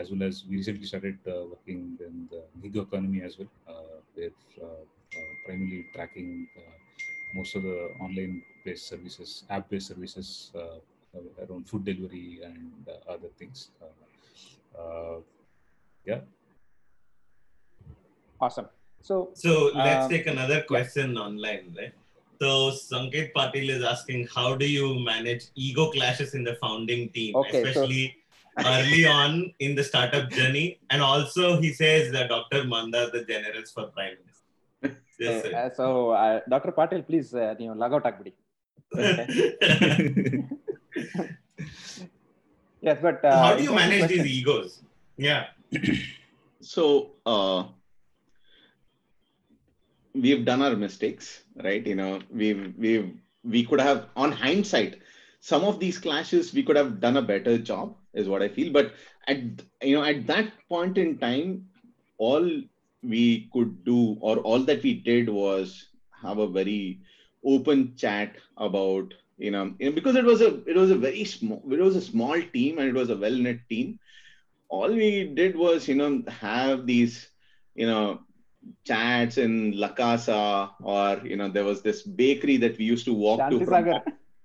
as 0.00 0.12
well 0.12 0.22
as 0.28 0.44
we 0.48 0.58
recently 0.58 0.86
started 0.86 1.18
working 1.26 1.98
in 2.08 2.28
the 2.30 2.42
gig 2.62 2.76
economy 2.76 3.22
as 3.22 3.36
well, 3.38 3.50
with 4.14 4.38
primarily 5.44 5.86
tracking. 5.92 6.46
Most 7.34 7.54
of 7.56 7.62
the 7.62 7.90
online 8.00 8.42
based 8.64 8.88
services, 8.88 9.44
app 9.50 9.68
based 9.70 9.88
services 9.88 10.50
uh, 10.54 10.78
uh, 11.16 11.44
around 11.46 11.68
food 11.68 11.84
delivery 11.84 12.40
and 12.44 12.72
uh, 12.88 13.10
other 13.12 13.28
things. 13.38 13.70
Uh, 13.80 14.78
uh, 14.80 15.20
yeah. 16.04 16.20
awesome 18.40 18.66
so 19.00 19.30
So 19.34 19.72
let's 19.74 20.04
Um, 20.06 20.10
take 20.10 20.26
another 20.26 20.62
question 20.62 21.16
online, 21.18 21.74
right? 21.78 21.92
So 22.40 22.70
Sanket 22.70 23.32
Patil 23.36 23.68
is 23.70 23.82
asking, 23.82 24.28
how 24.34 24.54
do 24.54 24.66
you 24.68 24.98
manage 25.00 25.44
ego 25.54 25.90
clashes 25.90 26.34
in 26.34 26.44
the 26.44 26.54
founding 26.62 27.08
team, 27.10 27.34
Okay, 27.36 27.62
so- 27.62 27.68
especially 27.70 28.16
early 28.64 29.06
on 29.20 29.52
in 29.58 29.74
the 29.74 29.84
startup 29.84 30.30
journey? 30.30 30.78
And 30.90 31.02
also, 31.02 31.60
he 31.60 31.72
says 31.72 32.12
that 32.12 32.28
Dr. 32.28 32.64
Mandar, 32.64 33.10
the 33.10 33.24
generals 33.24 33.70
for 33.72 33.86
prime 33.96 34.18
minister. 35.21 35.23
Yes, 35.23 35.43
sir. 35.43 35.51
uh, 35.55 35.69
so 35.79 35.85
uh, 36.11 36.39
dr 36.49 36.71
patil 36.79 37.01
please 37.09 37.33
uh, 37.33 37.55
you 37.59 37.67
know 37.69 37.77
log 37.83 37.93
out 37.97 38.05
ಆಗ್ಬಿಡಿ. 38.09 38.33
yes 42.87 42.99
but 43.07 43.19
uh, 43.25 43.37
how 43.43 43.51
do 43.57 43.63
you 43.67 43.73
important 43.73 43.91
manage 43.91 44.09
these 44.13 44.25
question. 44.25 44.37
egos? 44.39 44.71
Yeah. 45.17 45.43
So 46.61 46.83
uh, 47.25 47.59
we've 50.13 50.45
done 50.45 50.61
our 50.61 50.75
mistakes, 50.75 51.43
right? 51.63 51.85
You 51.85 51.95
know, 51.95 52.19
we've 52.31 52.73
we've 52.77 53.13
we 53.43 53.63
could 53.63 53.79
have, 53.79 54.07
on 54.15 54.31
hindsight, 54.31 54.99
some 55.39 55.63
of 55.63 55.79
these 55.79 55.97
clashes 55.97 56.53
we 56.53 56.63
could 56.63 56.75
have 56.75 56.99
done 56.99 57.17
a 57.17 57.21
better 57.21 57.57
job, 57.57 57.95
is 58.13 58.27
what 58.27 58.41
I 58.41 58.49
feel. 58.49 58.71
But 58.73 58.93
at 59.27 59.37
you 59.81 59.95
know 59.95 60.03
at 60.03 60.27
that 60.27 60.51
point 60.69 60.97
in 60.97 61.17
time, 61.17 61.67
all 62.17 62.45
we 63.02 63.48
could 63.52 63.84
do 63.84 64.16
or 64.20 64.38
all 64.38 64.60
that 64.60 64.82
we 64.82 64.94
did 64.94 65.28
was 65.28 65.88
have 66.22 66.38
a 66.38 66.46
very 66.48 67.00
open 67.44 67.94
chat 67.96 68.36
about 68.56 69.12
you 69.38 69.50
know, 69.50 69.74
you 69.78 69.86
know 69.86 69.92
because 69.92 70.16
it 70.16 70.24
was 70.24 70.40
a 70.40 70.62
it 70.68 70.76
was 70.76 70.90
a 70.90 70.96
very 70.96 71.24
small 71.24 71.62
it 71.70 71.78
was 71.78 71.96
a 71.96 72.00
small 72.00 72.40
team 72.52 72.78
and 72.78 72.88
it 72.88 72.94
was 72.94 73.10
a 73.10 73.16
well 73.16 73.32
knit 73.32 73.60
team. 73.68 73.98
All 74.68 74.88
we 74.88 75.24
did 75.24 75.56
was 75.56 75.88
you 75.88 75.94
know 75.96 76.22
have 76.28 76.86
these 76.86 77.28
you 77.74 77.86
know 77.86 78.20
chats 78.84 79.38
in 79.38 79.72
La 79.78 79.88
Casa 79.88 80.70
or 80.80 81.20
you 81.24 81.36
know 81.36 81.48
there 81.48 81.64
was 81.64 81.82
this 81.82 82.02
bakery 82.02 82.56
that 82.58 82.78
we 82.78 82.84
used 82.84 83.04
to 83.06 83.14
walk 83.14 83.50
to. 83.50 83.64
From, 83.64 83.92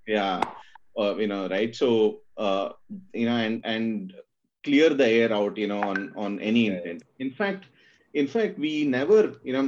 yeah, 0.07 0.41
uh, 0.97 1.15
you 1.17 1.27
know 1.27 1.47
right. 1.47 1.75
So 1.75 2.21
uh, 2.37 2.69
you 3.13 3.25
know 3.25 3.35
and 3.35 3.61
and 3.65 4.13
clear 4.63 4.89
the 4.89 5.07
air 5.07 5.33
out 5.33 5.57
you 5.57 5.67
know 5.67 5.81
on 5.81 6.13
on 6.15 6.39
any 6.39 6.67
intent. 6.67 7.03
In 7.19 7.31
fact, 7.31 7.65
in 8.21 8.27
fact 8.35 8.57
we 8.65 8.73
never 8.97 9.21
you 9.47 9.53
know 9.55 9.65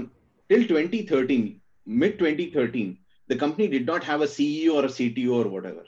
till 0.50 0.64
2013 0.72 1.44
mid 2.02 2.18
2013 2.20 2.98
the 3.32 3.40
company 3.44 3.68
did 3.76 3.86
not 3.92 4.04
have 4.12 4.22
a 4.22 4.32
ceo 4.36 4.76
or 4.80 4.86
a 4.86 4.94
cto 4.98 5.30
or 5.42 5.48
whatever 5.56 5.84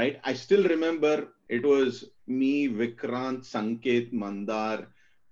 right 0.00 0.20
i 0.30 0.32
still 0.44 0.64
remember 0.74 1.14
it 1.56 1.64
was 1.72 2.04
me 2.40 2.54
vikrant 2.80 3.42
sanket 3.52 4.12
mandar 4.22 4.78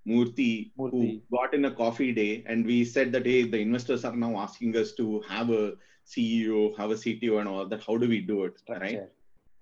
Murthy, 0.08 0.70
Murthy, 0.78 0.90
who 0.90 1.36
got 1.36 1.52
in 1.52 1.66
a 1.66 1.70
coffee 1.70 2.12
day, 2.12 2.42
and 2.46 2.64
we 2.64 2.84
said 2.84 3.12
that 3.12 3.26
hey, 3.26 3.42
the 3.42 3.58
investors 3.58 4.04
are 4.06 4.16
now 4.16 4.38
asking 4.38 4.74
us 4.76 4.92
to 4.92 5.20
have 5.28 5.50
a 5.50 5.74
CEO, 6.06 6.76
have 6.78 6.90
a 6.90 6.94
CTO, 6.94 7.40
and 7.40 7.48
all 7.48 7.66
that. 7.66 7.82
How 7.86 7.98
do 7.98 8.08
we 8.08 8.20
do 8.20 8.44
it, 8.44 8.58
Structure. 8.58 8.84
right? 8.84 9.02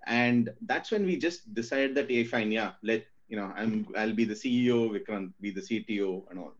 And 0.05 0.49
that's 0.61 0.89
when 0.91 1.05
we 1.05 1.17
just 1.17 1.53
decided 1.53 1.95
that 1.95 2.09
hey, 2.09 2.23
fine, 2.23 2.51
yeah, 2.51 2.71
let 2.81 3.03
you 3.27 3.35
know, 3.37 3.51
I'm 3.55 3.87
I'll 3.97 4.13
be 4.13 4.23
the 4.23 4.33
CEO, 4.33 4.89
Vikrant 4.95 5.33
be 5.41 5.51
the 5.51 5.61
CTO, 5.61 6.23
and 6.29 6.39
all. 6.39 6.53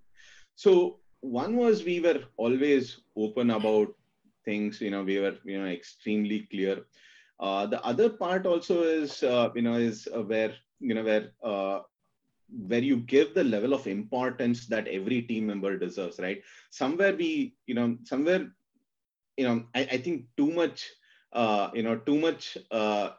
So 0.58 1.02
one 1.22 1.58
was 1.58 1.86
we 1.86 2.02
were 2.02 2.26
always 2.38 3.02
open 3.18 3.52
about 3.52 3.96
things. 4.46 4.82
You 4.82 4.92
know, 4.92 5.04
we 5.06 5.20
were 5.20 5.38
you 5.46 5.60
know 5.60 5.68
extremely 5.68 6.48
clear. 6.52 6.86
Uh, 7.40 7.68
the 7.68 7.84
other 7.86 8.10
part 8.10 8.48
also 8.48 8.84
is 8.84 9.24
uh, 9.24 9.52
you 9.56 9.64
know 9.64 9.76
is 9.76 10.10
uh, 10.16 10.24
where 10.24 10.56
you 10.82 10.96
know 10.96 11.04
where 11.06 11.34
uh, 11.44 11.82
where 12.50 12.82
you 12.82 12.98
give 12.98 13.34
the 13.36 13.44
level 13.44 13.74
of 13.74 13.88
importance 13.88 14.68
that 14.68 14.88
every 14.88 15.22
team 15.24 15.48
member 15.48 15.78
deserves 15.78 16.20
right 16.20 16.44
somewhere 16.72 17.16
we 17.16 17.58
you 17.68 17.76
know 17.76 17.98
somewhere 18.04 18.52
you 19.38 19.46
know 19.46 19.66
i, 19.76 19.82
I 19.96 19.98
think 19.98 20.26
too 20.38 20.52
much 20.52 20.90
uh, 21.34 21.70
you 21.74 21.84
know 21.84 21.98
too 21.98 22.18
much 22.20 22.58
uh, 22.72 23.12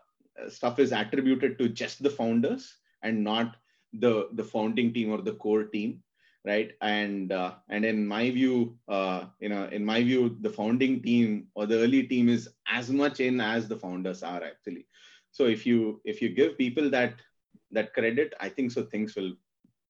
stuff 0.48 0.78
is 0.78 0.92
attributed 0.92 1.58
to 1.58 1.68
just 1.68 2.02
the 2.02 2.10
founders 2.10 2.78
and 3.02 3.24
not 3.24 3.56
the 3.92 4.28
the 4.32 4.44
founding 4.44 4.92
team 4.94 5.10
or 5.10 5.22
the 5.22 5.34
core 5.34 5.64
team 5.64 6.02
right 6.50 6.70
and 6.96 7.32
uh, 7.40 7.50
and 7.74 7.84
in 7.92 7.98
my 8.14 8.24
view 8.38 8.54
uh, 8.96 9.20
you 9.44 9.50
know 9.52 9.64
in 9.78 9.82
my 9.92 9.98
view 10.08 10.20
the 10.46 10.52
founding 10.58 10.94
team 11.06 11.28
or 11.54 11.64
the 11.72 11.78
early 11.84 12.02
team 12.12 12.28
is 12.36 12.42
as 12.78 12.86
much 13.00 13.16
in 13.28 13.40
as 13.54 13.68
the 13.72 13.78
founders 13.84 14.22
are 14.32 14.42
actually 14.50 14.84
so 15.36 15.44
if 15.56 15.62
you 15.70 15.78
if 16.12 16.22
you 16.22 16.28
give 16.40 16.52
people 16.64 16.88
that 16.96 17.14
that 17.76 17.88
credit, 17.96 18.32
I 18.40 18.48
think 18.48 18.70
so 18.74 18.82
things 18.92 19.14
will 19.16 19.32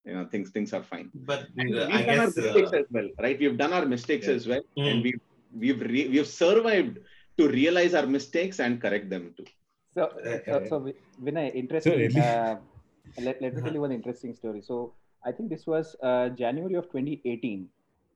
you 0.06 0.14
know 0.14 0.24
things 0.32 0.48
things 0.54 0.72
are 0.76 0.82
fine. 0.82 1.08
But 1.30 1.42
and 1.62 1.70
uh, 1.78 1.86
we've 1.88 1.98
I 1.98 2.06
done 2.08 2.18
our 2.22 2.30
mistakes 2.38 2.72
uh, 2.72 2.80
as 2.80 2.86
well, 2.96 3.08
right? 3.24 3.38
We've 3.42 3.58
done 3.60 3.72
our 3.78 3.86
mistakes 3.92 4.26
Yeah. 4.26 4.34
as 4.38 4.48
well, 4.50 4.64
Mm. 4.78 4.88
and 4.90 4.96
we've 5.06 5.20
we've 5.62 5.82
re- 5.92 6.08
we've 6.14 6.26
survived 6.26 6.98
to 7.38 7.46
realize 7.48 7.94
our 8.00 8.08
mistakes 8.16 8.58
and 8.64 8.80
correct 8.84 9.06
them 9.14 9.24
too. 9.36 9.46
So, 9.96 10.02
Uh, 10.30 10.38
so, 10.48 10.56
so 10.70 10.76
Vi- 10.86 10.98
Vinay, 11.26 11.46
interesting. 11.62 11.98
really- 12.02 12.26
uh, 12.30 12.56
let, 13.26 13.40
let 13.44 13.54
me 13.54 13.62
tell 13.62 13.74
you 13.78 13.84
one 13.86 13.94
interesting 14.00 14.34
story. 14.40 14.60
So, 14.70 14.76
I 15.24 15.32
think 15.32 15.50
this 15.50 15.66
was 15.66 15.96
uh, 16.02 16.28
January 16.30 16.74
of 16.74 16.84
2018, 16.86 17.68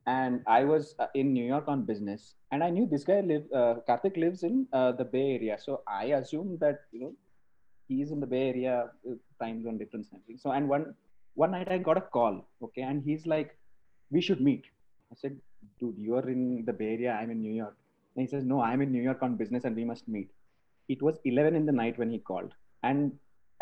and 0.07 0.42
I 0.46 0.64
was 0.64 0.94
uh, 0.98 1.07
in 1.14 1.32
New 1.32 1.44
York 1.44 1.64
on 1.68 1.84
business, 1.84 2.34
and 2.50 2.62
I 2.62 2.70
knew 2.70 2.86
this 2.86 3.05
guy 3.05 3.20
live. 3.20 3.44
Uh, 3.55 3.76
Karthik 3.88 4.16
lives 4.16 4.42
in 4.42 4.66
uh, 4.72 4.92
the 4.92 5.05
Bay 5.05 5.34
Area, 5.34 5.59
so 5.59 5.82
I 5.86 6.05
assumed 6.20 6.61
that 6.61 6.80
you 6.92 7.00
know 7.00 7.12
he's 7.88 8.11
in 8.11 8.20
the 8.20 8.26
Bay 8.26 8.48
Area, 8.50 8.90
uh, 9.09 9.14
time 9.42 9.62
zone 9.62 9.78
difference 9.78 10.09
and 10.12 10.20
everything. 10.20 10.38
So, 10.38 10.53
and 10.53 10.68
one 10.68 10.94
one 11.34 11.50
night 11.50 11.70
I 11.70 11.78
got 11.78 11.96
a 11.96 12.03
call, 12.03 12.46
okay, 12.62 12.82
and 12.82 13.03
he's 13.03 13.26
like, 13.26 13.57
"We 14.11 14.20
should 14.20 14.40
meet." 14.40 14.64
I 15.11 15.16
said, 15.16 15.38
"Dude, 15.80 15.98
you're 15.98 16.28
in 16.28 16.64
the 16.64 16.72
Bay 16.72 16.94
Area. 16.94 17.12
I'm 17.12 17.30
in 17.30 17.42
New 17.42 17.53
York." 17.53 17.76
And 18.14 18.22
he 18.22 18.30
says, 18.30 18.44
"No, 18.44 18.61
I'm 18.61 18.82
in 18.82 18.92
New 18.92 19.03
York 19.03 19.22
on 19.22 19.36
business, 19.36 19.64
and 19.64 19.74
we 19.74 19.84
must 19.84 20.09
meet." 20.09 20.30
It 20.88 21.03
was 21.03 21.18
11 21.24 21.55
in 21.57 21.66
the 21.66 21.72
night 21.72 21.98
when 21.98 22.11
he 22.11 22.18
called, 22.18 22.53
and 22.82 23.12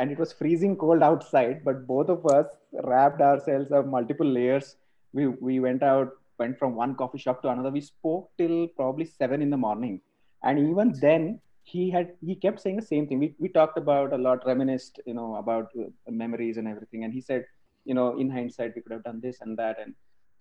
and 0.01 0.11
it 0.11 0.19
was 0.19 0.33
freezing 0.33 0.77
cold 0.77 1.03
outside. 1.03 1.63
But 1.65 1.87
both 1.87 2.09
of 2.09 2.27
us 2.27 2.47
wrapped 2.93 3.21
ourselves 3.21 3.73
up 3.73 3.87
multiple 3.87 4.27
layers. 4.39 4.77
We 5.13 5.27
we 5.49 5.61
went 5.61 5.83
out, 5.83 6.11
went 6.39 6.59
from 6.59 6.75
one 6.75 6.95
coffee 7.03 7.23
shop 7.27 7.43
to 7.43 7.51
another. 7.51 7.71
We 7.79 7.83
spoke 7.83 8.31
till 8.39 8.69
probably 8.81 9.07
seven 9.07 9.43
in 9.47 9.51
the 9.57 9.63
morning, 9.69 10.01
and 10.43 10.59
even 10.71 10.95
then 11.07 11.41
he 11.73 11.91
had 11.97 12.13
he 12.31 12.35
kept 12.45 12.61
saying 12.61 12.77
the 12.83 12.91
same 12.93 13.07
thing. 13.07 13.19
We 13.25 13.35
we 13.39 13.49
talked 13.59 13.79
about 13.85 14.13
a 14.19 14.23
lot, 14.29 14.47
reminisced, 14.53 15.01
you 15.07 15.15
know, 15.15 15.29
about 15.43 15.69
uh, 15.79 15.89
memories 16.23 16.57
and 16.63 16.69
everything. 16.75 17.05
And 17.05 17.13
he 17.13 17.21
said, 17.21 17.45
you 17.85 17.95
know, 17.95 18.19
in 18.19 18.31
hindsight, 18.31 18.75
we 18.75 18.83
could 18.83 18.93
have 18.93 19.05
done 19.05 19.21
this 19.27 19.41
and 19.41 19.59
that, 19.59 19.79
and 19.85 19.95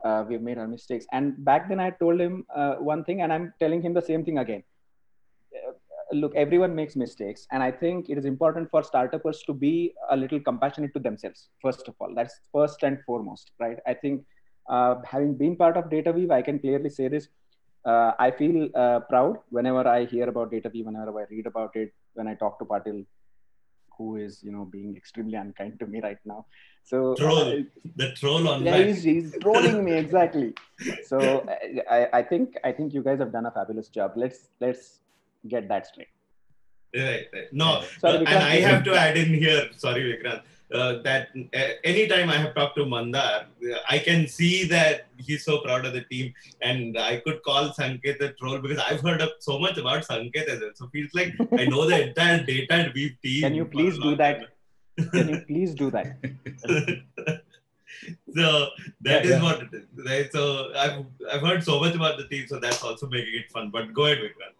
uh, 0.06 0.24
we've 0.28 0.42
made 0.50 0.58
our 0.58 0.68
mistakes. 0.68 1.06
And 1.12 1.44
back 1.52 1.70
then, 1.70 1.80
I 1.80 1.90
told 2.04 2.20
him 2.28 2.46
uh, 2.56 2.76
one 2.76 3.04
thing, 3.04 3.22
and 3.22 3.34
I'm 3.34 3.54
telling 3.60 3.82
him 3.82 3.94
the 3.94 4.08
same 4.12 4.24
thing 4.24 4.38
again. 4.46 4.64
Look, 6.12 6.36
everyone 6.36 6.76
makes 6.76 6.96
mistakes, 6.96 7.48
and 7.52 7.62
I 7.62 7.72
think 7.72 8.10
it 8.10 8.18
is 8.18 8.26
important 8.26 8.70
for 8.72 8.84
startups 8.84 9.44
to 9.46 9.54
be 9.54 9.94
a 10.10 10.18
little 10.18 10.40
compassionate 10.40 10.94
to 10.96 11.00
themselves. 11.00 11.50
First 11.62 11.88
of 11.88 11.96
all, 12.00 12.14
that's 12.16 12.40
first 12.52 12.82
and 12.84 12.98
foremost, 13.06 13.52
right? 13.60 13.78
I 13.86 13.94
think 13.94 14.24
uh, 14.70 14.96
having 15.06 15.36
been 15.36 15.56
part 15.56 15.78
of 15.78 15.86
DataWeave, 15.86 16.32
I 16.32 16.42
can 16.42 16.60
clearly 16.60 16.90
say 16.90 17.10
this. 17.10 17.28
Uh, 17.86 18.12
I 18.20 18.32
feel 18.32 18.70
uh, 18.76 19.02
proud 19.02 19.38
whenever 19.50 19.88
I 19.88 20.06
hear 20.06 20.28
about 20.28 20.52
DataWeave, 20.52 20.86
whenever 20.86 21.20
I 21.20 21.26
read 21.30 21.46
about 21.46 21.76
it, 21.76 21.94
when 22.14 22.28
I 22.28 22.36
talk 22.36 22.60
to 22.60 22.66
Patil, 22.66 23.06
who 23.98 24.16
is 24.16 24.42
you 24.42 24.52
know 24.52 24.66
being 24.66 24.96
extremely 24.96 25.36
unkind 25.36 25.80
to 25.80 25.88
me 25.88 26.02
right 26.02 26.18
now. 26.26 26.46
So 26.84 27.16
Troll. 27.16 27.38
uh, 27.38 27.56
the 27.96 28.12
troll 28.14 28.48
on 28.48 28.64
yeah, 28.64 28.78
he's, 28.78 29.04
he's 29.04 29.38
trolling 29.42 29.84
me 29.84 29.94
exactly. 30.04 30.54
So 31.06 31.46
I, 31.90 32.08
I 32.14 32.24
think 32.24 32.56
I 32.64 32.72
think 32.72 32.94
you 32.94 33.04
guys 33.04 33.20
have 33.20 33.32
done 33.32 33.46
a 33.46 33.52
fabulous 33.52 33.90
job. 33.90 34.14
Let's 34.16 34.50
let's 34.60 35.00
get 35.48 35.68
that 35.70 35.88
straight. 35.88 36.08
Right, 36.96 37.28
right. 37.34 37.54
No, 37.54 37.84
Sorry, 38.00 38.18
uh, 38.18 38.30
and 38.30 38.44
I 38.44 38.56
have 38.62 38.84
to 38.86 38.96
add 38.96 39.16
in 39.16 39.34
here, 39.34 39.70
sorry, 39.78 40.02
Vikrant, 40.02 40.42
uh, 40.74 41.02
that 41.04 41.30
uh, 41.54 41.68
anytime 41.84 42.30
I 42.30 42.38
have 42.38 42.56
talked 42.56 42.78
to 42.78 42.86
Mandar, 42.86 43.46
I 43.90 44.00
can 44.00 44.28
see 44.28 44.66
that 44.66 45.08
he's 45.18 45.46
so 45.46 45.60
proud 45.60 45.86
of 45.86 45.94
the 45.94 46.02
team. 46.02 46.34
And 46.62 46.98
I 46.98 47.18
could 47.22 47.42
call 47.44 47.70
Sanket 47.70 48.22
a 48.22 48.34
troll 48.34 48.60
because 48.60 48.80
I've 48.80 49.02
heard 49.02 49.22
of 49.22 49.30
so 49.40 49.60
much 49.60 49.78
about 49.78 50.04
Sanket 50.04 50.48
as 50.48 50.62
well. 50.62 50.72
So 50.76 50.88
feels 50.88 51.14
like 51.14 51.34
I 51.58 51.66
know 51.66 51.88
the 51.88 52.10
entire 52.10 52.44
data 52.44 52.74
and 52.74 52.94
weave 52.94 53.18
team. 53.24 53.42
Can 53.42 53.56
you 53.56 53.66
please 53.66 53.98
do 53.98 54.16
that? 54.16 54.42
Can 55.12 55.30
you 55.30 55.42
please 55.48 55.74
do 55.74 55.90
that? 55.92 56.18
so 58.36 58.68
that 59.02 59.26
is 59.26 59.32
Yeah, 59.32 59.38
yeah. 59.38 59.44
what 59.44 59.62
it 59.62 59.74
is, 59.74 60.06
right? 60.06 60.32
So 60.32 60.72
I've 60.76 61.06
I've 61.32 61.42
heard 61.42 61.64
so 61.64 61.80
much 61.80 61.96
about 61.96 62.18
the 62.18 62.28
team, 62.28 62.48
so 62.48 62.60
that's 62.60 62.84
also 62.84 63.08
making 63.08 63.36
it 63.36 63.52
fun. 63.52 63.70
But 63.72 63.94
go 63.94 64.06
ahead, 64.06 64.20
Vikrant. 64.20 64.59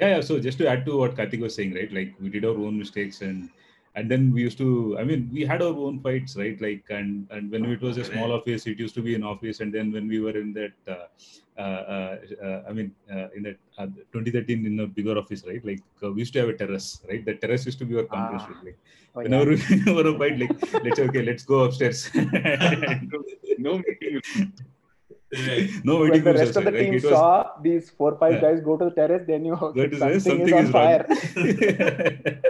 Yeah, 0.00 0.08
yeah. 0.16 0.20
So 0.20 0.40
just 0.40 0.58
to 0.58 0.68
add 0.68 0.84
to 0.86 0.96
what 0.98 1.14
Karthik 1.16 1.40
was 1.40 1.54
saying, 1.54 1.74
right? 1.74 1.92
Like 1.92 2.14
we 2.20 2.28
did 2.30 2.44
our 2.44 2.56
own 2.66 2.78
mistakes 2.78 3.20
and 3.22 3.50
and 3.96 4.10
then 4.10 4.30
we 4.32 4.40
used 4.40 4.56
to 4.56 4.96
i 5.00 5.02
mean 5.02 5.28
we 5.32 5.44
had 5.44 5.60
our 5.62 5.74
own 5.86 5.98
fights 6.00 6.36
right 6.36 6.60
like 6.60 6.84
and 6.90 7.26
and 7.32 7.50
when 7.50 7.64
it 7.64 7.80
was 7.82 7.96
a 7.96 8.04
small 8.04 8.30
office 8.36 8.64
it 8.68 8.78
used 8.78 8.94
to 8.94 9.02
be 9.02 9.16
an 9.16 9.24
office 9.24 9.58
and 9.58 9.74
then 9.74 9.90
when 9.90 10.06
we 10.06 10.20
were 10.20 10.36
in 10.42 10.52
that 10.52 10.74
uh, 10.86 11.06
uh, 11.58 11.82
uh, 11.94 12.16
uh, 12.46 12.62
i 12.68 12.72
mean 12.72 12.94
uh, 13.12 13.26
in 13.36 13.42
that 13.42 13.58
uh, 13.78 13.86
2013 14.12 14.64
in 14.64 14.78
a 14.78 14.86
bigger 14.86 15.18
office 15.18 15.42
right 15.44 15.64
like 15.64 15.82
uh, 16.04 16.12
we 16.12 16.20
used 16.20 16.32
to 16.32 16.38
have 16.38 16.48
a 16.50 16.56
terrace 16.56 17.02
right 17.08 17.24
the 17.24 17.34
terrace 17.34 17.66
used 17.66 17.80
to 17.80 17.84
be 17.84 17.96
our 17.96 18.04
conference 18.04 18.44
Ah. 18.44 18.50
room 18.50 18.60
like 18.64 18.78
Oh, 19.16 19.22
whenever 19.22 19.52
yeah. 19.54 19.84
we 19.86 19.92
were 19.96 20.06
a 20.14 20.18
fight 20.22 20.38
like 20.38 20.54
let's 20.84 21.00
okay 21.00 21.22
let's 21.22 21.42
go 21.42 21.64
upstairs 21.64 22.08
no 23.58 23.78
meeting. 23.78 24.20
Right. 25.32 25.70
no 25.84 26.00
When 26.00 26.10
waiting 26.10 26.24
the 26.24 26.34
rest 26.34 26.56
of 26.56 26.64
the 26.64 26.72
team 26.72 26.94
like, 26.94 27.04
it 27.04 27.06
was 27.06 27.12
saw 27.12 27.52
these 27.62 27.88
four 27.90 28.16
five 28.18 28.34
Yeah. 28.34 28.40
guys 28.40 28.60
go 28.60 28.76
to 28.76 28.86
the 28.86 28.90
terrace, 28.90 29.22
they 29.26 29.38
knew 29.38 29.54
okay, 29.54 29.80
That 29.80 29.92
is 29.94 30.00
something, 30.00 30.20
something 30.20 30.48
is 30.48 30.52
on 30.52 30.64
is 30.64 30.70
fire. 30.72 31.06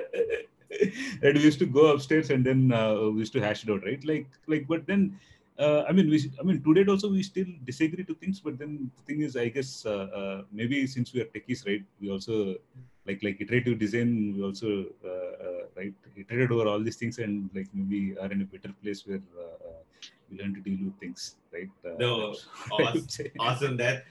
and 1.22 1.36
we 1.36 1.42
used 1.42 1.58
to 1.58 1.66
go 1.66 1.92
upstairs 1.92 2.30
and 2.30 2.42
then 2.44 2.72
uh, 2.72 2.94
we 3.10 3.18
used 3.20 3.32
to 3.34 3.40
hash 3.40 3.64
it 3.64 3.70
out, 3.70 3.84
right? 3.84 4.02
Like, 4.04 4.26
like, 4.46 4.66
but 4.66 4.86
then, 4.86 5.18
uh, 5.58 5.82
I 5.86 5.92
mean, 5.92 6.08
we, 6.08 6.32
I 6.40 6.42
mean, 6.42 6.62
today 6.62 6.90
also 6.90 7.10
we 7.10 7.22
still 7.22 7.44
disagree 7.64 8.04
to 8.04 8.14
things, 8.14 8.40
but 8.40 8.58
then 8.58 8.90
the 8.96 9.02
thing 9.02 9.20
is, 9.22 9.36
I 9.36 9.48
guess 9.48 9.84
uh, 9.84 10.08
uh, 10.20 10.42
maybe 10.50 10.86
since 10.86 11.12
we 11.12 11.20
are 11.20 11.26
techies, 11.26 11.66
right? 11.66 11.84
We 12.00 12.10
also 12.10 12.56
like 13.06 13.22
like 13.22 13.40
iterative 13.40 13.78
design. 13.78 14.34
We 14.36 14.42
also 14.42 14.86
uh, 15.04 15.08
uh, 15.08 15.62
right 15.76 15.92
iterated 16.16 16.52
over 16.52 16.68
all 16.68 16.80
these 16.80 16.96
things 16.96 17.18
and 17.18 17.50
like 17.54 17.68
maybe 17.74 18.16
are 18.18 18.30
in 18.32 18.42
a 18.42 18.44
better 18.44 18.72
place 18.82 19.06
where 19.06 19.20
we 20.30 20.38
learn 20.38 20.54
to 20.54 20.60
deal 20.60 20.78
with 20.84 20.98
things, 21.00 21.36
right? 21.52 21.68
Uh, 21.84 21.96
No, 21.98 22.28
that's 22.28 22.46
what 22.68 22.80
I 22.80 22.90
awesome. 22.98 23.26
awesome 23.38 23.76
that. 23.78 24.04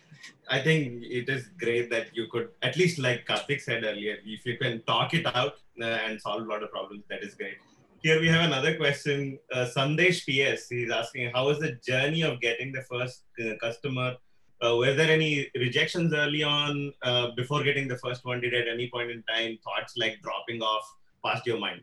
I 0.49 0.61
think 0.61 1.03
it 1.03 1.29
is 1.29 1.49
great 1.59 1.89
that 1.91 2.07
you 2.13 2.27
could 2.31 2.49
at 2.61 2.75
least 2.75 2.99
like 2.99 3.25
karthik 3.25 3.61
said 3.61 3.83
earlier 3.85 4.17
if 4.25 4.45
you 4.45 4.57
can 4.57 4.81
talk 4.83 5.13
it 5.13 5.25
out 5.33 5.53
uh, 5.81 5.85
and 5.85 6.19
solve 6.19 6.41
a 6.41 6.45
lot 6.45 6.61
of 6.61 6.71
problems 6.71 7.03
that 7.09 7.23
is 7.23 7.35
great. 7.35 7.57
Here 8.01 8.19
we 8.19 8.27
have 8.27 8.45
another 8.45 8.75
question. 8.75 9.39
Uh, 9.53 9.65
sandesh 9.75 10.19
ps 10.27 10.67
he's 10.69 10.91
asking 10.91 11.31
how 11.33 11.45
was 11.47 11.59
the 11.59 11.73
journey 11.87 12.23
of 12.23 12.41
getting 12.41 12.71
the 12.73 12.81
first 12.81 13.23
uh, 13.43 13.55
customer? 13.61 14.15
Uh, 14.61 14.75
were 14.75 14.93
there 14.93 15.09
any 15.09 15.49
rejections 15.55 16.13
early 16.13 16.43
on 16.43 16.91
uh, 17.03 17.27
before 17.37 17.63
getting 17.63 17.87
the 17.87 17.97
first 17.97 18.25
one? 18.25 18.41
Did 18.41 18.53
at 18.53 18.67
any 18.67 18.89
point 18.89 19.09
in 19.11 19.23
time 19.23 19.57
thoughts 19.63 19.93
like 19.95 20.17
dropping 20.21 20.61
off 20.61 20.85
past 21.25 21.45
your 21.45 21.59
mind 21.59 21.81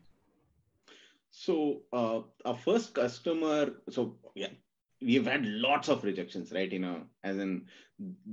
So 1.39 1.83
uh, 1.93 2.21
our 2.47 2.57
first 2.57 2.95
customer, 2.95 3.75
so 3.91 4.17
yeah, 4.35 4.55
we've 5.03 5.27
had 5.27 5.45
lots 5.45 5.89
of 5.89 6.05
rejections, 6.05 6.51
right? 6.53 6.73
You 6.73 6.79
know, 6.79 7.03
as 7.23 7.39
in 7.39 7.67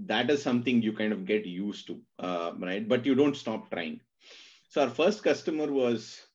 that 0.06 0.30
is 0.30 0.42
something 0.42 0.82
you 0.82 0.94
kind 0.94 1.12
of 1.12 1.26
get 1.26 1.46
used 1.46 1.88
to, 1.88 2.02
uh, 2.20 2.54
right? 2.60 2.88
But 2.88 3.06
you 3.06 3.16
don't 3.16 3.36
stop 3.36 3.70
trying. 3.72 4.00
So 4.70 4.82
our 4.84 4.90
first 4.90 5.24
customer 5.24 5.72
was 5.72 6.28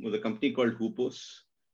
was 0.00 0.14
a 0.14 0.18
company 0.20 0.52
called 0.52 0.78
Hoopos. 0.78 1.18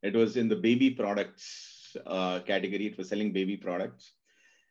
It 0.03 0.15
was 0.17 0.37
in 0.37 0.49
the 0.49 0.57
baby 0.57 0.91
products 0.91 1.97
uh, 2.07 2.41
category. 2.41 2.87
It 2.87 2.97
was 2.99 3.09
selling 3.11 3.33
baby 3.33 3.57
products, 3.59 4.15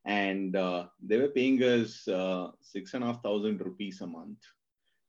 and 0.06 0.56
uh, 0.56 0.88
they 1.02 1.18
were 1.20 1.30
paying 1.40 1.62
us 1.64 2.08
uh, 2.08 2.52
six 2.62 2.96
and 2.96 3.04
a 3.04 3.08
half 3.08 3.22
thousand 3.24 3.62
rupees 3.62 4.02
a 4.02 4.08
month, 4.08 4.40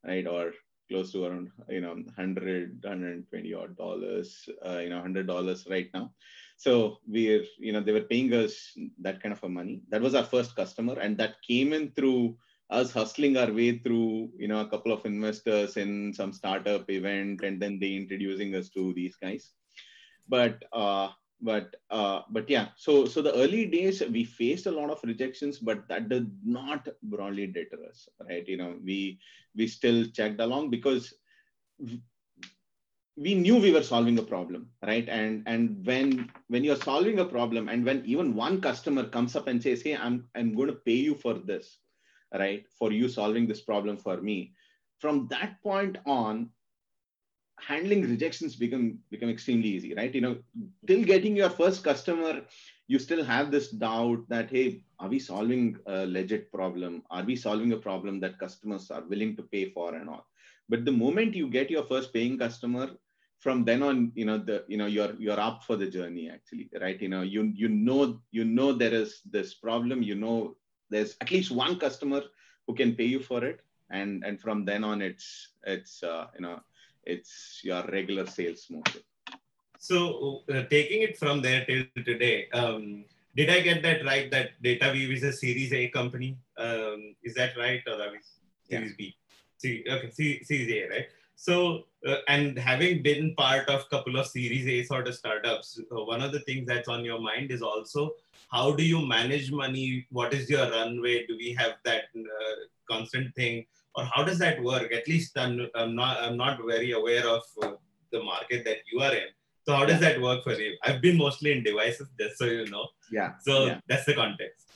right? 0.04 0.26
Or 0.26 0.52
close 0.88 1.12
to 1.12 1.24
around 1.24 1.50
you 1.68 1.80
know 1.80 1.94
100 1.94 2.82
120 2.82 3.54
odd 3.54 3.76
dollars 3.76 4.48
uh, 4.66 4.78
you 4.78 4.88
know 4.88 4.96
100 4.96 5.26
dollars 5.26 5.66
right 5.70 5.88
now. 5.94 6.12
So 6.56 6.98
we're 7.06 7.44
you 7.58 7.72
know 7.72 7.80
they 7.80 7.92
were 7.92 8.08
paying 8.12 8.32
us 8.32 8.76
that 9.00 9.22
kind 9.22 9.32
of 9.32 9.42
a 9.44 9.48
money. 9.48 9.82
That 9.90 10.02
was 10.02 10.14
our 10.14 10.24
first 10.24 10.56
customer 10.56 10.98
and 10.98 11.16
that 11.18 11.42
came 11.46 11.72
in 11.72 11.92
through 11.92 12.36
us 12.70 12.92
hustling 12.92 13.36
our 13.36 13.52
way 13.52 13.78
through 13.78 14.30
you 14.38 14.48
know 14.48 14.60
a 14.60 14.68
couple 14.68 14.92
of 14.92 15.06
investors 15.06 15.76
in 15.76 16.12
some 16.12 16.32
startup 16.32 16.90
event 16.90 17.42
and 17.42 17.60
then 17.60 17.78
they 17.78 17.94
introducing 17.94 18.54
us 18.54 18.68
to 18.70 18.92
these 18.94 19.16
guys. 19.16 19.52
But 20.28 20.62
uh 20.72 21.08
but 21.40 21.76
uh 21.90 22.22
but 22.30 22.48
yeah 22.50 22.68
so 22.76 23.04
so 23.04 23.22
the 23.22 23.34
early 23.34 23.66
days 23.66 24.02
we 24.10 24.24
faced 24.24 24.66
a 24.66 24.70
lot 24.70 24.90
of 24.90 25.00
rejections 25.04 25.58
but 25.58 25.86
that 25.88 26.08
did 26.08 26.30
not 26.44 26.88
broadly 27.02 27.46
deter 27.46 27.78
us 27.88 28.08
right? 28.28 28.46
You 28.48 28.56
know 28.56 28.76
we 28.84 29.18
we 29.56 29.66
still 29.68 30.04
checked 30.06 30.40
along 30.40 30.70
because 30.70 31.14
we 33.16 33.34
knew 33.34 33.56
we 33.56 33.72
were 33.72 33.82
solving 33.82 34.18
a 34.18 34.22
problem 34.22 34.68
right? 34.86 35.08
And 35.08 35.42
and 35.46 35.84
when 35.84 36.30
when 36.48 36.64
you're 36.64 36.76
solving 36.76 37.18
a 37.20 37.24
problem 37.24 37.68
and 37.68 37.84
when 37.84 38.04
even 38.04 38.34
one 38.34 38.60
customer 38.60 39.04
comes 39.04 39.36
up 39.36 39.48
and 39.48 39.62
says 39.62 39.82
hey 39.82 39.96
i'm 39.96 40.28
i'm 40.34 40.54
going 40.54 40.68
to 40.68 40.80
pay 40.86 40.98
you 41.08 41.14
for 41.14 41.34
this 41.34 41.78
right? 42.34 42.66
For 42.78 42.92
you 42.92 43.08
solving 43.08 43.46
this 43.46 43.62
problem 43.62 43.96
for 43.96 44.18
me. 44.18 44.52
From 44.98 45.28
that 45.28 45.62
point 45.62 45.96
on 46.04 46.50
handling 47.66 48.02
rejections 48.02 48.56
become 48.56 48.98
become 49.10 49.28
extremely 49.28 49.68
easy 49.68 49.94
right? 49.94 50.14
You 50.14 50.20
know 50.20 50.36
till 50.86 51.04
getting 51.04 51.36
your 51.36 51.50
first 51.50 51.84
customer 51.84 52.42
you 52.86 52.98
still 52.98 53.24
have 53.24 53.50
this 53.50 53.70
doubt 53.70 54.28
that 54.28 54.50
hey 54.50 54.82
are 54.98 55.08
we 55.08 55.18
solving 55.18 55.76
a 55.86 56.06
legit 56.06 56.50
problem? 56.52 57.02
Are 57.10 57.22
we 57.24 57.36
solving 57.36 57.72
a 57.72 57.76
problem 57.76 58.20
that 58.20 58.38
customers 58.38 58.90
are 58.90 59.02
willing 59.08 59.36
to 59.36 59.42
pay 59.42 59.70
for 59.70 59.94
and 59.94 60.08
all? 60.08 60.26
But 60.68 60.84
the 60.84 60.92
moment 60.92 61.34
you 61.34 61.48
get 61.48 61.70
your 61.70 61.84
first 61.84 62.12
paying 62.12 62.38
customer 62.38 62.90
from 63.38 63.64
then 63.64 63.82
on 63.82 64.12
you 64.14 64.24
know 64.24 64.38
the 64.38 64.64
you 64.68 64.76
know 64.76 64.86
you're 64.86 65.14
you're 65.18 65.40
up 65.40 65.62
for 65.64 65.76
the 65.76 65.88
journey 65.88 66.30
actually 66.30 66.70
right? 66.80 67.00
You 67.00 67.08
know 67.08 67.22
you 67.22 67.52
you 67.54 67.68
know 67.68 68.20
you 68.30 68.44
know 68.44 68.72
there 68.72 68.94
is 68.94 69.20
this 69.30 69.54
problem 69.54 70.02
you 70.02 70.14
know 70.14 70.56
there's 70.90 71.16
at 71.20 71.30
least 71.30 71.50
one 71.50 71.78
customer 71.78 72.22
who 72.66 72.74
can 72.74 72.94
pay 72.94 73.04
you 73.04 73.20
for 73.20 73.44
it 73.44 73.60
and 73.90 74.24
and 74.24 74.40
from 74.40 74.64
then 74.64 74.84
on 74.84 75.00
it's 75.02 75.54
it's 75.64 76.02
uh, 76.02 76.26
you 76.34 76.42
know 76.42 76.60
it's 77.14 77.60
your 77.68 77.82
regular 77.96 78.26
sales 78.26 78.66
motion 78.70 79.02
So, 79.88 79.98
uh, 80.52 80.62
taking 80.70 81.02
it 81.06 81.16
from 81.18 81.40
there 81.42 81.64
till 81.66 81.84
today, 82.08 82.48
um, 82.60 83.04
did 83.36 83.50
I 83.56 83.60
get 83.60 83.82
that 83.82 84.04
right? 84.04 84.30
That 84.34 84.48
DataWeave 84.66 85.12
is 85.16 85.22
a 85.22 85.32
Series 85.32 85.72
A 85.72 85.82
company. 85.88 86.30
Um, 86.66 87.14
is 87.28 87.34
that 87.40 87.52
right, 87.56 87.82
or 87.86 87.94
are 88.04 88.10
we 88.14 88.18
Series 88.70 88.94
B? 89.00 89.16
See, 89.62 89.84
okay, 89.94 90.10
C, 90.10 90.42
Series 90.50 90.72
A, 90.78 90.80
right? 90.94 91.08
So, 91.36 91.84
uh, 92.06 92.16
and 92.26 92.58
having 92.58 93.02
been 93.02 93.34
part 93.36 93.68
of 93.68 93.82
a 93.82 93.90
couple 93.94 94.18
of 94.22 94.26
Series 94.26 94.66
A 94.66 94.82
sort 94.90 95.06
of 95.06 95.14
startups, 95.14 95.80
uh, 95.92 96.02
one 96.12 96.22
of 96.26 96.32
the 96.32 96.40
things 96.40 96.66
that's 96.66 96.88
on 96.88 97.04
your 97.04 97.20
mind 97.20 97.52
is 97.52 97.62
also 97.62 98.10
how 98.48 98.72
do 98.72 98.84
you 98.84 99.06
manage 99.06 99.52
money? 99.52 100.06
What 100.10 100.34
is 100.34 100.48
your 100.48 100.70
runway? 100.70 101.26
Do 101.26 101.36
we 101.36 101.54
have 101.54 101.74
that 101.84 102.04
uh, 102.16 102.54
constant 102.90 103.34
thing, 103.34 103.66
or 103.94 104.04
how 104.04 104.24
does 104.24 104.38
that 104.38 104.62
work? 104.62 104.92
At 104.92 105.08
least 105.08 105.36
I'm, 105.36 105.68
I'm 105.74 105.94
not 105.94 106.18
I'm 106.20 106.36
not 106.36 106.60
very 106.66 106.92
aware 106.92 107.26
of 107.26 107.42
uh, 107.62 107.72
the 108.12 108.22
market 108.22 108.64
that 108.64 108.78
you 108.92 109.00
are 109.00 109.14
in. 109.14 109.28
So 109.66 109.74
how 109.74 109.84
does 109.84 110.00
that 110.00 110.20
work 110.20 110.44
for 110.44 110.54
you? 110.54 110.76
I've 110.82 111.02
been 111.02 111.18
mostly 111.18 111.52
in 111.52 111.62
devices, 111.62 112.08
just 112.18 112.38
so 112.38 112.46
you 112.46 112.66
know. 112.70 112.86
yeah 113.12 113.32
So 113.40 113.66
yeah. 113.66 113.80
that's 113.88 114.06
the 114.06 114.14
context. 114.14 114.68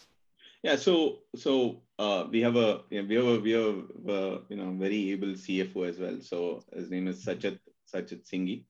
Yeah, 0.62 0.76
so 0.76 1.20
so 1.34 1.82
uh, 1.98 2.26
we 2.30 2.40
have 2.40 2.56
a 2.56 2.82
yeah, 2.90 3.02
we 3.02 3.16
have 3.16 3.26
a 3.26 3.38
we 3.40 3.50
have 3.50 3.78
a, 4.08 4.40
you 4.48 4.56
know 4.56 4.70
very 4.78 5.10
able 5.10 5.28
CFO 5.28 5.88
as 5.88 5.98
well. 5.98 6.18
So 6.20 6.62
his 6.72 6.90
name 6.90 7.08
is 7.08 7.24
Sachet 7.24 7.58
Sachet 7.86 8.24
Singhi, 8.24 8.64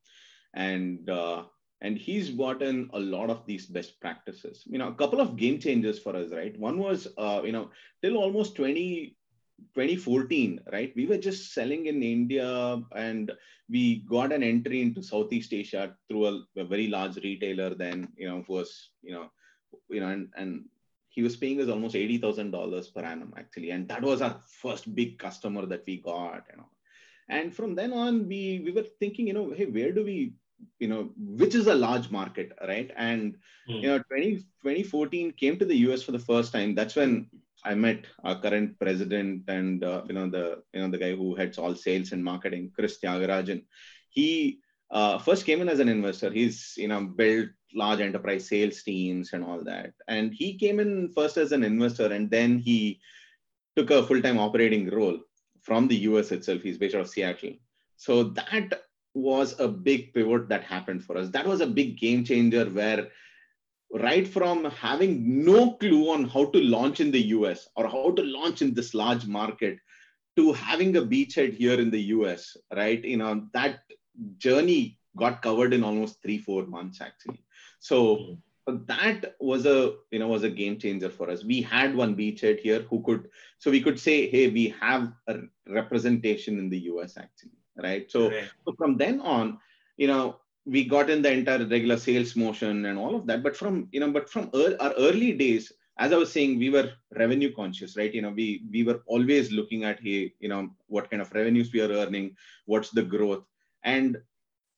and 0.54 1.10
uh, 1.10 1.42
and 1.82 1.98
he's 1.98 2.30
brought 2.30 2.62
in 2.62 2.88
a 2.94 2.98
lot 2.98 3.28
of 3.28 3.44
these 3.44 3.66
best 3.66 4.00
practices. 4.00 4.62
You 4.64 4.78
know, 4.78 4.88
a 4.88 4.94
couple 4.94 5.20
of 5.20 5.36
game 5.36 5.58
changers 5.58 5.98
for 5.98 6.16
us, 6.16 6.30
right? 6.30 6.58
One 6.58 6.78
was 6.78 7.08
uh, 7.18 7.42
you 7.44 7.52
know 7.52 7.70
till 8.02 8.16
almost 8.16 8.56
20, 8.56 9.16
2014, 9.74 10.60
right? 10.72 10.92
We 10.96 11.06
were 11.06 11.18
just 11.18 11.52
selling 11.54 11.86
in 11.86 12.02
India, 12.02 12.80
and 12.94 13.32
we 13.68 14.04
got 14.08 14.32
an 14.32 14.42
entry 14.42 14.82
into 14.82 15.02
Southeast 15.02 15.52
Asia 15.52 15.96
through 16.08 16.26
a, 16.26 16.42
a 16.56 16.64
very 16.64 16.88
large 16.88 17.16
retailer. 17.16 17.74
Then 17.74 18.08
you 18.16 18.28
know 18.28 18.42
who 18.46 18.54
was 18.54 18.90
you 19.02 19.12
know 19.14 19.30
you 19.88 20.00
know 20.00 20.08
and 20.08 20.28
and 20.36 20.64
he 21.08 21.22
was 21.22 21.36
paying 21.36 21.60
us 21.60 21.68
almost 21.68 21.96
eighty 21.96 22.18
thousand 22.18 22.50
dollars 22.50 22.88
per 22.88 23.02
annum 23.02 23.34
actually, 23.36 23.70
and 23.70 23.88
that 23.88 24.02
was 24.02 24.22
our 24.22 24.38
first 24.46 24.94
big 24.94 25.18
customer 25.18 25.66
that 25.66 25.84
we 25.86 25.98
got. 25.98 26.44
You 26.50 26.58
know, 26.58 26.68
and 27.28 27.54
from 27.54 27.74
then 27.74 27.92
on, 27.92 28.28
we 28.28 28.62
we 28.64 28.72
were 28.72 28.86
thinking, 29.00 29.26
you 29.26 29.34
know, 29.34 29.50
hey, 29.50 29.66
where 29.66 29.92
do 29.92 30.04
we, 30.04 30.34
you 30.78 30.88
know, 30.88 31.10
which 31.16 31.54
is 31.54 31.66
a 31.66 31.74
large 31.74 32.10
market, 32.10 32.52
right? 32.66 32.90
And 32.96 33.36
Hmm. 33.66 33.82
you 33.82 33.88
know, 33.88 33.98
20, 34.10 34.36
2014 34.62 35.32
came 35.32 35.58
to 35.58 35.64
the 35.64 35.76
US 35.88 36.02
for 36.02 36.12
the 36.12 36.18
first 36.18 36.52
time. 36.52 36.74
That's 36.74 36.96
when 36.96 37.28
I 37.64 37.74
met 37.74 38.06
our 38.24 38.40
current 38.40 38.78
president 38.78 39.44
and 39.48 39.84
uh, 39.84 40.02
you 40.06 40.14
know 40.14 40.28
the 40.28 40.62
you 40.72 40.80
know 40.80 40.90
the 40.90 40.98
guy 40.98 41.14
who 41.14 41.34
heads 41.34 41.58
all 41.58 41.74
sales 41.74 42.12
and 42.12 42.22
marketing, 42.22 42.72
Chris 42.74 42.98
Tyagarajan. 42.98 43.64
He 44.10 44.58
uh, 44.90 45.18
first 45.18 45.46
came 45.46 45.60
in 45.62 45.68
as 45.68 45.80
an 45.80 45.88
investor. 45.88 46.30
He's 46.30 46.74
you 46.76 46.88
know 46.88 47.04
built 47.04 47.48
large 47.74 48.00
enterprise 48.00 48.48
sales 48.48 48.82
teams 48.82 49.32
and 49.32 49.44
all 49.44 49.62
that. 49.64 49.92
And 50.08 50.32
he 50.34 50.58
came 50.58 50.80
in 50.80 51.10
first 51.14 51.36
as 51.36 51.52
an 51.52 51.64
investor, 51.64 52.12
and 52.12 52.30
then 52.30 52.58
he 52.58 53.00
took 53.76 53.90
a 53.90 54.02
full-time 54.02 54.38
operating 54.38 54.90
role 54.90 55.18
from 55.62 55.88
the 55.88 55.96
US 56.08 56.32
itself. 56.32 56.62
He's 56.62 56.78
based 56.78 56.94
out 56.94 57.02
of 57.02 57.08
Seattle. 57.08 57.54
So 57.96 58.24
that 58.24 58.82
was 59.14 59.58
a 59.60 59.68
big 59.68 60.12
pivot 60.12 60.48
that 60.48 60.64
happened 60.64 61.04
for 61.04 61.16
us. 61.16 61.30
That 61.30 61.46
was 61.46 61.60
a 61.60 61.66
big 61.66 61.98
game 61.98 62.24
changer 62.24 62.64
where 62.64 63.08
right 63.92 64.26
from 64.26 64.64
having 64.64 65.44
no 65.44 65.72
clue 65.72 66.10
on 66.10 66.24
how 66.24 66.46
to 66.46 66.58
launch 66.58 67.00
in 67.00 67.10
the 67.10 67.26
US 67.36 67.68
or 67.76 67.86
how 67.86 68.10
to 68.12 68.22
launch 68.22 68.62
in 68.62 68.72
this 68.74 68.94
large 68.94 69.26
market 69.26 69.78
to 70.36 70.52
having 70.52 70.96
a 70.96 71.02
beachhead 71.02 71.54
here 71.54 71.78
in 71.78 71.90
the 71.90 72.00
US, 72.16 72.56
right? 72.74 73.04
You 73.04 73.18
know, 73.18 73.48
that 73.52 73.80
journey 74.38 74.98
got 75.16 75.42
covered 75.42 75.74
in 75.74 75.84
almost 75.84 76.22
three, 76.22 76.38
four 76.38 76.66
months 76.66 77.00
actually. 77.00 77.44
So 77.80 78.38
hmm. 78.66 78.76
that 78.86 79.34
was 79.40 79.66
a 79.66 79.94
you 80.10 80.18
know 80.18 80.28
was 80.28 80.44
a 80.44 80.50
game 80.50 80.78
changer 80.78 81.10
for 81.10 81.28
us. 81.28 81.44
We 81.44 81.60
had 81.60 81.94
one 81.94 82.16
beachhead 82.16 82.60
here 82.60 82.80
who 82.88 83.02
could 83.02 83.28
so 83.58 83.70
we 83.70 83.82
could 83.82 84.00
say, 84.00 84.28
hey, 84.28 84.48
we 84.48 84.74
have 84.80 85.12
a 85.28 85.40
representation 85.68 86.58
in 86.58 86.70
the 86.70 86.78
US 86.92 87.18
actually, 87.18 87.58
right? 87.76 88.10
So, 88.10 88.30
Right. 88.30 88.44
so 88.64 88.74
from 88.78 88.96
then 88.96 89.20
on, 89.20 89.58
you 89.96 90.06
know, 90.06 90.36
we 90.64 90.84
got 90.84 91.10
in 91.10 91.22
the 91.22 91.32
entire 91.32 91.64
regular 91.66 91.96
sales 91.96 92.36
motion 92.36 92.86
and 92.86 92.98
all 92.98 93.14
of 93.16 93.26
that 93.26 93.42
but 93.42 93.56
from 93.56 93.88
you 93.92 94.00
know 94.00 94.10
but 94.10 94.28
from 94.28 94.50
er- 94.54 94.76
our 94.80 94.92
early 94.92 95.32
days 95.32 95.72
as 95.98 96.12
i 96.12 96.16
was 96.16 96.32
saying 96.32 96.58
we 96.58 96.70
were 96.70 96.90
revenue 97.16 97.52
conscious 97.54 97.96
right? 97.96 98.14
You 98.14 98.22
know 98.22 98.30
we 98.30 98.64
we 98.70 98.82
were 98.82 99.02
always 99.06 99.52
looking 99.52 99.84
at 99.84 100.00
hey 100.00 100.32
you 100.40 100.48
know 100.48 100.70
what 100.86 101.10
kind 101.10 101.20
of 101.22 101.32
revenues 101.32 101.72
we 101.72 101.80
are 101.80 101.92
earning 101.92 102.36
what's 102.66 102.90
the 102.90 103.02
growth? 103.02 103.44
And 103.84 104.18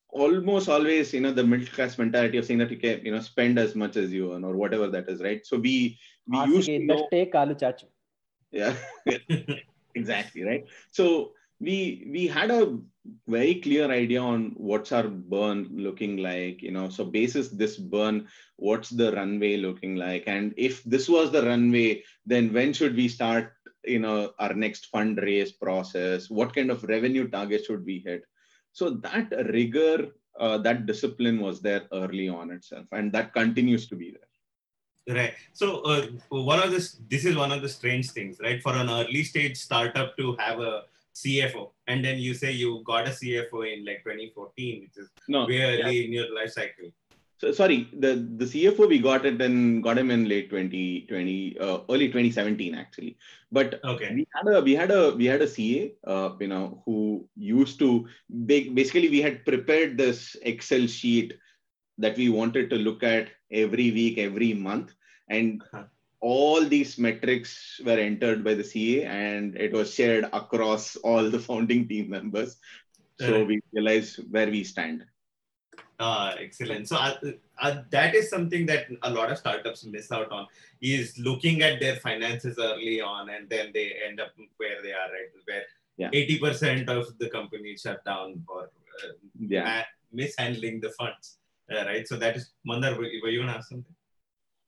almost 0.09 0.69
always 0.69 1.13
you 1.13 1.21
know 1.21 1.31
the 1.31 1.43
middle 1.43 1.67
class 1.67 1.97
mentality 1.97 2.37
of 2.37 2.45
saying 2.45 2.59
that 2.59 2.71
you 2.71 2.77
can 2.77 3.05
you 3.05 3.11
know 3.11 3.21
spend 3.21 3.59
as 3.59 3.75
much 3.75 3.95
as 3.95 4.11
you 4.11 4.33
earn 4.33 4.43
or 4.43 4.55
whatever 4.55 4.87
that 4.87 5.09
is 5.09 5.21
right? 5.21 5.45
So 5.45 5.57
we 5.57 5.97
we 6.27 6.39
used 6.39 6.67
to 6.67 6.79
know, 6.85 7.07
yeah 8.51 8.75
exactly 9.95 10.43
right? 10.43 10.65
So 10.91 11.31
we 11.65 12.07
we 12.15 12.27
had 12.27 12.51
a 12.51 12.77
very 13.27 13.55
clear 13.55 13.91
idea 13.91 14.21
on 14.21 14.53
what's 14.57 14.91
our 14.91 15.07
burn 15.07 15.69
looking 15.85 16.17
like 16.17 16.61
you 16.61 16.71
know 16.71 16.89
so 16.89 17.03
basis 17.05 17.49
this 17.49 17.75
burn 17.77 18.27
what's 18.57 18.89
the 18.89 19.11
runway 19.13 19.57
looking 19.57 19.95
like? 19.95 20.23
And 20.27 20.53
if 20.57 20.83
this 20.83 21.09
was 21.09 21.31
the 21.31 21.45
runway 21.45 22.03
then 22.25 22.53
when 22.53 22.73
should 22.73 22.95
we 22.95 23.07
start 23.07 23.53
you 23.83 23.99
know 23.99 24.33
our 24.39 24.53
next 24.53 24.91
fundraise 24.93 25.51
process? 25.59 26.29
What 26.29 26.55
kind 26.55 26.71
of 26.71 26.83
revenue 26.83 27.27
target 27.27 27.65
should 27.65 27.85
we 27.85 27.99
hit? 28.05 28.23
So 28.73 28.91
that 29.07 29.31
rigor 29.53 30.07
uh, 30.39 30.57
that 30.59 30.85
discipline 30.85 31.39
was 31.39 31.61
there 31.61 31.83
early 31.93 32.27
on 32.29 32.51
itself 32.51 32.85
and 32.91 33.11
that 33.13 33.33
continues 33.33 33.87
to 33.87 33.95
be 33.95 34.11
there. 34.11 35.15
Right. 35.15 35.33
So 35.53 35.81
uh, 35.81 36.07
one 36.29 36.61
of 36.63 36.71
this 36.71 36.97
this 37.09 37.25
is 37.25 37.35
one 37.35 37.51
of 37.51 37.61
the 37.61 37.69
strange 37.69 38.11
things 38.11 38.37
right? 38.41 38.61
For 38.61 38.73
an 38.73 38.89
early 38.89 39.23
stage 39.23 39.57
startup 39.57 40.17
to 40.17 40.35
have 40.39 40.59
a 40.59 40.83
CFO, 41.15 41.71
and 41.87 42.03
then 42.03 42.17
you 42.19 42.33
say 42.33 42.51
you 42.51 42.83
got 42.85 43.07
a 43.07 43.11
CFO 43.11 43.73
in 43.73 43.85
like 43.85 44.03
2014, 44.03 44.81
which 44.81 44.97
is 44.97 45.09
no 45.27 45.45
way 45.45 45.61
early 45.61 45.97
yeah. 45.97 46.05
in 46.05 46.11
your 46.13 46.33
life 46.35 46.51
cycle. 46.51 46.91
So 47.37 47.51
sorry, 47.51 47.89
the 47.93 48.11
the 48.37 48.45
CFO 48.45 48.87
we 48.87 48.99
got 48.99 49.25
it 49.25 49.41
and 49.41 49.83
got 49.83 49.97
him 49.97 50.09
in 50.09 50.27
late 50.27 50.49
2020, 50.49 51.57
uh, 51.59 51.79
early 51.89 52.07
2017 52.07 52.75
actually. 52.75 53.17
But 53.51 53.79
Okay. 53.83 54.13
we 54.13 54.27
had 54.33 54.47
a 54.53 54.61
we 54.61 54.73
had 54.73 54.91
a 54.91 55.11
we 55.15 55.25
had 55.25 55.41
a 55.41 55.47
CA, 55.47 55.93
uh, 56.05 56.29
you 56.39 56.47
know, 56.47 56.81
who 56.85 57.27
used 57.35 57.77
to 57.79 58.07
ba- 58.29 58.69
basically 58.73 59.09
we 59.09 59.21
had 59.21 59.45
prepared 59.45 59.97
this 59.97 60.35
Excel 60.43 60.87
sheet 60.87 61.33
that 61.97 62.15
we 62.17 62.29
wanted 62.29 62.69
to 62.69 62.77
look 62.77 63.03
at 63.03 63.29
every 63.51 63.91
week, 63.91 64.17
every 64.17 64.53
month, 64.53 64.93
and 65.29 65.61
Uh-huh. 65.73 65.85
All 66.21 66.63
these 66.63 66.97
metrics 66.97 67.79
were 67.85 67.99
entered 67.99 68.43
by 68.43 68.53
the 68.53 68.63
CA 68.63 69.05
and 69.05 69.55
it 69.55 69.73
was 69.73 69.93
shared 69.93 70.25
across 70.33 70.95
all 70.97 71.29
the 71.29 71.39
founding 71.39 71.87
team 71.87 72.09
members. 72.09 72.57
So 73.19 73.27
Correct. 73.27 73.47
we 73.47 73.61
realized 73.73 74.19
where 74.31 74.47
we 74.47 74.63
stand. 74.63 75.05
Ah, 75.99 76.35
excellent. 76.37 76.89
So 76.89 76.97
uh, 76.97 77.15
uh, 77.61 77.83
that 77.89 78.15
is 78.15 78.29
something 78.29 78.65
that 78.65 78.87
a 79.03 79.09
lot 79.09 79.31
of 79.31 79.37
startups 79.37 79.85
miss 79.85 80.11
out 80.11 80.29
on 80.31 80.47
is 80.81 81.17
looking 81.17 81.61
at 81.61 81.79
their 81.79 81.95
finances 81.97 82.57
early 82.59 82.99
on, 82.99 83.29
and 83.29 83.49
then 83.49 83.71
they 83.73 83.93
end 84.05 84.19
up 84.19 84.33
where 84.57 84.81
they 84.81 84.91
are 84.91 85.09
right, 85.15 85.31
where 85.45 85.63
Yeah. 85.97 86.09
eighty 86.11 86.37
percent 86.37 86.89
of 86.89 87.17
the 87.19 87.29
company 87.29 87.77
shut 87.77 88.03
down 88.03 88.43
for 88.45 88.63
uh, 88.63 89.13
Yeah. 89.39 89.85
mishandling 90.11 90.81
the 90.81 90.91
funds. 90.91 91.37
Uh, 91.71 91.85
right. 91.85 92.05
So 92.05 92.17
that 92.17 92.35
is 92.35 92.51
Mandar. 92.65 92.97
Were, 92.97 93.05
you 93.05 93.39
gonna 93.39 93.53
ask 93.53 93.69
something? 93.69 93.94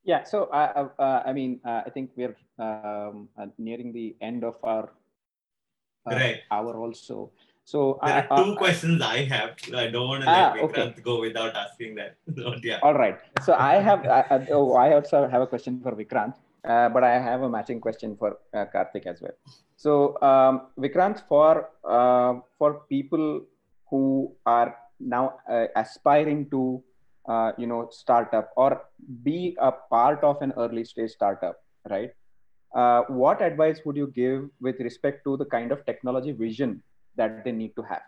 Yeah, 0.07 0.23
so 0.23 0.45
uh, 0.55 0.87
uh, 0.97 1.21
I 1.27 1.33
mean, 1.33 1.59
uh, 1.67 1.83
I 1.85 1.89
think 1.91 2.11
we're 2.15 2.35
um, 2.57 3.27
uh, 3.37 3.47
nearing 3.59 3.91
the 3.91 4.15
end 4.21 4.45
of 4.47 4.55
our 4.63 4.87
uh, 6.07 6.15
Right. 6.15 6.39
hour 6.49 6.79
also. 6.79 7.31
So 7.65 7.99
There 8.01 8.15
uh, 8.15 8.23
are 8.23 8.27
two 8.45 8.51
uh, 8.53 8.55
questions 8.55 9.01
I 9.01 9.27
have. 9.27 9.59
I 9.75 9.87
don't 9.91 10.07
want 10.07 10.23
to 10.23 10.29
Ah, 10.31 10.55
let 10.55 10.63
okay. 10.63 10.81
Vikrant 10.87 11.03
go 11.03 11.19
without 11.19 11.51
asking 11.59 11.95
that. 11.99 12.15
But 12.39 12.63
yeah. 12.63 12.79
All 12.81 12.93
right. 12.95 13.19
So 13.43 13.51
I 13.53 13.83
have, 13.83 14.07
I, 14.07 14.23
I- 14.31 14.47
oh, 14.55 14.79
I 14.79 14.95
also 14.95 15.27
have 15.27 15.41
a 15.41 15.47
question 15.47 15.81
for 15.83 15.91
Vikrant, 15.91 16.39
uh, 16.63 16.87
but 16.87 17.03
I 17.03 17.19
have 17.19 17.43
a 17.43 17.49
matching 17.49 17.81
question 17.83 18.15
for 18.15 18.39
uh, 18.55 18.63
Karthik 18.73 19.05
as 19.11 19.19
well. 19.19 19.35
So 19.75 20.15
um, 20.23 20.71
Vikrant, 20.79 21.27
for 21.27 21.67
uh, 21.83 22.39
for 22.57 22.87
people 22.87 23.43
who 23.91 24.31
are 24.45 24.71
now 25.01 25.35
uh, 25.51 25.67
aspiring 25.75 26.47
to, 26.55 26.81
uh, 27.27 27.51
you 27.57 27.67
know, 27.67 27.87
startup 27.91 28.51
or 28.55 28.81
be 29.23 29.55
a 29.59 29.71
part 29.71 30.23
of 30.23 30.41
an 30.41 30.53
early 30.57 30.83
stage 30.83 31.11
startup, 31.11 31.57
right? 31.89 32.11
Uh, 32.75 33.01
what 33.07 33.41
advice 33.41 33.81
would 33.85 33.95
you 33.95 34.07
give 34.15 34.49
with 34.61 34.79
respect 34.79 35.23
to 35.23 35.37
the 35.37 35.45
kind 35.45 35.71
of 35.71 35.85
technology 35.85 36.31
vision 36.31 36.81
that 37.15 37.43
they 37.43 37.51
need 37.51 37.75
to 37.75 37.81
have 37.81 38.01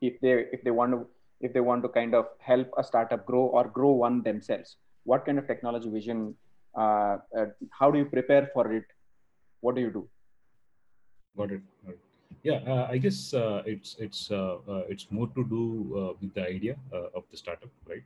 if 0.00 0.20
they 0.20 0.44
if 0.52 0.62
they 0.62 0.70
want 0.70 0.92
to 0.92 1.06
if 1.40 1.52
they 1.52 1.60
want 1.60 1.82
to 1.82 1.88
kind 1.88 2.14
of 2.14 2.26
help 2.38 2.68
a 2.78 2.84
startup 2.84 3.24
grow 3.24 3.46
or 3.46 3.64
grow 3.68 3.92
one 3.92 4.22
themselves 4.22 4.76
what 5.04 5.24
kind 5.24 5.38
of 5.38 5.46
technology 5.46 5.88
vision 5.88 6.34
uh, 6.76 7.16
uh, 7.36 7.46
how 7.70 7.90
do 7.90 7.98
you 7.98 8.04
prepare 8.04 8.50
for 8.52 8.70
it 8.72 8.84
what 9.60 9.74
do 9.74 9.80
you 9.80 9.90
do 9.90 10.06
Got 11.36 11.52
it. 11.52 11.60
Got 11.84 11.92
it. 11.92 12.05
Yeah, 12.42 12.60
uh, 12.66 12.86
I 12.90 12.98
guess 12.98 13.34
uh, 13.34 13.62
it's 13.66 13.96
it's 13.98 14.30
uh, 14.30 14.56
uh, 14.68 14.84
it's 14.88 15.06
more 15.10 15.28
to 15.36 15.44
do 15.44 15.62
uh, 16.00 16.12
with 16.20 16.32
the 16.34 16.44
idea 16.48 16.76
uh, 16.92 17.08
of 17.18 17.24
the 17.30 17.36
startup, 17.36 17.70
right? 17.88 18.04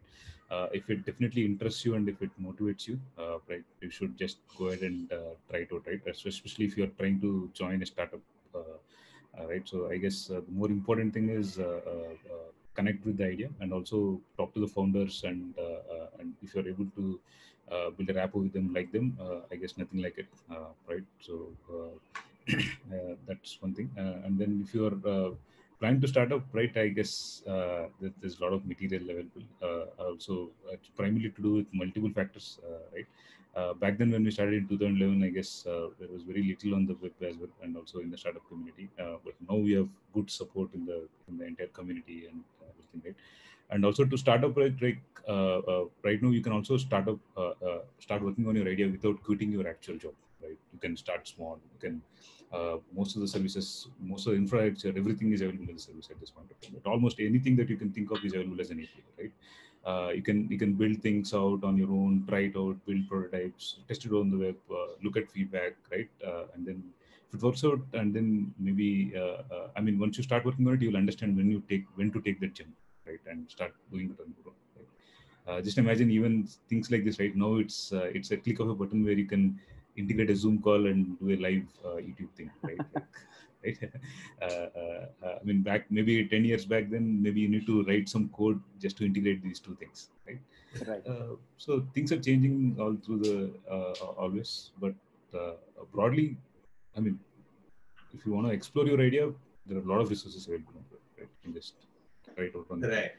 Uh, 0.51 0.69
if 0.73 0.89
it 0.91 1.05
definitely 1.07 1.45
interests 1.45 1.85
you 1.85 1.95
and 1.95 2.09
if 2.09 2.21
it 2.23 2.31
motivates 2.43 2.89
you, 2.89 2.99
uh, 3.19 3.39
right, 3.49 3.63
you 3.81 3.91
should 3.91 4.17
just 4.19 4.39
go 4.59 4.67
ahead 4.69 4.81
and 4.83 5.13
uh, 5.13 5.35
try 5.49 5.61
out, 5.73 5.87
right? 5.87 6.01
Especially 6.07 6.65
if 6.65 6.77
you're 6.77 6.93
trying 6.99 7.21
to 7.21 7.51
join 7.55 7.83
a 7.83 7.87
startup, 7.87 8.21
right? 9.49 9.69
So 9.69 9.91
I 9.91 9.97
guess 9.99 10.27
the 10.27 10.43
more 10.51 10.69
important 10.71 11.13
thing 11.15 11.29
is 11.31 11.59
connect 12.75 13.05
with 13.05 13.17
the 13.19 13.27
idea 13.27 13.49
and 13.61 13.73
also 13.73 14.21
talk 14.37 14.55
to 14.55 14.61
the 14.61 14.69
founders 14.69 15.23
and 15.25 15.55
and 16.19 16.35
if 16.43 16.55
you're 16.55 16.69
able 16.69 16.89
to 16.97 17.21
build 17.97 18.11
a 18.11 18.15
rapport 18.15 18.43
with 18.43 18.53
them, 18.53 18.73
like 18.75 18.91
them, 18.93 19.17
I 19.53 19.57
guess 19.57 19.77
nothing 19.77 20.03
like 20.03 20.19
it, 20.19 20.27
right? 20.89 21.05
So. 21.21 21.49
Uh, 22.49 23.15
that's 23.27 23.59
one 23.61 23.75
thing. 23.75 23.91
Uh, 23.97 24.27
and 24.27 24.39
then 24.39 24.65
if 24.67 24.75
you're 24.75 24.99
uh, 25.07 25.31
planning 25.79 26.01
to 26.01 26.09
start 26.09 26.33
up, 26.33 26.43
right, 26.53 26.77
I 26.77 26.89
guess 26.89 27.43
there's 27.47 28.39
a 28.41 28.45
lot 28.45 28.53
of 28.53 28.67
material 28.67 29.03
available. 29.11 29.45
Also, 29.99 30.51
primarily 30.97 31.31
to 31.31 31.43
do 31.43 31.53
with 31.55 31.67
multiple 31.73 32.11
factors, 32.11 32.59
right? 32.95 33.07
Uh, 33.57 33.75
back 33.75 33.99
then, 33.99 34.11
when 34.13 34.23
we 34.23 34.31
started 34.31 34.55
in 34.55 34.69
2011, 34.69 35.25
I 35.25 35.31
guess 35.31 35.67
uh, 35.67 35.89
there 35.99 36.09
was 36.09 36.23
very 36.23 36.43
little 36.43 36.75
on 36.77 36.87
the 36.87 36.97
web 37.03 37.13
as 37.29 37.37
well, 37.37 37.51
and 37.63 37.77
also 37.77 37.99
in 37.99 38.11
the 38.11 38.17
startup 38.17 38.47
community. 38.49 38.89
Uh, 38.99 39.17
but 39.25 39.35
now 39.49 39.57
we 39.57 39.73
have 39.73 39.89
good 40.15 40.31
support 40.31 40.73
in 40.73 40.87
the 40.87 41.09
in 41.29 41.39
the 41.39 41.47
entire 41.47 41.67
community 41.69 42.27
and 42.31 42.45
everything, 42.69 43.03
right? 43.05 43.17
And 43.71 43.85
also 43.85 44.05
to 44.05 44.17
start 44.17 44.45
up, 44.45 44.57
right, 44.57 44.75
like, 44.81 45.01
right 46.05 46.23
now, 46.23 46.31
you 46.31 46.41
can 46.41 46.53
also 46.53 46.77
start 46.77 47.09
up, 47.09 47.19
start 47.99 48.23
working 48.23 48.47
on 48.49 48.57
your 48.57 48.69
idea 48.69 48.89
without 48.89 49.23
quitting 49.23 49.51
your 49.51 49.67
actual 49.69 49.97
job, 49.97 50.13
right? 50.43 50.59
You 50.73 50.79
can 50.81 50.97
start 50.97 51.29
small. 51.29 51.59
You 51.75 51.81
can 51.81 52.03
uh, 52.53 52.79
most 52.93 53.15
of 53.15 53.23
the 53.23 53.29
services, 53.29 53.89
most 54.01 54.27
of 54.27 54.33
the 54.33 54.39
infrastructure, 54.39 54.97
everything 54.99 55.33
is 55.33 55.41
available 55.41 55.67
as 55.73 55.83
a 55.83 55.87
service 55.87 56.09
at 56.11 56.19
this 56.19 56.31
point 56.31 56.51
of 56.51 56.61
time. 56.61 56.81
But 56.83 56.91
almost 56.91 57.21
anything 57.21 57.57
that 57.57 57.69
you 57.69 57.77
can 57.77 57.93
think 57.93 58.11
of 58.11 58.25
is 58.25 58.35
available 58.35 58.61
as 58.61 58.71
an 58.71 58.81
API, 58.81 59.05
right? 59.19 59.33
Uh, 59.87 60.11
you 60.11 60.23
can 60.23 60.49
you 60.51 60.59
can 60.59 60.75
build 60.75 61.01
things 61.01 61.33
out 61.33 61.65
on 61.65 61.77
your 61.77 61.91
own, 61.91 62.25
try 62.29 62.41
it 62.41 62.57
out, 62.57 62.77
build 62.87 63.09
prototypes, 63.09 63.77
test 63.89 64.05
it 64.05 64.13
on 64.13 64.31
the 64.31 64.37
web, 64.37 64.57
uh, 64.71 64.93
look 65.03 65.17
at 65.17 65.31
feedback, 65.31 65.75
right? 65.91 66.09
Uh, 66.27 66.45
and 66.55 66.67
then 66.67 66.83
if 67.29 67.35
it 67.35 67.43
works 67.43 67.65
out, 67.65 67.81
and 67.95 68.13
then 68.13 68.53
maybe 68.59 69.13
uh, 69.17 69.43
uh, 69.55 69.69
I 69.77 69.81
mean, 69.81 69.99
once 69.99 70.19
you 70.19 70.25
start 70.25 70.45
working 70.45 70.67
on 70.67 70.75
it, 70.75 70.83
you'll 70.83 70.97
understand 70.97 71.37
when 71.37 71.51
you 71.51 71.63
take 71.69 71.85
when 71.95 72.11
to 72.13 72.21
take 72.21 72.41
that 72.41 72.53
jump, 72.53 72.75
right, 73.07 73.21
and 73.31 73.51
start 73.51 73.73
doing 73.91 74.11
it 74.11 74.21
on 74.21 74.35
your 74.37 74.49
own. 74.49 74.85
Right? 75.47 75.65
Just 75.65 75.79
imagine 75.79 76.11
even 76.11 76.47
things 76.69 76.91
like 76.91 77.05
this 77.05 77.19
right 77.19 77.35
now. 77.35 77.55
It's 77.57 77.93
it's 77.93 78.33
a 78.33 78.37
click 78.37 78.59
of 78.61 78.69
a 78.69 78.75
button 78.75 79.05
where 79.05 79.15
you 79.15 79.27
can 79.27 79.59
integrate 79.97 80.31
a 80.31 80.37
Zoom 80.37 80.61
call 80.61 80.87
and 80.87 81.19
do 81.21 81.31
a 81.31 81.37
live 81.37 81.67
uh, 81.85 81.97
YouTube 81.97 82.31
thing, 82.37 82.51
right? 82.63 82.79
Right? 83.65 83.79
Uh, 84.41 84.69
uh, 84.83 85.07
uh, 85.23 85.39
I 85.39 85.45
mean, 85.45 85.61
back 85.61 85.85
maybe 85.91 86.27
10 86.27 86.47
years 86.47 86.65
back, 86.65 86.89
then 86.89 87.23
maybe 87.23 87.41
you 87.41 87.49
need 87.51 87.67
to 87.67 87.83
write 87.85 88.09
some 88.09 88.31
code 88.31 88.59
just 88.81 88.97
to 88.97 89.05
integrate 89.05 89.43
these 89.43 89.61
two 89.61 89.77
things, 89.79 90.09
right? 90.27 90.41
right 90.89 91.07
Uh, 91.07 91.35
so 91.59 91.87
things 91.95 92.11
are 92.11 92.19
changing 92.19 92.75
all 92.81 92.97
through 93.05 93.19
the 93.19 93.51
uh, 93.71 93.93
always, 94.17 94.71
but 94.81 94.95
uh, 95.39 95.57
broadly, 95.93 96.39
I 96.97 97.01
mean, 97.01 97.21
if 98.15 98.25
you 98.25 98.33
want 98.33 98.47
to 98.47 98.53
explore 98.55 98.87
your 98.87 99.01
idea, 99.01 99.31
there 99.67 99.77
are 99.77 99.83
a 99.83 99.91
lot 99.93 100.01
of 100.01 100.09
resources 100.09 100.47
available, 100.47 100.73
right? 101.19 101.29
You 101.29 101.41
can 101.43 101.53
just 101.53 101.75
write 102.39 102.57
out 102.57 102.67
on 102.71 102.81
the 102.81 102.89
Right. 102.89 103.13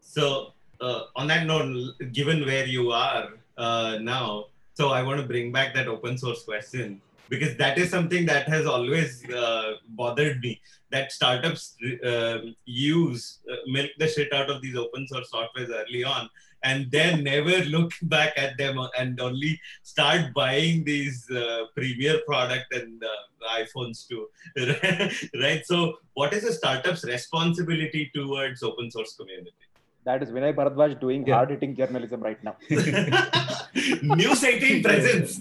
So 0.00 0.52
uh, 0.80 1.02
on 1.14 1.26
that 1.28 1.46
note, 1.46 1.94
given 2.12 2.44
where 2.44 2.66
you 2.66 2.90
are 2.90 3.28
uh, 3.56 3.98
now, 4.00 4.46
so 4.76 4.90
I 4.90 5.02
want 5.02 5.20
to 5.20 5.26
bring 5.26 5.52
back 5.52 5.74
that 5.74 5.88
open 5.88 6.18
source 6.18 6.44
question 6.44 7.00
because 7.30 7.56
that 7.56 7.78
is 7.78 7.90
something 7.90 8.26
that 8.26 8.46
has 8.46 8.66
always 8.66 9.28
uh, 9.30 9.72
bothered 9.88 10.40
me. 10.40 10.60
That 10.90 11.12
startups 11.12 11.76
uh, 12.04 12.38
use 12.66 13.38
uh, 13.50 13.56
milk 13.66 13.90
the 13.98 14.06
shit 14.06 14.32
out 14.34 14.50
of 14.50 14.60
these 14.60 14.76
open 14.76 15.08
source 15.08 15.30
softwares 15.32 15.70
early 15.70 16.04
on, 16.04 16.28
and 16.62 16.90
then 16.90 17.24
never 17.24 17.64
look 17.76 17.92
back 18.02 18.34
at 18.36 18.58
them 18.58 18.78
and 18.98 19.18
only 19.18 19.58
start 19.82 20.34
buying 20.34 20.84
these 20.84 21.28
uh, 21.30 21.64
premier 21.74 22.20
product 22.26 22.66
and 22.72 23.02
uh, 23.02 23.62
iPhones 23.62 24.06
too, 24.06 24.28
right? 25.40 25.64
So, 25.64 25.98
what 26.14 26.34
is 26.34 26.44
a 26.44 26.52
startup's 26.52 27.04
responsibility 27.04 28.10
towards 28.14 28.62
open 28.62 28.90
source 28.90 29.14
community? 29.16 29.65
That 30.08 30.22
is 30.24 30.30
vinay 30.36 30.52
bharadwaj 30.60 30.92
doing 31.04 31.22
Yeah. 31.26 31.34
hard 31.36 31.50
hitting 31.54 31.72
journalism 31.80 32.20
right 32.28 32.40
now. 32.48 32.54
News 34.20 34.42
18 34.50 34.82
presence. 34.86 35.32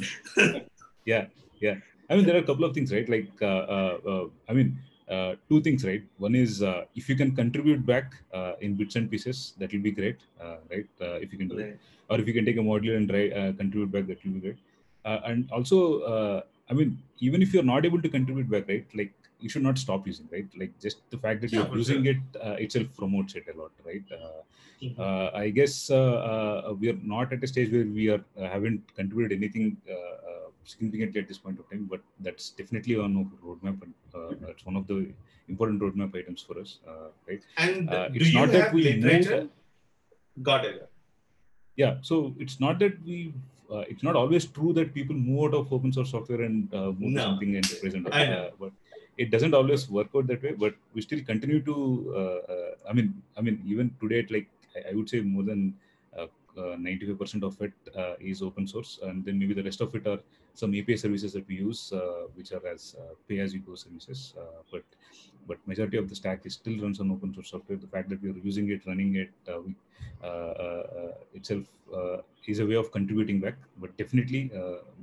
yeah 1.12 1.26
yeah. 1.66 1.76
I 2.10 2.16
mean 2.16 2.26
there 2.28 2.38
are 2.40 2.44
a 2.46 2.50
couple 2.50 2.66
of 2.68 2.74
things 2.78 2.92
right? 2.96 3.08
Like 3.16 3.30
uh, 3.52 3.64
uh, 3.78 3.94
uh, 4.12 4.26
i 4.50 4.54
mean 4.58 4.70
uh, 5.16 5.32
two 5.50 5.60
things 5.66 5.82
right? 5.90 6.04
One 6.28 6.36
is 6.44 6.54
uh, 6.72 6.82
if 7.00 7.06
you 7.10 7.16
can 7.22 7.32
contribute 7.42 7.82
back 7.92 8.08
uh, 8.40 8.54
in 8.66 8.72
bits 8.80 8.96
and 9.00 9.10
pieces 9.14 9.38
that 9.60 9.72
will 9.74 9.86
be 9.90 9.94
great 10.00 10.20
uh, 10.44 10.58
right? 10.72 10.88
Uh, 11.08 11.18
if 11.26 11.30
you 11.34 11.40
can 11.44 11.50
do 11.54 11.60
it. 11.66 11.80
Or 12.10 12.18
if 12.22 12.28
you 12.30 12.34
can 12.38 12.46
take 12.50 12.58
a 12.64 12.66
module 12.72 12.96
and 13.00 13.08
try 13.14 13.24
uh, 13.40 13.52
contribute 13.62 13.92
back 13.96 14.06
that 14.12 14.20
will 14.24 14.36
be 14.40 14.44
great. 14.48 14.60
Uh, 15.10 15.20
and 15.30 15.40
also 15.58 15.78
uh, 16.14 16.38
i 16.72 16.74
mean 16.78 16.92
even 17.28 17.40
if 17.46 17.50
you're 17.54 17.70
not 17.74 17.84
able 17.90 18.02
to 18.06 18.10
contribute 18.18 18.50
back 18.56 18.68
right? 18.74 18.88
Like 19.00 19.14
you 19.40 19.50
should 19.50 19.64
not 19.64 19.78
stop 19.78 20.06
using 20.08 20.28
right 20.32 20.48
like 20.62 20.74
just 20.86 20.98
the 21.14 21.18
fact 21.18 21.42
that 21.42 21.52
Yeah, 21.52 21.66
you're 21.68 21.78
using 21.78 22.04
sure. 22.04 22.14
it 22.14 22.42
uh, 22.48 22.56
itself 22.66 22.88
promotes 22.98 23.36
it 23.36 23.46
a 23.54 23.58
lot 23.62 23.72
right 23.90 24.08
uh, 24.20 24.42
Mhm. 24.86 24.96
uh, 25.06 25.28
i 25.42 25.50
guess 25.58 25.76
uh, 25.98 26.18
uh, 26.32 26.74
we 26.80 26.90
are 26.92 27.00
not 27.14 27.28
at 27.36 27.44
a 27.48 27.50
stage 27.54 27.70
where 27.76 27.90
we 28.00 28.06
are 28.16 28.24
uh, 28.40 28.48
haven't 28.56 28.82
contributed 29.00 29.38
anything 29.42 29.68
significantly 30.74 31.20
at 31.22 31.28
this 31.32 31.38
point 31.46 31.58
of 31.62 31.66
time 31.72 31.84
but 31.94 32.02
that's 32.26 32.46
definitely 32.60 32.96
on 33.06 33.12
our 33.20 33.28
roadmap 33.48 33.78
and 33.86 33.94
uh, 34.20 34.52
it's 34.54 34.66
one 34.70 34.78
of 34.80 34.86
the 34.92 34.98
important 35.54 35.80
roadmap 35.84 36.16
items 36.22 36.42
for 36.48 36.56
us 36.64 36.72
uh, 36.92 37.10
right 37.30 37.44
And 37.66 37.90
Uh, 37.98 38.08
do 38.08 38.16
it's 38.20 38.32
you 38.34 38.40
not 38.40 38.52
that 38.56 38.74
we 38.78 38.84
literature? 38.94 39.42
moved- 39.42 40.44
Got 40.50 40.66
it. 40.70 40.78
yeah 41.82 41.94
so 42.10 42.16
it's 42.44 42.58
not 42.64 42.76
that 42.84 42.96
we 43.10 43.18
uh, 43.74 43.84
it's 43.92 44.04
not 44.08 44.16
always 44.22 44.46
true 44.58 44.72
that 44.80 44.90
people 44.98 45.16
move 45.28 45.40
out 45.46 45.54
of 45.60 45.72
open 45.78 45.92
source 45.98 46.12
software 46.16 46.42
and 46.48 46.74
uh, 46.80 46.90
move 47.00 47.14
to 47.16 47.22
something 47.28 47.56
enterprise 47.62 47.94
and 48.00 48.08
uh, 48.08 48.50
but 48.64 48.74
it 49.18 49.32
doesn't 49.32 49.54
always 49.54 49.90
work 49.90 50.10
out 50.16 50.28
that 50.28 50.42
way 50.44 50.52
but 50.52 50.74
we 50.94 51.02
still 51.02 51.22
continue 51.24 51.62
to 51.62 51.76
uh, 52.16 52.54
uh, 52.54 52.72
i 52.90 52.94
mean 52.94 53.22
i 53.38 53.42
mean 53.42 53.62
even 53.66 53.90
today 54.02 54.20
it 54.20 54.32
like 54.32 54.48
i, 54.90 54.94
would 54.94 55.10
say 55.10 55.22
more 55.22 55.44
than 55.44 55.74
uh, 56.18 56.28
uh, 56.58 56.76
95% 56.78 57.44
of 57.44 57.62
it 57.62 57.74
is 58.22 58.42
open 58.42 58.66
source. 58.66 59.00
And 59.04 59.26
then 59.26 59.38
maybe 59.38 59.54
the 59.54 59.64
rest 59.64 59.82
of 59.82 59.94
it 59.94 60.08
are 60.08 60.20
some 60.54 60.74
api 60.74 60.96
services 60.96 61.34
that 61.34 61.46
we 61.50 61.56
use 61.56 61.92
which 62.36 62.54
are 62.54 62.66
as 62.66 62.96
pay 63.28 63.40
as 63.40 63.54
you 63.54 63.60
go 63.60 63.76
services 63.76 64.34
but 64.72 64.84
but 65.48 65.58
majority 65.68 65.98
of 65.98 66.10
the 66.10 66.16
stack 66.16 66.46
is 66.46 66.54
still 66.54 66.80
runs 66.80 67.00
on 67.00 67.12
open 67.12 67.34
source 67.34 67.52
software. 67.52 67.78
The 67.78 67.88
fact 67.88 68.10
that 68.10 68.22
we 68.22 68.30
are 68.30 68.38
using 68.38 68.70
it 68.70 68.86
running 68.88 69.16
it 69.16 69.32
uh, 69.48 69.60
we, 69.62 69.76
uh, 70.24 70.28
uh, 70.28 71.14
itself 71.34 71.66
is 72.48 72.60
a 72.60 72.66
way 72.66 72.76
of 72.76 72.92
contributing 72.92 73.40
back. 73.42 73.56
But 73.78 73.96
definitely 73.98 74.50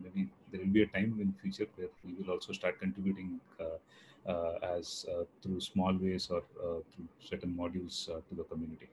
maybe 0.03 0.29
there 0.53 0.61
will 0.61 0.75
be 0.79 0.83
a 0.83 0.87
time 0.87 1.19
in 1.21 1.35
future 1.43 1.67
where 1.77 1.89
we 2.05 2.13
will 2.15 2.31
also 2.35 2.53
start 2.53 2.79
contributing 2.79 3.41
uh, 3.61 4.31
uh, 4.31 4.77
as 4.77 5.07
uh, 5.13 5.25
through 5.43 5.61
small 5.61 5.95
ways 5.95 6.29
or 6.31 6.43
uh, 6.63 6.81
through 6.95 7.09
certain 7.19 7.53
modules 7.59 8.09
uh, 8.09 8.21
to 8.29 8.35
the 8.37 8.45
community 8.45 8.89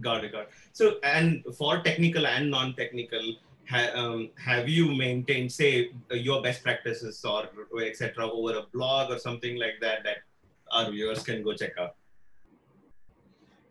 Got 0.00 0.24
it. 0.24 0.32
Got 0.32 0.42
it. 0.42 0.50
So, 0.72 0.98
and 1.02 1.42
for 1.56 1.80
technical 1.82 2.26
and 2.26 2.50
non-technical, 2.50 3.36
ha- 3.68 3.90
um, 3.94 4.30
have 4.36 4.68
you 4.68 4.94
maintained, 4.94 5.50
say, 5.50 5.90
your 6.10 6.42
best 6.42 6.62
practices 6.62 7.24
or 7.24 7.48
etc. 7.82 8.30
over 8.30 8.58
a 8.58 8.62
blog 8.72 9.10
or 9.10 9.18
something 9.18 9.58
like 9.58 9.80
that 9.80 10.04
that 10.04 10.18
our 10.72 10.90
viewers 10.90 11.22
can 11.22 11.42
go 11.42 11.54
check 11.54 11.72
out? 11.78 11.96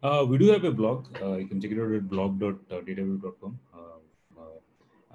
Uh, 0.01 0.26
we 0.26 0.38
do 0.38 0.47
have 0.51 0.64
a 0.64 0.72
blog. 0.72 1.05
Uh, 1.22 1.36
you 1.36 1.47
can 1.47 1.62
check 1.62 1.72
it 1.72 1.80
out 1.80 1.91
at 1.91 2.10
blog.dataweave.com. 2.10 3.60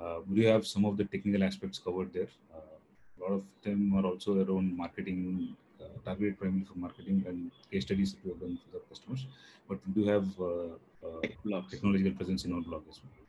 Uh, 0.03 0.19
we 0.29 0.41
do 0.41 0.47
have 0.47 0.67
some 0.67 0.85
of 0.85 0.97
the 0.97 1.05
technical 1.05 1.45
aspects 1.45 1.79
covered 1.79 2.13
there. 2.13 2.29
Uh, 2.55 2.77
a 3.17 3.19
lot 3.23 3.33
of 3.39 3.43
them 3.63 3.95
are 3.97 4.05
also 4.05 4.35
around 4.45 4.77
marketing, 4.77 5.57
uh, 5.81 5.85
targeted 6.05 6.39
primarily 6.39 6.65
for 6.65 6.79
marketing 6.79 7.25
and 7.29 7.51
case 7.71 7.85
studies 7.85 8.13
that 8.13 8.25
we 8.25 8.31
have 8.31 8.41
done 8.41 8.59
for 8.65 8.79
the 8.79 8.83
customers. 8.89 9.27
But 9.69 9.79
we 9.87 10.03
do 10.03 10.09
have 10.09 10.27
uh, 10.41 11.21
technological 11.69 12.13
presence 12.13 12.45
in 12.45 12.53
our 12.53 12.61
blog 12.61 12.83
as 12.91 13.01
well. 13.03 13.23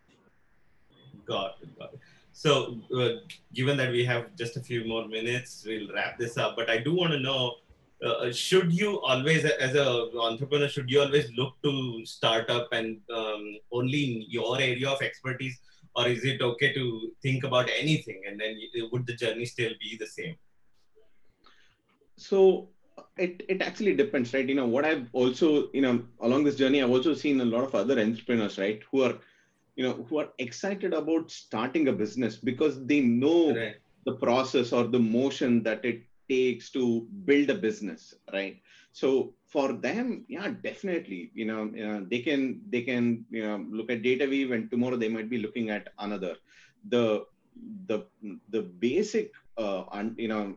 Got 1.26 1.58
it. 1.62 1.78
Got 1.78 1.94
it. 1.94 2.00
So, 2.34 2.80
uh, 2.98 3.10
given 3.54 3.78
that 3.78 3.92
we 3.92 4.04
have 4.06 4.36
just 4.36 4.58
a 4.58 4.60
few 4.60 4.86
more 4.86 5.08
minutes, 5.08 5.64
we'll 5.68 5.94
wrap 5.94 6.18
this 6.18 6.38
up. 6.38 6.56
But 6.56 6.70
I 6.70 6.78
do 6.80 6.96
want 6.96 7.14
to 7.14 7.20
know: 7.20 7.56
uh, 8.04 8.32
should 8.32 8.74
you 8.74 9.00
always, 9.02 9.46
as 9.46 9.76
an 9.76 10.18
entrepreneur, 10.20 10.68
should 10.68 10.90
you 10.90 11.02
always 11.02 11.32
look 11.38 11.54
to 11.62 12.04
startup 12.06 12.74
and 12.74 12.98
um, 13.14 13.58
only 13.72 14.04
in 14.06 14.26
your 14.28 14.60
area 14.60 14.90
of 14.90 15.02
expertise, 15.04 15.60
or 15.96 16.08
is 16.08 16.24
it 16.24 16.42
okay 16.42 16.74
to 16.74 17.12
think 17.22 17.44
about 17.44 17.70
anything 17.80 18.22
and 18.28 18.40
then 18.40 18.58
would 18.92 19.06
the 19.06 19.16
journey 19.16 19.46
still 19.46 19.72
be 19.80 19.98
the 20.00 20.08
same? 20.08 20.36
so 22.18 22.70
it 23.18 23.44
it 23.50 23.62
actually 23.62 23.94
depends 23.96 24.34
right 24.34 24.48
you 24.48 24.56
know 24.56 24.68
what 24.68 24.86
i've 24.86 25.08
also 25.14 25.70
you 25.74 25.82
know 25.82 26.04
along 26.22 26.44
this 26.44 26.56
journey 26.56 26.82
i've 26.82 26.90
also 26.90 27.14
seen 27.14 27.42
a 27.42 27.46
lot 27.46 27.64
of 27.64 27.74
other 27.76 28.00
entrepreneurs 28.00 28.58
right 28.58 28.82
who 28.92 29.02
are 29.02 29.16
you 29.76 29.84
know 29.84 29.94
who 30.08 30.20
are 30.20 30.30
excited 30.38 30.94
about 30.94 31.30
starting 31.32 31.88
a 31.88 31.94
business 31.94 32.38
because 32.38 32.86
they 32.86 33.02
know 33.02 33.56
Right. 33.56 33.76
the 34.06 34.14
process 34.14 34.74
or 34.74 34.84
the 34.86 35.00
motion 35.00 35.64
that 35.64 35.84
it 35.84 36.04
takes 36.30 36.70
to 36.72 37.08
build 37.26 37.50
a 37.50 37.56
business 37.56 38.14
right 38.32 38.62
so 38.92 39.34
for 39.54 39.68
them 39.86 40.26
yeah 40.36 40.50
definitely 40.68 41.32
you 41.34 41.46
know, 41.46 41.64
know 41.66 42.06
they 42.12 42.20
can 42.28 42.42
they 42.74 42.82
can 42.82 43.26
you 43.30 43.44
know 43.48 43.58
look 43.78 43.90
at 43.92 44.02
dataweave 44.04 44.54
and 44.56 44.72
tomorrow 44.72 44.98
they 44.98 45.10
might 45.10 45.30
be 45.30 45.40
looking 45.40 45.70
at 45.70 45.90
another. 46.00 46.36
The 46.90 47.26
the 47.88 48.00
the 48.50 48.62
basic 48.62 49.32
uh 49.58 49.84
un, 49.92 50.16
you 50.18 50.28
know 50.30 50.56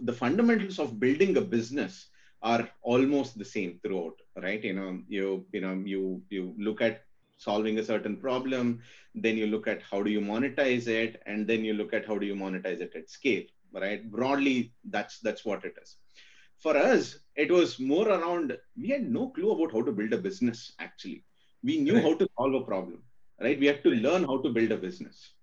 the 0.00 0.12
fundamentals 0.12 0.78
of 0.78 0.98
building 1.00 1.36
a 1.36 1.40
business 1.40 2.08
are 2.42 2.68
almost 2.82 3.38
the 3.38 3.44
same 3.44 3.78
throughout 3.82 4.16
right? 4.42 4.62
You 4.64 4.74
know 4.74 5.00
you 5.08 5.46
you 5.52 5.60
know 5.60 5.74
you 5.84 6.22
you 6.30 6.54
look 6.58 6.80
at 6.82 7.02
solving 7.36 7.78
a 7.78 7.84
certain 7.84 8.16
problem 8.16 8.80
then 9.14 9.36
you 9.36 9.46
look 9.46 9.66
at 9.68 9.82
how 9.82 10.02
do 10.02 10.10
you 10.10 10.20
monetize 10.20 10.86
it 10.88 11.20
and 11.26 11.46
then 11.46 11.64
you 11.64 11.74
look 11.74 11.92
at 11.92 12.06
how 12.06 12.18
do 12.18 12.26
you 12.26 12.34
monetize 12.34 12.80
it 12.80 12.92
at 12.94 13.10
scale 13.10 13.44
right? 13.72 14.10
Broadly 14.10 14.72
that's 14.84 15.20
that's 15.20 15.44
what 15.44 15.64
it 15.64 15.74
is 15.82 15.96
for 16.62 16.76
us 16.76 17.18
it 17.36 17.50
was 17.56 17.78
more 17.80 18.06
around 18.08 18.56
we 18.82 18.88
had 18.94 19.04
no 19.18 19.28
clue 19.30 19.50
about 19.52 19.72
how 19.74 19.82
to 19.82 19.92
build 19.92 20.12
a 20.12 20.18
business 20.18 20.72
actually. 20.78 21.24
We 21.62 21.78
knew 21.78 21.96
Right. 21.96 22.02
how 22.02 22.14
to 22.14 22.26
solve 22.38 22.54
a 22.54 22.64
problem 22.64 23.02
right? 23.40 23.58
We 23.58 23.66
had 23.66 23.82
to 23.84 23.90
learn 23.90 24.24
how 24.24 24.38
to 24.42 24.50
build 24.50 24.72
a 24.72 24.76
business. 24.76 25.34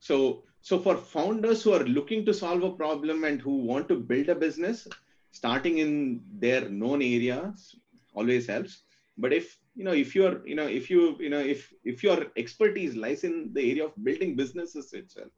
So 0.00 0.44
so 0.60 0.78
for 0.78 0.96
founders 0.96 1.62
who 1.62 1.72
are 1.72 1.84
looking 1.84 2.24
to 2.26 2.34
solve 2.34 2.62
a 2.62 2.72
problem 2.72 3.24
and 3.24 3.40
who 3.40 3.54
want 3.70 3.88
to 3.88 3.96
build 3.96 4.28
a 4.28 4.34
business 4.34 4.86
starting 5.30 5.78
in 5.78 6.22
their 6.38 6.68
known 6.68 7.02
areas 7.02 7.74
always 8.14 8.46
helps. 8.46 8.82
But 9.16 9.32
if 9.32 9.56
you 9.74 9.84
know 9.84 9.92
if 9.92 10.14
you're 10.14 10.46
you 10.46 10.54
know 10.56 10.66
if 10.66 10.90
you 10.90 11.16
you 11.20 11.30
know 11.30 11.40
if 11.54 11.72
if 11.84 12.02
your 12.02 12.18
expertise 12.36 12.94
lies 12.96 13.24
in 13.24 13.52
the 13.52 13.62
area 13.70 13.84
of 13.86 13.94
building 14.02 14.36
businesses 14.36 14.92
itself 14.92 15.30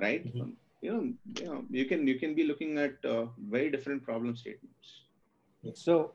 right? 0.00 0.24
Mhm. 0.26 0.56
You 0.82 0.92
know 0.92 1.02
you 1.40 1.46
know 1.46 1.64
you 1.70 1.84
can 1.90 2.06
you 2.06 2.18
can 2.18 2.34
be 2.34 2.44
looking 2.44 2.78
at 2.78 2.94
uh, 3.14 3.26
very 3.56 3.70
different 3.70 4.02
problem 4.10 4.36
statements 4.36 5.02
So, 5.74 6.12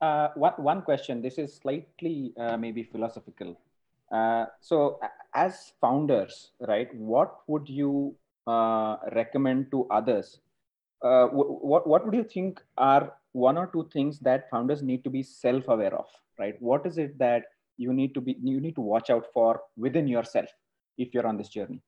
uh, 0.00 0.28
one, 0.34 0.54
one 0.58 0.82
question. 0.82 1.22
This 1.22 1.38
is 1.38 1.54
slightly 1.54 2.34
uh, 2.38 2.56
maybe 2.56 2.82
philosophical. 2.82 3.60
Uh, 4.12 4.46
so, 4.60 5.00
as 5.34 5.72
founders, 5.80 6.52
right, 6.68 6.94
what 6.94 7.36
would 7.46 7.68
you 7.68 8.16
uh, 8.46 8.96
recommend 9.14 9.70
to 9.72 9.86
others? 9.90 10.40
Uh, 11.02 11.26
what 11.28 11.86
what 11.86 12.04
would 12.06 12.14
you 12.14 12.24
think 12.24 12.62
are 12.78 13.14
one 13.32 13.58
or 13.58 13.66
two 13.72 13.88
things 13.92 14.20
that 14.20 14.50
founders 14.50 14.82
need 14.82 15.04
to 15.04 15.10
be 15.10 15.22
self-aware 15.22 15.94
of? 15.94 16.06
Right, 16.38 16.60
what 16.60 16.86
is 16.86 16.98
it 16.98 17.18
that 17.18 17.44
you 17.76 17.92
need 17.92 18.14
to 18.14 18.20
be 18.20 18.36
you 18.42 18.60
need 18.60 18.74
to 18.76 18.80
watch 18.80 19.10
out 19.10 19.26
for 19.32 19.62
within 19.76 20.08
yourself 20.08 20.48
if 20.98 21.14
you're 21.14 21.26
on 21.26 21.36
this 21.36 21.48
journey? 21.48 21.82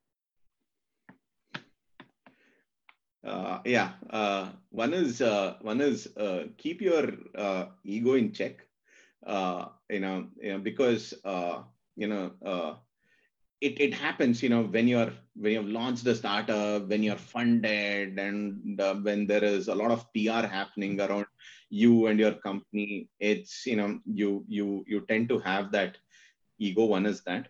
Uh, 3.27 3.59
yeah 3.65 3.91
uh, 4.11 4.49
one 4.71 4.95
is 4.95 5.21
uh, 5.21 5.55
one 5.61 5.81
is 5.81 6.09
uh, 6.17 6.45
keep 6.57 6.81
your 6.81 7.13
uh, 7.35 7.67
ego 7.85 8.15
in 8.15 8.33
check. 8.33 8.61
Uh, 9.27 9.67
you 9.91 10.01
know, 10.01 10.27
you 10.41 10.53
know 10.53 10.59
because 10.59 11.15
you 11.97 12.07
know 12.07 12.79
it, 13.61 13.81
it 13.81 13.95
happens 13.95 14.43
you 14.43 14.49
know 14.49 14.63
when 14.63 14.87
you're 14.87 15.11
when 15.35 15.53
you've 15.53 15.69
launched 15.69 16.07
a 16.07 16.15
startup 16.15 16.89
when 16.89 17.03
you're 17.03 17.17
funded 17.17 18.19
and 18.19 18.81
when 19.03 19.27
there 19.27 19.43
is 19.43 19.69
a 19.69 19.75
lot 19.75 19.91
of 19.91 20.05
pr 20.13 20.47
happening 20.47 21.01
around 21.01 21.27
you 21.71 22.07
and 22.07 22.21
your 22.21 22.35
company 22.35 23.09
it's 23.19 23.67
you 23.67 23.77
know 23.77 23.99
you 24.05 24.45
you 24.47 24.85
you 24.87 25.05
tend 25.09 25.29
to 25.29 25.39
have 25.41 25.73
that 25.73 25.97
ego. 26.59 26.85
One 26.85 27.07
is 27.07 27.23
that. 27.25 27.49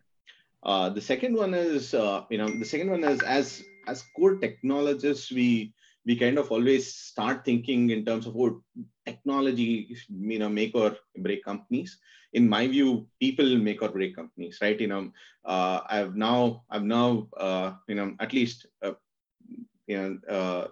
The 0.64 1.00
second 1.00 1.34
one 1.34 1.52
is 1.54 1.92
you 1.92 2.38
know 2.38 2.48
the 2.48 2.64
second 2.64 2.90
one 2.90 3.04
is 3.04 3.20
as 3.22 3.62
as 3.86 4.02
core 4.16 4.36
technologists 4.38 5.30
we 5.30 5.72
we 6.06 6.16
kind 6.16 6.38
of 6.38 6.50
always 6.50 6.92
start 6.94 7.44
thinking 7.44 7.90
in 7.90 8.04
terms 8.04 8.26
of 8.26 8.36
oh 8.36 8.60
technology 9.06 9.94
you 10.08 10.38
know 10.38 10.48
make 10.48 10.74
or 10.74 10.96
break 11.18 11.44
companies. 11.44 11.98
In 12.32 12.48
my 12.48 12.66
view 12.66 13.06
people 13.20 13.56
make 13.58 13.82
or 13.82 13.88
break 13.88 14.14
companies 14.16 14.58
right? 14.62 14.78
You 14.80 14.88
know 14.88 15.10
uh, 15.44 15.80
i've 15.88 16.16
now 16.16 16.64
i've 16.70 16.84
now 16.84 17.28
uh, 17.36 17.72
you 17.88 17.94
know 17.96 18.14
at 18.20 18.32
least 18.32 18.66
uh, 18.82 18.92
you 19.86 19.96
know 19.98 20.34
uh, 20.36 20.68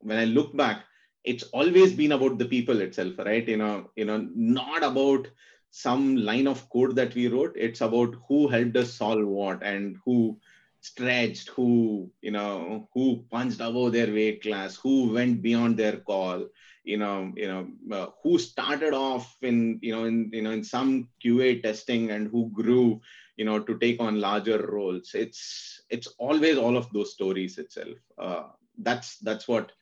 when 0.00 0.18
i 0.18 0.24
look 0.24 0.56
back 0.56 0.84
it's 1.24 1.44
always 1.60 1.92
been 1.94 2.12
about 2.12 2.38
the 2.38 2.44
people 2.46 2.80
itself 2.80 3.18
right? 3.18 3.48
You 3.48 3.56
know 3.58 3.90
you 3.96 4.04
know 4.04 4.26
not 4.34 4.82
about 4.82 5.28
some 5.70 6.16
line 6.16 6.46
of 6.46 6.68
code 6.70 6.96
that 6.96 7.14
we 7.14 7.28
wrote. 7.28 7.52
It's 7.56 7.80
about 7.80 8.14
who 8.28 8.48
helped 8.48 8.76
us 8.76 8.92
solve 8.94 9.26
what 9.26 9.62
and 9.62 9.96
who 10.04 10.38
stretched 10.80 11.48
who 11.50 12.10
you 12.22 12.30
know 12.30 12.88
who 12.94 13.24
punched 13.30 13.60
above 13.60 13.92
their 13.92 14.12
weight 14.12 14.42
class 14.42 14.76
who 14.76 15.12
went 15.12 15.42
beyond 15.42 15.76
their 15.76 15.98
call 15.98 16.46
you 16.84 16.96
know 16.96 17.32
you 17.36 17.48
know 17.48 17.68
uh, 17.96 18.06
who 18.22 18.38
started 18.38 18.94
off 18.94 19.36
in 19.42 19.78
you 19.82 19.92
know 19.94 20.04
in 20.04 20.30
you 20.32 20.42
know 20.42 20.50
in 20.50 20.64
some 20.64 21.08
qa 21.22 21.62
testing 21.62 22.10
and 22.10 22.28
who 22.28 22.50
grew 22.50 23.00
you 23.36 23.44
know 23.44 23.58
to 23.58 23.78
take 23.78 24.00
on 24.00 24.20
larger 24.20 24.66
roles 24.66 25.10
it's 25.14 25.82
it's 25.90 26.08
always 26.18 26.56
all 26.56 26.76
of 26.76 26.90
those 26.92 27.12
stories 27.12 27.58
itself 27.58 27.98
uh, 28.18 28.44
that's 28.78 29.18
that's 29.18 29.46
what 29.46 29.72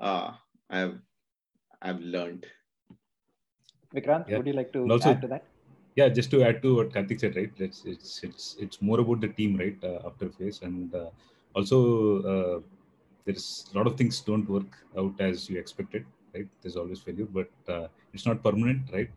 uh, 0.00 0.32
i've 0.70 0.98
I've 1.82 2.00
learned. 2.00 2.44
Vikrant, 3.94 4.28
Yeah. 4.28 4.36
would 4.36 4.46
you 4.46 4.52
like 4.52 4.70
to 4.74 4.80
also- 4.90 5.10
add 5.10 5.22
to 5.22 5.28
that? 5.28 5.44
Yeah 5.96 6.08
just 6.08 6.30
to 6.30 6.42
add 6.42 6.62
to 6.62 6.76
what 6.76 6.90
Karthik 6.90 7.20
said 7.20 7.36
right 7.36 7.52
it's 7.58 7.84
it's 7.84 8.22
it's, 8.22 8.56
it's 8.58 8.80
more 8.82 9.00
about 9.00 9.20
the 9.20 9.28
team 9.28 9.56
right 9.56 9.78
uh, 9.84 10.00
after 10.06 10.28
phase. 10.30 10.60
And 10.62 10.94
uh, 10.94 11.10
also 11.54 12.22
uh, 12.32 12.60
there's 13.24 13.66
a 13.74 13.78
lot 13.78 13.86
of 13.86 13.96
things 13.96 14.20
don't 14.20 14.48
work 14.48 14.72
out 14.98 15.14
as 15.20 15.48
you 15.50 15.58
expected 15.58 16.04
right? 16.34 16.48
There's 16.62 16.76
always 16.76 17.00
failure 17.00 17.26
but 17.30 17.50
uh, 17.68 17.88
it's 18.12 18.26
not 18.26 18.42
permanent 18.42 18.82
right? 18.92 19.10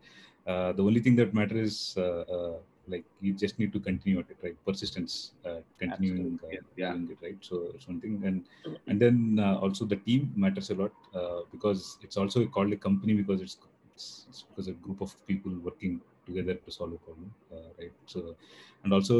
Uh, 0.46 0.72
the 0.72 0.82
only 0.82 1.00
thing 1.00 1.16
that 1.16 1.32
matters 1.32 1.60
is 1.72 1.94
uh, 1.96 2.24
uh, 2.36 2.58
like 2.86 3.04
you 3.20 3.32
just 3.32 3.58
need 3.58 3.72
to 3.72 3.80
continue 3.80 4.18
at 4.18 4.26
it 4.30 4.36
right? 4.42 4.56
Persistence 4.66 5.32
uh, 5.46 5.60
continuing 5.78 6.38
uh, 6.44 6.56
Yeah. 6.76 6.92
doing 6.92 7.08
it 7.10 7.18
right? 7.24 7.38
So 7.40 7.70
it's 7.74 7.86
one 7.88 8.00
thing. 8.00 8.22
And 8.24 8.44
and 8.88 9.00
then 9.00 9.38
uh, 9.40 9.56
also 9.56 9.84
the 9.86 9.96
team 9.96 10.32
matters 10.36 10.70
a 10.70 10.74
lot 10.74 10.92
uh, 11.14 11.40
because 11.50 11.98
it's 12.02 12.16
also 12.16 12.44
called 12.46 12.72
a 12.72 12.76
company 12.76 13.14
because 13.14 13.40
it's 13.40 13.56
it's, 13.94 14.26
it's 14.28 14.42
because 14.42 14.68
a 14.68 14.72
group 14.72 15.00
of 15.00 15.14
people 15.26 15.52
working 15.62 16.00
together 16.26 16.54
to 16.54 16.70
solve 16.70 16.92
a 16.98 17.00
problem 17.06 17.30
uh, 17.54 17.70
right 17.78 17.96
so 18.06 18.34
and 18.82 18.92
also 18.92 19.18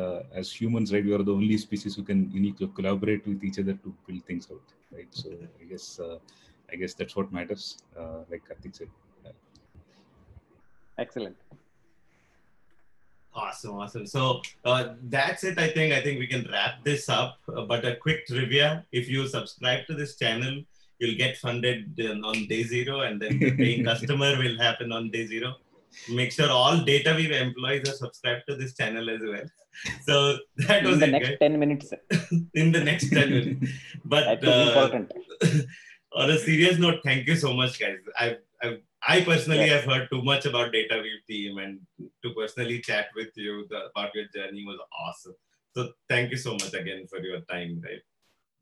uh, 0.00 0.22
as 0.40 0.52
humans 0.60 0.92
right 0.92 1.04
we 1.04 1.14
are 1.18 1.24
the 1.30 1.36
only 1.40 1.56
species 1.66 1.94
who 1.96 2.02
can 2.10 2.30
uniquely 2.40 2.68
collaborate 2.78 3.26
with 3.26 3.42
each 3.48 3.58
other 3.58 3.74
to 3.84 3.94
build 4.06 4.24
things 4.30 4.48
out 4.52 4.68
right 4.96 5.12
so 5.22 5.30
i 5.60 5.64
guess 5.72 5.86
uh, 6.00 6.18
i 6.72 6.76
guess 6.76 6.94
that's 6.94 7.16
what 7.16 7.32
matters 7.38 7.64
uh, 8.00 8.20
like 8.30 8.42
Karthik 8.48 8.76
said 8.80 8.90
Excellent. 10.98 11.36
Awesome, 13.34 13.76
awesome. 13.78 14.06
So 14.06 14.42
uh, 14.64 14.94
that's 15.02 15.42
it. 15.42 15.58
I 15.58 15.68
think. 15.68 15.92
I 15.92 16.00
think 16.00 16.20
we 16.20 16.28
can 16.28 16.46
wrap 16.52 16.84
this 16.84 17.08
up. 17.08 17.38
Uh, 17.48 17.62
but 17.62 17.84
a 17.84 17.96
quick 17.96 18.26
trivia: 18.28 18.84
if 18.92 19.08
you 19.08 19.26
subscribe 19.26 19.86
to 19.88 19.94
this 19.94 20.16
channel, 20.16 20.62
you'll 21.00 21.18
get 21.18 21.36
funded 21.38 22.00
uh, 22.00 22.26
on 22.28 22.46
day 22.46 22.62
zero, 22.62 23.00
and 23.00 23.20
then 23.20 23.40
the 23.40 23.50
paying 23.56 23.84
customer 23.90 24.38
will 24.38 24.56
happen 24.56 24.92
on 24.92 25.10
day 25.10 25.26
zero. 25.26 25.56
Make 26.10 26.32
sure 26.32 26.50
all 26.50 26.76
DataWeave 26.78 27.32
employees 27.40 27.88
are 27.88 27.94
subscribed 27.96 28.42
to 28.48 28.56
this 28.56 28.74
channel 28.76 29.08
as 29.10 29.20
well. 29.22 29.44
So 30.02 30.38
that 30.68 30.84
was 30.84 30.94
In 30.94 31.00
the 31.00 31.06
it, 31.06 31.10
next 31.10 31.28
guys. 31.30 31.38
10 31.40 31.58
minutes, 31.58 31.92
In 32.54 32.72
the 32.72 32.84
next 32.84 33.10
ten 33.10 33.30
minutes. 33.30 33.72
But 34.04 34.44
uh, 34.44 34.90
on 36.14 36.30
a 36.30 36.38
serious 36.38 36.78
note, 36.78 37.00
thank 37.04 37.26
you 37.26 37.36
so 37.36 37.52
much, 37.54 37.78
guys. 37.80 37.98
I 38.18 38.36
I, 38.62 38.78
I 39.06 39.20
personally 39.22 39.66
Yes. 39.66 39.84
have 39.84 39.92
heard 39.92 40.08
too 40.10 40.22
much 40.22 40.46
about 40.46 40.72
DataWeave 40.72 41.22
team, 41.28 41.58
and 41.58 41.80
to 42.22 42.30
personally 42.34 42.80
chat 42.80 43.06
with 43.16 43.30
you 43.36 43.66
the, 43.70 43.86
about 43.90 44.14
your 44.14 44.26
journey 44.34 44.64
was 44.64 44.78
awesome. 45.04 45.34
So 45.76 45.90
thank 46.08 46.30
you 46.30 46.36
so 46.38 46.52
much 46.52 46.72
again 46.72 47.06
for 47.10 47.18
your 47.20 47.40
time, 47.50 47.82
right? 47.84 48.00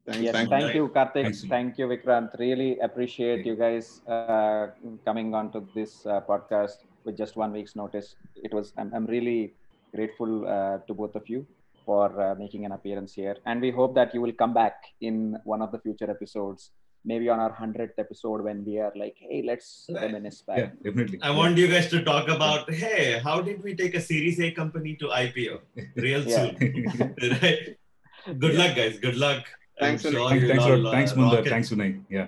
Thanks, 0.06 0.22
Yes, 0.22 0.34
thanks. 0.34 0.50
thank 0.50 0.74
you, 0.74 0.88
Karthik. 0.88 1.22
Thanks. 1.28 1.44
Thank 1.44 1.78
you, 1.78 1.86
Vikrant. 1.86 2.36
Really 2.38 2.78
appreciate 2.80 3.46
you 3.46 3.54
guys 3.54 4.00
uh, 4.08 4.68
coming 5.04 5.32
on 5.34 5.52
to 5.52 5.60
this 5.76 6.04
uh, 6.06 6.20
podcast 6.22 6.78
with 7.04 7.16
just 7.16 7.36
one 7.36 7.52
week's 7.52 7.74
notice. 7.76 8.16
It 8.36 8.52
was. 8.54 8.72
I'm, 8.78 8.92
I'm 8.94 9.06
really 9.06 9.54
grateful 9.94 10.46
uh, 10.46 10.78
to 10.86 10.94
both 10.94 11.14
of 11.16 11.28
you 11.28 11.46
for 11.86 12.06
uh, 12.20 12.34
making 12.36 12.64
an 12.64 12.72
appearance 12.72 13.12
here, 13.14 13.36
and 13.46 13.60
we 13.60 13.70
hope 13.70 13.94
that 13.94 14.14
you 14.14 14.20
will 14.20 14.32
come 14.32 14.54
back 14.54 14.76
in 15.00 15.36
one 15.44 15.62
of 15.62 15.72
the 15.72 15.78
future 15.78 16.10
episodes. 16.10 16.70
Maybe 17.04 17.28
on 17.28 17.40
our 17.40 17.50
hundredth 17.52 17.98
episode 17.98 18.44
when 18.44 18.64
we 18.64 18.78
are 18.78 18.92
like, 18.94 19.16
hey, 19.18 19.42
let's 19.44 19.86
Right. 19.90 20.02
reminisce 20.02 20.42
back. 20.42 20.58
yeah 20.58 20.70
definitely 20.84 21.18
I 21.20 21.30
want 21.38 21.58
you 21.58 21.66
guys 21.66 21.88
to 21.90 22.04
talk 22.04 22.28
about, 22.28 22.72
hey, 22.72 23.18
how 23.24 23.40
did 23.40 23.60
we 23.64 23.74
take 23.74 23.96
a 23.96 24.00
Series 24.00 24.38
A 24.38 24.52
company 24.52 24.94
to 25.00 25.06
IPO 25.08 25.58
real 25.96 26.22
soon? 26.22 26.54
right? 27.42 27.76
Good 28.38 28.54
luck, 28.54 28.76
guys. 28.76 29.00
Good 29.00 29.16
luck. 29.16 29.42
Thanks, 29.80 30.04
Vinay. 30.04 30.12
sure 30.12 30.28
thanks, 30.28 30.42
you'll 30.44 30.50
thanks, 30.52 30.64
all, 30.64 30.76
Lord. 30.76 30.86
uh, 30.86 30.90
thanks 30.92 31.12
Mandar 31.16 31.42
thanks 31.44 31.70
Vinay 31.70 32.00
yeah 32.08 32.26